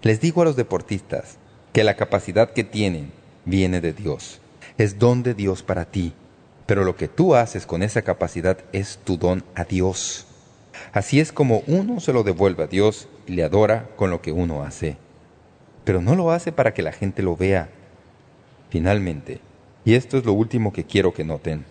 Les 0.00 0.18
digo 0.18 0.40
a 0.40 0.46
los 0.46 0.56
deportistas, 0.56 1.36
que 1.76 1.84
la 1.84 1.94
capacidad 1.94 2.52
que 2.52 2.64
tienen 2.64 3.12
viene 3.44 3.82
de 3.82 3.92
Dios. 3.92 4.40
Es 4.78 4.98
don 4.98 5.22
de 5.22 5.34
Dios 5.34 5.62
para 5.62 5.84
ti. 5.84 6.14
Pero 6.64 6.84
lo 6.84 6.96
que 6.96 7.06
tú 7.06 7.34
haces 7.34 7.66
con 7.66 7.82
esa 7.82 8.00
capacidad 8.00 8.56
es 8.72 8.98
tu 9.04 9.18
don 9.18 9.44
a 9.54 9.64
Dios. 9.64 10.26
Así 10.94 11.20
es 11.20 11.32
como 11.32 11.62
uno 11.66 12.00
se 12.00 12.14
lo 12.14 12.22
devuelve 12.22 12.64
a 12.64 12.66
Dios 12.66 13.08
y 13.26 13.32
le 13.32 13.44
adora 13.44 13.90
con 13.96 14.08
lo 14.08 14.22
que 14.22 14.32
uno 14.32 14.62
hace. 14.62 14.96
Pero 15.84 16.00
no 16.00 16.14
lo 16.14 16.30
hace 16.30 16.50
para 16.50 16.72
que 16.72 16.80
la 16.80 16.92
gente 16.92 17.22
lo 17.22 17.36
vea. 17.36 17.68
Finalmente, 18.70 19.40
y 19.84 19.96
esto 19.96 20.16
es 20.16 20.24
lo 20.24 20.32
último 20.32 20.72
que 20.72 20.84
quiero 20.84 21.12
que 21.12 21.24
noten, 21.24 21.66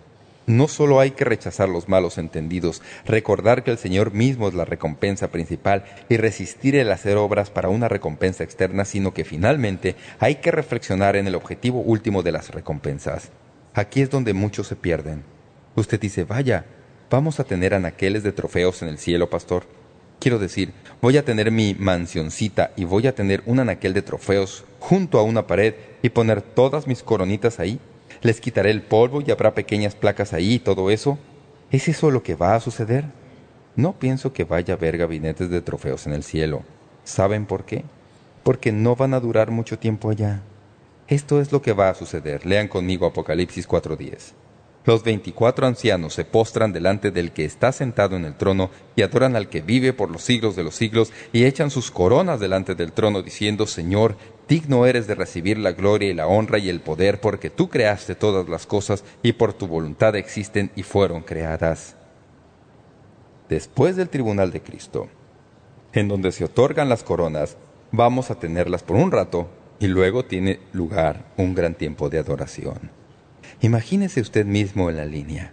no 0.46 0.68
solo 0.68 1.00
hay 1.00 1.10
que 1.10 1.24
rechazar 1.24 1.68
los 1.68 1.88
malos 1.88 2.18
entendidos, 2.18 2.82
recordar 3.04 3.64
que 3.64 3.72
el 3.72 3.78
Señor 3.78 4.12
mismo 4.12 4.48
es 4.48 4.54
la 4.54 4.64
recompensa 4.64 5.30
principal 5.30 5.84
y 6.08 6.16
resistir 6.16 6.76
el 6.76 6.90
hacer 6.92 7.16
obras 7.16 7.50
para 7.50 7.68
una 7.68 7.88
recompensa 7.88 8.44
externa, 8.44 8.84
sino 8.84 9.12
que 9.12 9.24
finalmente 9.24 9.96
hay 10.18 10.36
que 10.36 10.52
reflexionar 10.52 11.16
en 11.16 11.26
el 11.26 11.34
objetivo 11.34 11.80
último 11.80 12.22
de 12.22 12.32
las 12.32 12.50
recompensas. 12.50 13.30
Aquí 13.74 14.00
es 14.00 14.10
donde 14.10 14.32
muchos 14.32 14.68
se 14.68 14.76
pierden. 14.76 15.24
Usted 15.74 16.00
dice, 16.00 16.24
vaya, 16.24 16.64
vamos 17.10 17.40
a 17.40 17.44
tener 17.44 17.74
anaqueles 17.74 18.22
de 18.22 18.32
trofeos 18.32 18.82
en 18.82 18.88
el 18.88 18.98
cielo, 18.98 19.28
pastor. 19.28 19.64
Quiero 20.18 20.38
decir, 20.38 20.72
voy 21.02 21.18
a 21.18 21.24
tener 21.24 21.50
mi 21.50 21.74
mansioncita 21.74 22.72
y 22.76 22.84
voy 22.84 23.06
a 23.06 23.14
tener 23.14 23.42
un 23.44 23.60
anaquel 23.60 23.92
de 23.92 24.00
trofeos 24.00 24.64
junto 24.80 25.18
a 25.18 25.22
una 25.22 25.46
pared 25.46 25.74
y 26.02 26.08
poner 26.08 26.40
todas 26.40 26.86
mis 26.86 27.02
coronitas 27.02 27.60
ahí 27.60 27.78
les 28.26 28.40
quitaré 28.40 28.70
el 28.70 28.82
polvo 28.82 29.22
y 29.24 29.30
habrá 29.30 29.54
pequeñas 29.54 29.94
placas 29.94 30.32
ahí 30.32 30.54
y 30.54 30.58
todo 30.58 30.90
eso. 30.90 31.18
¿Es 31.70 31.88
eso 31.88 32.10
lo 32.10 32.22
que 32.22 32.34
va 32.34 32.54
a 32.54 32.60
suceder? 32.60 33.04
No 33.76 33.98
pienso 33.98 34.32
que 34.32 34.44
vaya 34.44 34.74
a 34.74 34.76
haber 34.76 34.98
gabinetes 34.98 35.48
de 35.48 35.62
trofeos 35.62 36.06
en 36.06 36.12
el 36.12 36.22
cielo. 36.22 36.62
¿Saben 37.04 37.46
por 37.46 37.64
qué? 37.64 37.84
Porque 38.42 38.72
no 38.72 38.96
van 38.96 39.14
a 39.14 39.20
durar 39.20 39.50
mucho 39.50 39.78
tiempo 39.78 40.10
allá. 40.10 40.42
Esto 41.08 41.40
es 41.40 41.52
lo 41.52 41.62
que 41.62 41.72
va 41.72 41.88
a 41.88 41.94
suceder. 41.94 42.46
Lean 42.46 42.68
conmigo 42.68 43.06
Apocalipsis 43.06 43.68
4.10. 43.68 44.32
Los 44.86 45.02
veinticuatro 45.02 45.66
ancianos 45.66 46.14
se 46.14 46.24
postran 46.24 46.72
delante 46.72 47.10
del 47.10 47.32
que 47.32 47.44
está 47.44 47.72
sentado 47.72 48.16
en 48.16 48.24
el 48.24 48.36
trono 48.36 48.70
y 48.94 49.02
adoran 49.02 49.34
al 49.34 49.48
que 49.48 49.60
vive 49.60 49.92
por 49.92 50.10
los 50.10 50.22
siglos 50.22 50.54
de 50.54 50.62
los 50.62 50.76
siglos 50.76 51.12
y 51.32 51.44
echan 51.44 51.70
sus 51.70 51.90
coronas 51.90 52.38
delante 52.38 52.76
del 52.76 52.92
trono 52.92 53.22
diciendo, 53.22 53.66
Señor, 53.66 54.16
digno 54.48 54.86
eres 54.86 55.06
de 55.06 55.14
recibir 55.14 55.58
la 55.58 55.72
gloria 55.72 56.10
y 56.10 56.14
la 56.14 56.26
honra 56.26 56.58
y 56.58 56.68
el 56.68 56.80
poder 56.80 57.20
porque 57.20 57.50
tú 57.50 57.68
creaste 57.68 58.14
todas 58.14 58.48
las 58.48 58.66
cosas 58.66 59.04
y 59.22 59.32
por 59.32 59.52
tu 59.52 59.66
voluntad 59.66 60.14
existen 60.16 60.70
y 60.76 60.82
fueron 60.82 61.22
creadas. 61.22 61.96
Después 63.48 63.96
del 63.96 64.08
tribunal 64.08 64.50
de 64.50 64.62
Cristo, 64.62 65.08
en 65.92 66.08
donde 66.08 66.32
se 66.32 66.44
otorgan 66.44 66.88
las 66.88 67.02
coronas, 67.02 67.56
vamos 67.92 68.30
a 68.30 68.38
tenerlas 68.38 68.82
por 68.82 68.96
un 68.96 69.12
rato 69.12 69.48
y 69.78 69.86
luego 69.86 70.24
tiene 70.24 70.60
lugar 70.72 71.32
un 71.36 71.54
gran 71.54 71.74
tiempo 71.74 72.08
de 72.08 72.18
adoración. 72.18 72.90
Imagínese 73.60 74.20
usted 74.20 74.44
mismo 74.44 74.90
en 74.90 74.96
la 74.96 75.06
línea. 75.06 75.52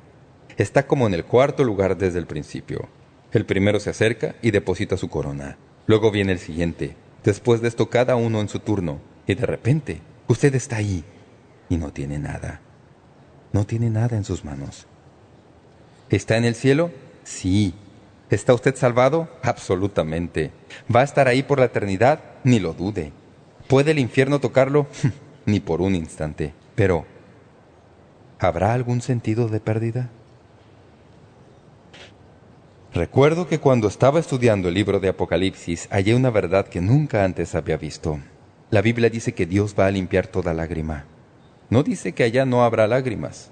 Está 0.58 0.86
como 0.88 1.08
en 1.08 1.14
el 1.14 1.26
cuarto 1.26 1.64
lugar 1.64 1.98
desde 1.98 2.20
el 2.20 2.28
principio. 2.28 2.90
El 3.32 3.46
primero 3.46 3.80
se 3.80 3.90
acerca 3.90 4.36
y 4.42 4.52
deposita 4.52 4.98
su 4.98 5.10
corona. 5.10 5.58
Luego 5.88 6.12
viene 6.12 6.34
el 6.34 6.40
siguiente. 6.40 6.96
Después 7.24 7.62
de 7.62 7.68
esto 7.68 7.90
cada 7.90 8.16
uno 8.16 8.42
en 8.42 8.50
su 8.50 8.60
turno. 8.60 9.00
Y 9.26 9.36
de 9.36 9.46
repente, 9.46 10.02
usted 10.28 10.54
está 10.56 10.78
ahí 10.78 11.04
y 11.70 11.78
no 11.78 11.92
tiene 11.92 12.20
nada. 12.20 12.60
No 13.52 13.66
tiene 13.66 13.90
nada 13.90 14.18
en 14.18 14.24
sus 14.24 14.44
manos. 14.44 14.88
¿Está 16.10 16.38
en 16.38 16.46
el 16.46 16.56
cielo? 16.56 16.92
Sí. 17.24 17.74
¿Está 18.30 18.54
usted 18.54 18.76
salvado? 18.76 19.30
Absolutamente. 19.42 20.52
¿Va 20.94 21.02
a 21.02 21.06
estar 21.06 21.28
ahí 21.28 21.44
por 21.44 21.60
la 21.60 21.66
eternidad? 21.66 22.20
Ni 22.44 22.60
lo 22.60 22.74
dude. 22.74 23.14
¿Puede 23.68 23.92
el 23.92 24.00
infierno 24.00 24.40
tocarlo? 24.40 24.88
Ni 25.46 25.60
por 25.60 25.82
un 25.82 25.96
instante. 25.96 26.54
Pero, 26.76 27.06
¿Habrá 28.44 28.74
algún 28.74 29.02
sentido 29.02 29.48
de 29.48 29.62
pérdida? 29.62 30.10
Recuerdo 32.94 33.48
que 33.48 33.60
cuando 33.60 33.88
estaba 33.88 34.20
estudiando 34.20 34.68
el 34.68 34.76
libro 34.76 35.00
de 35.00 35.10
Apocalipsis 35.10 35.88
hallé 35.92 36.16
una 36.16 36.30
verdad 36.30 36.68
que 36.68 36.80
nunca 36.80 37.24
antes 37.24 37.56
había 37.56 37.78
visto. 37.78 38.20
La 38.70 38.82
Biblia 38.82 39.10
dice 39.10 39.34
que 39.34 39.46
Dios 39.46 39.76
va 39.78 39.88
a 39.88 39.92
limpiar 39.92 40.28
toda 40.28 40.54
lágrima. 40.54 41.06
No 41.70 41.84
dice 41.84 42.14
que 42.14 42.24
allá 42.24 42.46
no 42.46 42.64
habrá 42.64 42.88
lágrimas. 42.88 43.50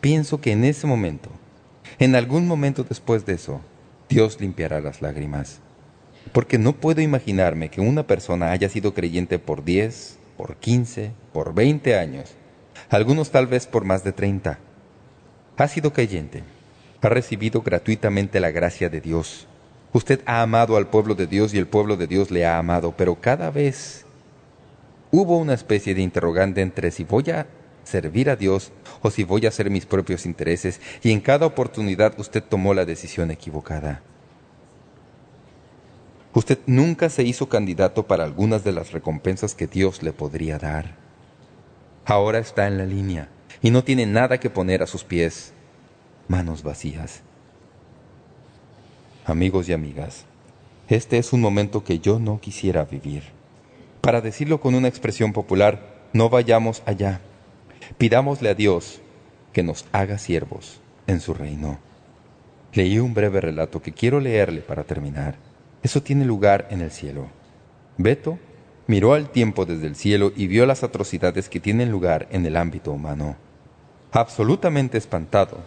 Pienso 0.00 0.40
que 0.40 0.52
en 0.52 0.64
ese 0.64 0.86
momento, 0.86 1.30
en 1.98 2.14
algún 2.14 2.46
momento 2.46 2.84
después 2.84 3.24
de 3.24 3.34
eso, 3.34 3.60
Dios 4.08 4.40
limpiará 4.40 4.80
las 4.80 5.00
lágrimas. 5.00 5.60
Porque 6.32 6.58
no 6.58 6.74
puedo 6.74 7.00
imaginarme 7.00 7.70
que 7.70 7.80
una 7.80 8.06
persona 8.06 8.50
haya 8.50 8.68
sido 8.68 8.92
creyente 8.92 9.38
por 9.38 9.64
10, 9.64 10.18
por 10.36 10.56
15, 10.56 11.12
por 11.32 11.54
20 11.54 11.98
años 11.98 12.36
algunos 12.88 13.30
tal 13.30 13.46
vez 13.46 13.66
por 13.66 13.84
más 13.84 14.04
de 14.04 14.12
treinta. 14.12 14.58
Ha 15.56 15.68
sido 15.68 15.92
creyente, 15.92 16.42
ha 17.00 17.08
recibido 17.08 17.62
gratuitamente 17.62 18.40
la 18.40 18.50
gracia 18.50 18.88
de 18.88 19.00
Dios. 19.00 19.46
Usted 19.92 20.20
ha 20.26 20.42
amado 20.42 20.76
al 20.76 20.88
pueblo 20.88 21.14
de 21.14 21.26
Dios 21.26 21.54
y 21.54 21.58
el 21.58 21.66
pueblo 21.66 21.96
de 21.96 22.06
Dios 22.06 22.30
le 22.30 22.44
ha 22.44 22.58
amado, 22.58 22.94
pero 22.96 23.14
cada 23.20 23.50
vez 23.50 24.04
hubo 25.10 25.38
una 25.38 25.54
especie 25.54 25.94
de 25.94 26.02
interrogante 26.02 26.60
entre 26.60 26.90
si 26.90 27.04
voy 27.04 27.30
a 27.30 27.46
servir 27.84 28.28
a 28.28 28.36
Dios 28.36 28.72
o 29.00 29.10
si 29.10 29.24
voy 29.24 29.46
a 29.46 29.48
hacer 29.48 29.70
mis 29.70 29.86
propios 29.86 30.26
intereses 30.26 30.80
y 31.02 31.12
en 31.12 31.20
cada 31.20 31.46
oportunidad 31.46 32.18
usted 32.18 32.42
tomó 32.42 32.74
la 32.74 32.84
decisión 32.84 33.30
equivocada. 33.30 34.02
Usted 36.34 36.58
nunca 36.66 37.08
se 37.08 37.22
hizo 37.22 37.48
candidato 37.48 38.06
para 38.06 38.24
algunas 38.24 38.62
de 38.62 38.72
las 38.72 38.92
recompensas 38.92 39.54
que 39.54 39.66
Dios 39.66 40.02
le 40.02 40.12
podría 40.12 40.58
dar. 40.58 40.96
Ahora 42.04 42.38
está 42.38 42.66
en 42.66 42.76
la 42.76 42.84
línea 42.84 43.30
y 43.62 43.70
no 43.70 43.82
tiene 43.82 44.04
nada 44.04 44.38
que 44.38 44.50
poner 44.50 44.82
a 44.82 44.86
sus 44.86 45.02
pies. 45.02 45.54
Manos 46.28 46.64
vacías. 46.64 47.22
Amigos 49.24 49.68
y 49.68 49.72
amigas, 49.72 50.24
este 50.88 51.18
es 51.18 51.32
un 51.32 51.40
momento 51.40 51.84
que 51.84 52.00
yo 52.00 52.18
no 52.18 52.40
quisiera 52.40 52.84
vivir. 52.84 53.22
Para 54.00 54.20
decirlo 54.20 54.60
con 54.60 54.74
una 54.74 54.88
expresión 54.88 55.32
popular, 55.32 56.08
no 56.12 56.28
vayamos 56.28 56.82
allá. 56.84 57.20
Pidámosle 57.96 58.48
a 58.48 58.54
Dios 58.54 59.00
que 59.52 59.62
nos 59.62 59.86
haga 59.92 60.18
siervos 60.18 60.80
en 61.06 61.20
su 61.20 61.32
reino. 61.32 61.78
Leí 62.72 62.98
un 62.98 63.14
breve 63.14 63.40
relato 63.40 63.80
que 63.80 63.92
quiero 63.92 64.18
leerle 64.18 64.62
para 64.62 64.82
terminar. 64.82 65.36
Eso 65.84 66.02
tiene 66.02 66.24
lugar 66.24 66.66
en 66.70 66.80
el 66.80 66.90
cielo. 66.90 67.28
Beto 67.98 68.36
miró 68.88 69.14
al 69.14 69.30
tiempo 69.30 69.64
desde 69.64 69.86
el 69.86 69.94
cielo 69.94 70.32
y 70.34 70.48
vio 70.48 70.66
las 70.66 70.82
atrocidades 70.82 71.48
que 71.48 71.60
tienen 71.60 71.92
lugar 71.92 72.26
en 72.32 72.44
el 72.46 72.56
ámbito 72.56 72.90
humano. 72.90 73.36
Absolutamente 74.10 74.98
espantado, 74.98 75.58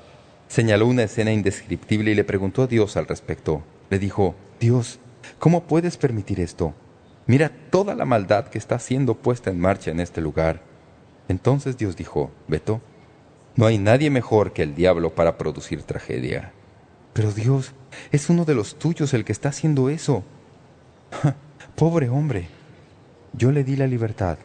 señaló 0.49 0.87
una 0.87 1.03
escena 1.03 1.31
indescriptible 1.31 2.11
y 2.11 2.15
le 2.15 2.25
preguntó 2.25 2.63
a 2.63 2.67
Dios 2.67 2.97
al 2.97 3.07
respecto. 3.07 3.63
Le 3.89 3.99
dijo, 3.99 4.35
Dios, 4.59 4.99
¿cómo 5.37 5.63
puedes 5.63 5.95
permitir 5.95 6.41
esto? 6.41 6.73
Mira 7.27 7.51
toda 7.69 7.95
la 7.95 8.05
maldad 8.05 8.47
que 8.47 8.57
está 8.57 8.79
siendo 8.79 9.13
puesta 9.13 9.51
en 9.51 9.59
marcha 9.59 9.91
en 9.91 9.99
este 9.99 10.19
lugar. 10.19 10.61
Entonces 11.27 11.77
Dios 11.77 11.95
dijo, 11.95 12.31
Beto, 12.47 12.81
no 13.55 13.67
hay 13.67 13.77
nadie 13.77 14.09
mejor 14.09 14.51
que 14.51 14.63
el 14.63 14.73
diablo 14.73 15.13
para 15.13 15.37
producir 15.37 15.83
tragedia. 15.83 16.51
Pero 17.13 17.31
Dios, 17.31 17.73
es 18.11 18.29
uno 18.29 18.45
de 18.45 18.55
los 18.55 18.79
tuyos 18.79 19.13
el 19.13 19.25
que 19.25 19.31
está 19.31 19.49
haciendo 19.49 19.89
eso. 19.89 20.23
Pobre 21.75 22.09
hombre. 22.09 22.47
Yo 23.33 23.51
le 23.51 23.63
di 23.63 23.75
la 23.75 23.85
libertad, 23.85 24.39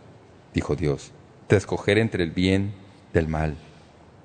dijo 0.52 0.76
Dios, 0.76 1.12
de 1.48 1.56
escoger 1.56 1.96
entre 1.96 2.22
el 2.22 2.32
bien 2.32 2.74
del 3.14 3.28
mal. 3.28 3.56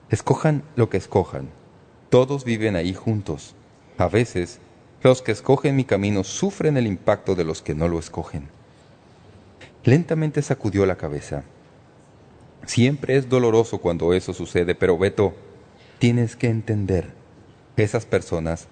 Escojan 0.10 0.64
lo 0.76 0.90
que 0.90 0.98
escojan. 0.98 1.59
Todos 2.10 2.44
viven 2.44 2.76
ahí 2.76 2.94
juntos. 2.94 3.56
A 3.98 4.08
veces, 4.08 4.60
los 5.04 5.22
que 5.22 5.32
escogen 5.32 5.76
mi 5.76 5.84
camino 5.84 6.24
sufren 6.24 6.78
el 6.78 6.88
impacto 6.88 7.36
de 7.36 7.44
los 7.44 7.62
que 7.62 7.76
no 7.76 7.88
lo 7.88 8.00
escogen. 8.00 8.48
Lentamente 9.84 10.42
sacudió 10.42 10.86
la 10.86 10.98
cabeza. 10.98 11.44
Siempre 12.66 13.16
es 13.16 13.30
doloroso 13.30 13.80
cuando 13.80 14.14
eso 14.14 14.34
sucede, 14.34 14.76
pero 14.76 14.98
Beto, 14.98 15.34
tienes 16.00 16.36
que 16.36 16.48
entender, 16.48 17.14
esas 17.78 18.06
personas 18.06 18.68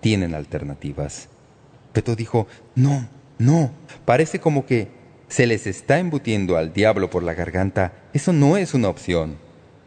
tienen 0.00 0.34
alternativas. 0.34 1.28
Beto 1.94 2.16
dijo, 2.16 2.46
no, 2.74 3.08
no, 3.38 3.70
parece 4.04 4.40
como 4.40 4.64
que 4.64 4.88
se 5.28 5.46
les 5.46 5.66
está 5.66 5.98
embutiendo 5.98 6.56
al 6.56 6.72
diablo 6.72 7.10
por 7.10 7.22
la 7.22 7.34
garganta. 7.34 7.92
Eso 8.12 8.32
no 8.32 8.56
es 8.56 8.74
una 8.74 8.88
opción. 8.88 9.36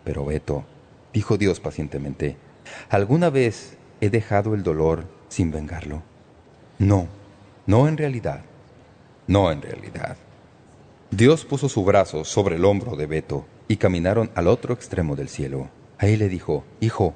Pero 0.03 0.25
Beto, 0.25 0.65
dijo 1.13 1.37
Dios 1.37 1.59
pacientemente, 1.59 2.37
¿alguna 2.89 3.29
vez 3.29 3.77
he 4.01 4.09
dejado 4.09 4.53
el 4.55 4.63
dolor 4.63 5.05
sin 5.27 5.51
vengarlo? 5.51 6.01
No, 6.77 7.07
no 7.65 7.87
en 7.87 7.97
realidad, 7.97 8.41
no 9.27 9.51
en 9.51 9.61
realidad. 9.61 10.17
Dios 11.11 11.43
puso 11.43 11.69
su 11.69 11.83
brazo 11.83 12.23
sobre 12.23 12.55
el 12.55 12.65
hombro 12.65 12.95
de 12.95 13.07
Beto 13.07 13.45
y 13.67 13.77
caminaron 13.77 14.29
al 14.35 14.47
otro 14.47 14.73
extremo 14.73 15.15
del 15.15 15.29
cielo. 15.29 15.69
Ahí 15.97 16.17
le 16.17 16.29
dijo, 16.29 16.63
Hijo, 16.79 17.13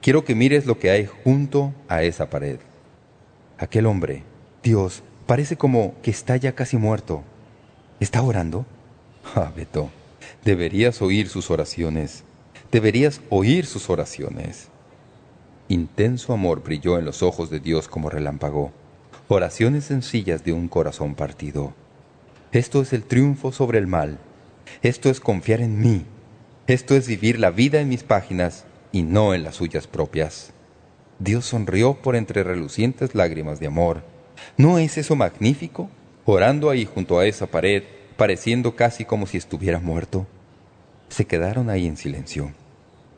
quiero 0.00 0.24
que 0.24 0.34
mires 0.34 0.66
lo 0.66 0.78
que 0.78 0.90
hay 0.90 1.06
junto 1.06 1.72
a 1.88 2.02
esa 2.02 2.30
pared. 2.30 2.58
Aquel 3.58 3.86
hombre, 3.86 4.22
Dios, 4.62 5.02
parece 5.26 5.56
como 5.56 5.94
que 6.02 6.10
está 6.10 6.36
ya 6.36 6.54
casi 6.54 6.76
muerto. 6.76 7.24
¿Está 8.00 8.22
orando? 8.22 8.66
Ah, 9.34 9.50
Beto, 9.56 9.90
deberías 10.44 11.00
oír 11.00 11.28
sus 11.28 11.50
oraciones. 11.50 12.24
Deberías 12.70 13.20
oír 13.30 13.66
sus 13.66 13.88
oraciones. 13.88 14.68
Intenso 15.68 16.34
amor 16.34 16.62
brilló 16.62 16.98
en 16.98 17.06
los 17.06 17.22
ojos 17.22 17.48
de 17.48 17.58
Dios 17.58 17.88
como 17.88 18.10
relámpago. 18.10 18.72
Oraciones 19.28 19.84
sencillas 19.84 20.44
de 20.44 20.52
un 20.52 20.68
corazón 20.68 21.14
partido. 21.14 21.72
Esto 22.52 22.82
es 22.82 22.92
el 22.92 23.02
triunfo 23.02 23.50
sobre 23.50 23.78
el 23.78 23.86
mal. 23.86 24.18
Esto 24.82 25.08
es 25.08 25.20
confiar 25.20 25.62
en 25.62 25.80
mí. 25.80 26.04
Esto 26.66 26.94
es 26.94 27.08
vivir 27.08 27.38
la 27.38 27.50
vida 27.50 27.80
en 27.80 27.88
mis 27.88 28.02
páginas 28.02 28.66
y 28.92 29.02
no 29.02 29.32
en 29.32 29.42
las 29.42 29.54
suyas 29.54 29.86
propias. 29.86 30.52
Dios 31.18 31.46
sonrió 31.46 31.94
por 31.94 32.14
entre 32.14 32.44
relucientes 32.44 33.14
lágrimas 33.14 33.58
de 33.58 33.66
amor. 33.66 34.02
¿No 34.58 34.78
es 34.78 34.98
eso 34.98 35.16
magnífico? 35.16 35.88
Orando 36.26 36.68
ahí 36.68 36.84
junto 36.84 37.18
a 37.18 37.26
esa 37.26 37.46
pared, 37.46 37.84
pareciendo 38.18 38.76
casi 38.76 39.06
como 39.06 39.26
si 39.26 39.38
estuviera 39.38 39.80
muerto. 39.80 40.26
Se 41.08 41.24
quedaron 41.24 41.70
ahí 41.70 41.86
en 41.86 41.96
silencio. 41.96 42.52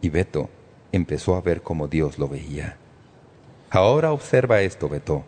Y 0.00 0.10
Beto 0.10 0.48
empezó 0.92 1.36
a 1.36 1.40
ver 1.40 1.62
como 1.62 1.88
Dios 1.88 2.18
lo 2.18 2.28
veía. 2.28 2.76
Ahora 3.70 4.12
observa 4.12 4.62
esto, 4.62 4.88
Beto, 4.88 5.24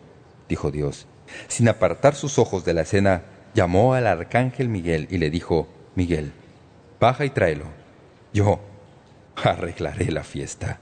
dijo 0.47 0.71
Dios. 0.71 1.07
Sin 1.47 1.67
apartar 1.67 2.15
sus 2.15 2.39
ojos 2.39 2.65
de 2.65 2.73
la 2.73 2.81
escena, 2.81 3.23
llamó 3.53 3.93
al 3.93 4.07
arcángel 4.07 4.69
Miguel 4.69 5.07
y 5.11 5.17
le 5.17 5.29
dijo, 5.29 5.67
Miguel, 5.95 6.31
baja 6.99 7.25
y 7.25 7.29
tráelo. 7.29 7.65
Yo 8.33 8.59
arreglaré 9.35 10.11
la 10.11 10.23
fiesta. 10.23 10.79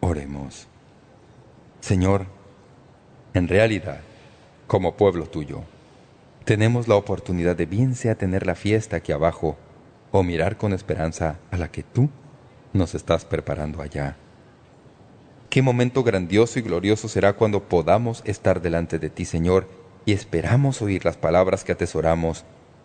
Oremos. 0.00 0.66
Señor, 1.80 2.26
en 3.34 3.48
realidad, 3.48 4.00
como 4.66 4.96
pueblo 4.96 5.26
tuyo, 5.26 5.62
tenemos 6.44 6.88
la 6.88 6.96
oportunidad 6.96 7.56
de 7.56 7.66
bien 7.66 7.94
sea 7.94 8.16
tener 8.16 8.46
la 8.46 8.54
fiesta 8.54 8.96
aquí 8.96 9.12
abajo 9.12 9.56
o 10.10 10.22
mirar 10.22 10.56
con 10.56 10.72
esperanza 10.72 11.38
a 11.50 11.56
la 11.56 11.70
que 11.70 11.82
tú 11.82 12.10
nos 12.72 12.94
estás 12.94 13.24
preparando 13.24 13.82
allá. 13.82 14.16
Qué 15.50 15.60
momento 15.60 16.02
grandioso 16.02 16.58
y 16.58 16.62
glorioso 16.62 17.08
será 17.08 17.34
cuando 17.34 17.64
podamos 17.64 18.22
estar 18.24 18.62
delante 18.62 18.98
de 18.98 19.10
ti, 19.10 19.24
Señor, 19.24 19.68
y 20.06 20.12
esperamos 20.12 20.80
oír 20.80 21.04
las 21.04 21.16
palabras 21.16 21.64
que 21.64 21.72
atesoramos. 21.72 22.44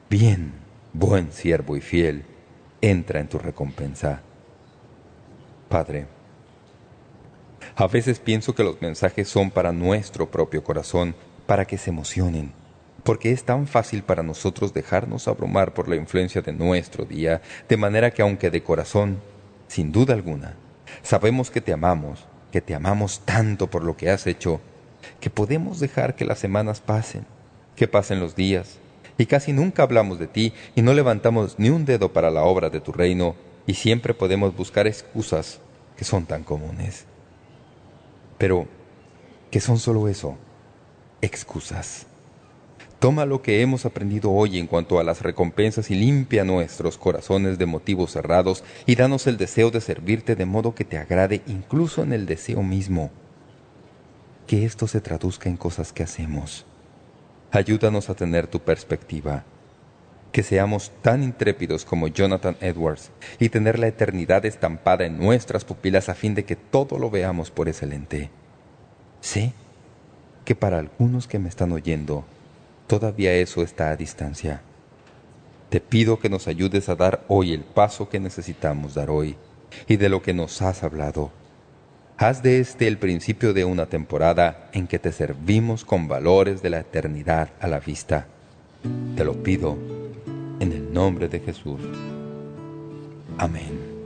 Bien, 0.09 0.51
buen 0.93 1.31
siervo 1.31 1.77
y 1.77 1.81
fiel, 1.81 2.25
entra 2.81 3.19
en 3.19 3.29
tu 3.29 3.39
recompensa. 3.39 4.21
Padre, 5.69 6.07
a 7.75 7.87
veces 7.87 8.19
pienso 8.19 8.55
que 8.55 8.63
los 8.63 8.81
mensajes 8.81 9.27
son 9.27 9.51
para 9.51 9.71
nuestro 9.71 10.29
propio 10.29 10.63
corazón, 10.63 11.15
para 11.45 11.65
que 11.65 11.77
se 11.77 11.89
emocionen, 11.89 12.51
porque 13.03 13.31
es 13.31 13.43
tan 13.43 13.67
fácil 13.67 14.03
para 14.03 14.23
nosotros 14.23 14.73
dejarnos 14.73 15.27
abrumar 15.27 15.73
por 15.73 15.87
la 15.87 15.95
influencia 15.95 16.41
de 16.41 16.53
nuestro 16.53 17.05
día, 17.05 17.41
de 17.69 17.77
manera 17.77 18.11
que 18.11 18.21
aunque 18.21 18.49
de 18.49 18.63
corazón, 18.63 19.19
sin 19.67 19.91
duda 19.91 20.13
alguna, 20.13 20.55
sabemos 21.01 21.51
que 21.51 21.61
te 21.61 21.73
amamos, 21.73 22.25
que 22.51 22.61
te 22.61 22.75
amamos 22.75 23.21
tanto 23.25 23.67
por 23.67 23.83
lo 23.83 23.97
que 23.97 24.09
has 24.09 24.27
hecho, 24.27 24.61
que 25.19 25.29
podemos 25.29 25.79
dejar 25.79 26.15
que 26.15 26.25
las 26.25 26.39
semanas 26.39 26.81
pasen, 26.81 27.25
que 27.75 27.87
pasen 27.87 28.19
los 28.19 28.35
días, 28.35 28.79
y 29.17 29.25
casi 29.25 29.53
nunca 29.53 29.83
hablamos 29.83 30.19
de 30.19 30.27
ti 30.27 30.53
y 30.75 30.81
no 30.81 30.93
levantamos 30.93 31.57
ni 31.57 31.69
un 31.69 31.85
dedo 31.85 32.13
para 32.13 32.29
la 32.29 32.43
obra 32.43 32.69
de 32.69 32.81
tu 32.81 32.91
reino, 32.91 33.35
y 33.65 33.73
siempre 33.73 34.13
podemos 34.13 34.55
buscar 34.55 34.87
excusas 34.87 35.59
que 35.97 36.05
son 36.05 36.25
tan 36.25 36.43
comunes. 36.43 37.05
Pero, 38.37 38.67
¿qué 39.51 39.59
son 39.59 39.79
solo 39.79 40.07
eso? 40.07 40.37
Excusas. 41.21 42.05
Toma 42.99 43.25
lo 43.25 43.43
que 43.43 43.61
hemos 43.61 43.85
aprendido 43.85 44.31
hoy 44.31 44.57
en 44.57 44.65
cuanto 44.65 44.99
a 44.99 45.03
las 45.03 45.21
recompensas 45.21 45.91
y 45.91 45.95
limpia 45.95 46.43
nuestros 46.43 46.97
corazones 46.97 47.59
de 47.59 47.67
motivos 47.67 48.11
cerrados 48.11 48.63
y 48.87 48.95
danos 48.95 49.27
el 49.27 49.37
deseo 49.37 49.69
de 49.69 49.81
servirte 49.81 50.35
de 50.35 50.45
modo 50.45 50.73
que 50.73 50.83
te 50.83 50.97
agrade 50.97 51.43
incluso 51.45 52.01
en 52.01 52.11
el 52.11 52.25
deseo 52.25 52.63
mismo 52.63 53.11
que 54.47 54.65
esto 54.65 54.87
se 54.87 55.01
traduzca 55.01 55.49
en 55.49 55.57
cosas 55.57 55.93
que 55.93 56.01
hacemos. 56.01 56.65
Ayúdanos 57.51 58.09
a 58.09 58.15
tener 58.15 58.47
tu 58.47 58.61
perspectiva, 58.61 59.43
que 60.31 60.41
seamos 60.41 60.91
tan 61.01 61.21
intrépidos 61.21 61.85
como 61.85 62.07
Jonathan 62.07 62.57
Edwards 62.61 63.11
y 63.39 63.49
tener 63.49 63.77
la 63.77 63.87
eternidad 63.87 64.45
estampada 64.45 65.05
en 65.05 65.19
nuestras 65.19 65.65
pupilas 65.65 66.09
a 66.09 66.15
fin 66.15 66.33
de 66.33 66.45
que 66.45 66.55
todo 66.55 66.97
lo 66.97 67.11
veamos 67.11 67.51
por 67.51 67.67
excelente. 67.67 68.31
Sé 69.21 69.53
que 70.45 70.55
para 70.55 70.79
algunos 70.79 71.27
que 71.27 71.39
me 71.39 71.49
están 71.49 71.73
oyendo, 71.73 72.25
todavía 72.87 73.33
eso 73.33 73.61
está 73.61 73.91
a 73.91 73.95
distancia. 73.95 74.61
Te 75.69 75.81
pido 75.81 76.19
que 76.19 76.29
nos 76.29 76.47
ayudes 76.47 76.89
a 76.89 76.95
dar 76.95 77.23
hoy 77.27 77.53
el 77.53 77.61
paso 77.61 78.09
que 78.09 78.19
necesitamos 78.19 78.93
dar 78.93 79.09
hoy 79.09 79.35
y 79.87 79.97
de 79.97 80.09
lo 80.09 80.21
que 80.21 80.33
nos 80.33 80.61
has 80.61 80.83
hablado 80.83 81.31
Haz 82.19 82.41
de 82.41 82.59
este 82.59 82.87
el 82.87 82.97
principio 82.97 83.53
de 83.53 83.63
una 83.63 83.85
temporada 83.85 84.71
en 84.73 84.87
que 84.87 84.97
te 84.97 85.11
servimos 85.11 85.85
con 85.85 86.07
valores 86.07 86.63
de 86.63 86.71
la 86.71 86.79
eternidad 86.79 87.49
a 87.59 87.67
la 87.67 87.79
vista. 87.79 88.25
Te 89.15 89.23
lo 89.23 89.43
pido 89.43 89.77
En 90.59 90.71
el 90.71 90.91
nombre 90.91 91.27
de 91.27 91.39
Jesús. 91.39 91.79
Amén. 93.37 93.97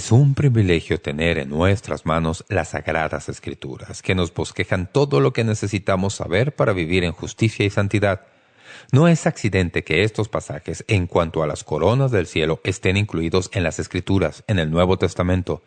Es 0.00 0.12
un 0.12 0.34
privilegio 0.34 0.98
tener 0.98 1.36
en 1.36 1.50
nuestras 1.50 2.06
manos 2.06 2.46
las 2.48 2.70
sagradas 2.70 3.28
escrituras, 3.28 4.00
que 4.00 4.14
nos 4.14 4.32
bosquejan 4.32 4.88
todo 4.90 5.20
lo 5.20 5.34
que 5.34 5.44
necesitamos 5.44 6.14
saber 6.14 6.54
para 6.54 6.72
vivir 6.72 7.04
en 7.04 7.12
justicia 7.12 7.66
y 7.66 7.70
santidad. 7.70 8.22
No 8.92 9.08
es 9.08 9.26
accidente 9.26 9.84
que 9.84 10.02
estos 10.02 10.30
pasajes, 10.30 10.86
en 10.88 11.06
cuanto 11.06 11.42
a 11.42 11.46
las 11.46 11.64
coronas 11.64 12.12
del 12.12 12.26
cielo, 12.26 12.62
estén 12.64 12.96
incluidos 12.96 13.50
en 13.52 13.62
las 13.62 13.78
escrituras, 13.78 14.42
en 14.46 14.58
el 14.58 14.70
Nuevo 14.70 14.96
Testamento. 14.96 15.62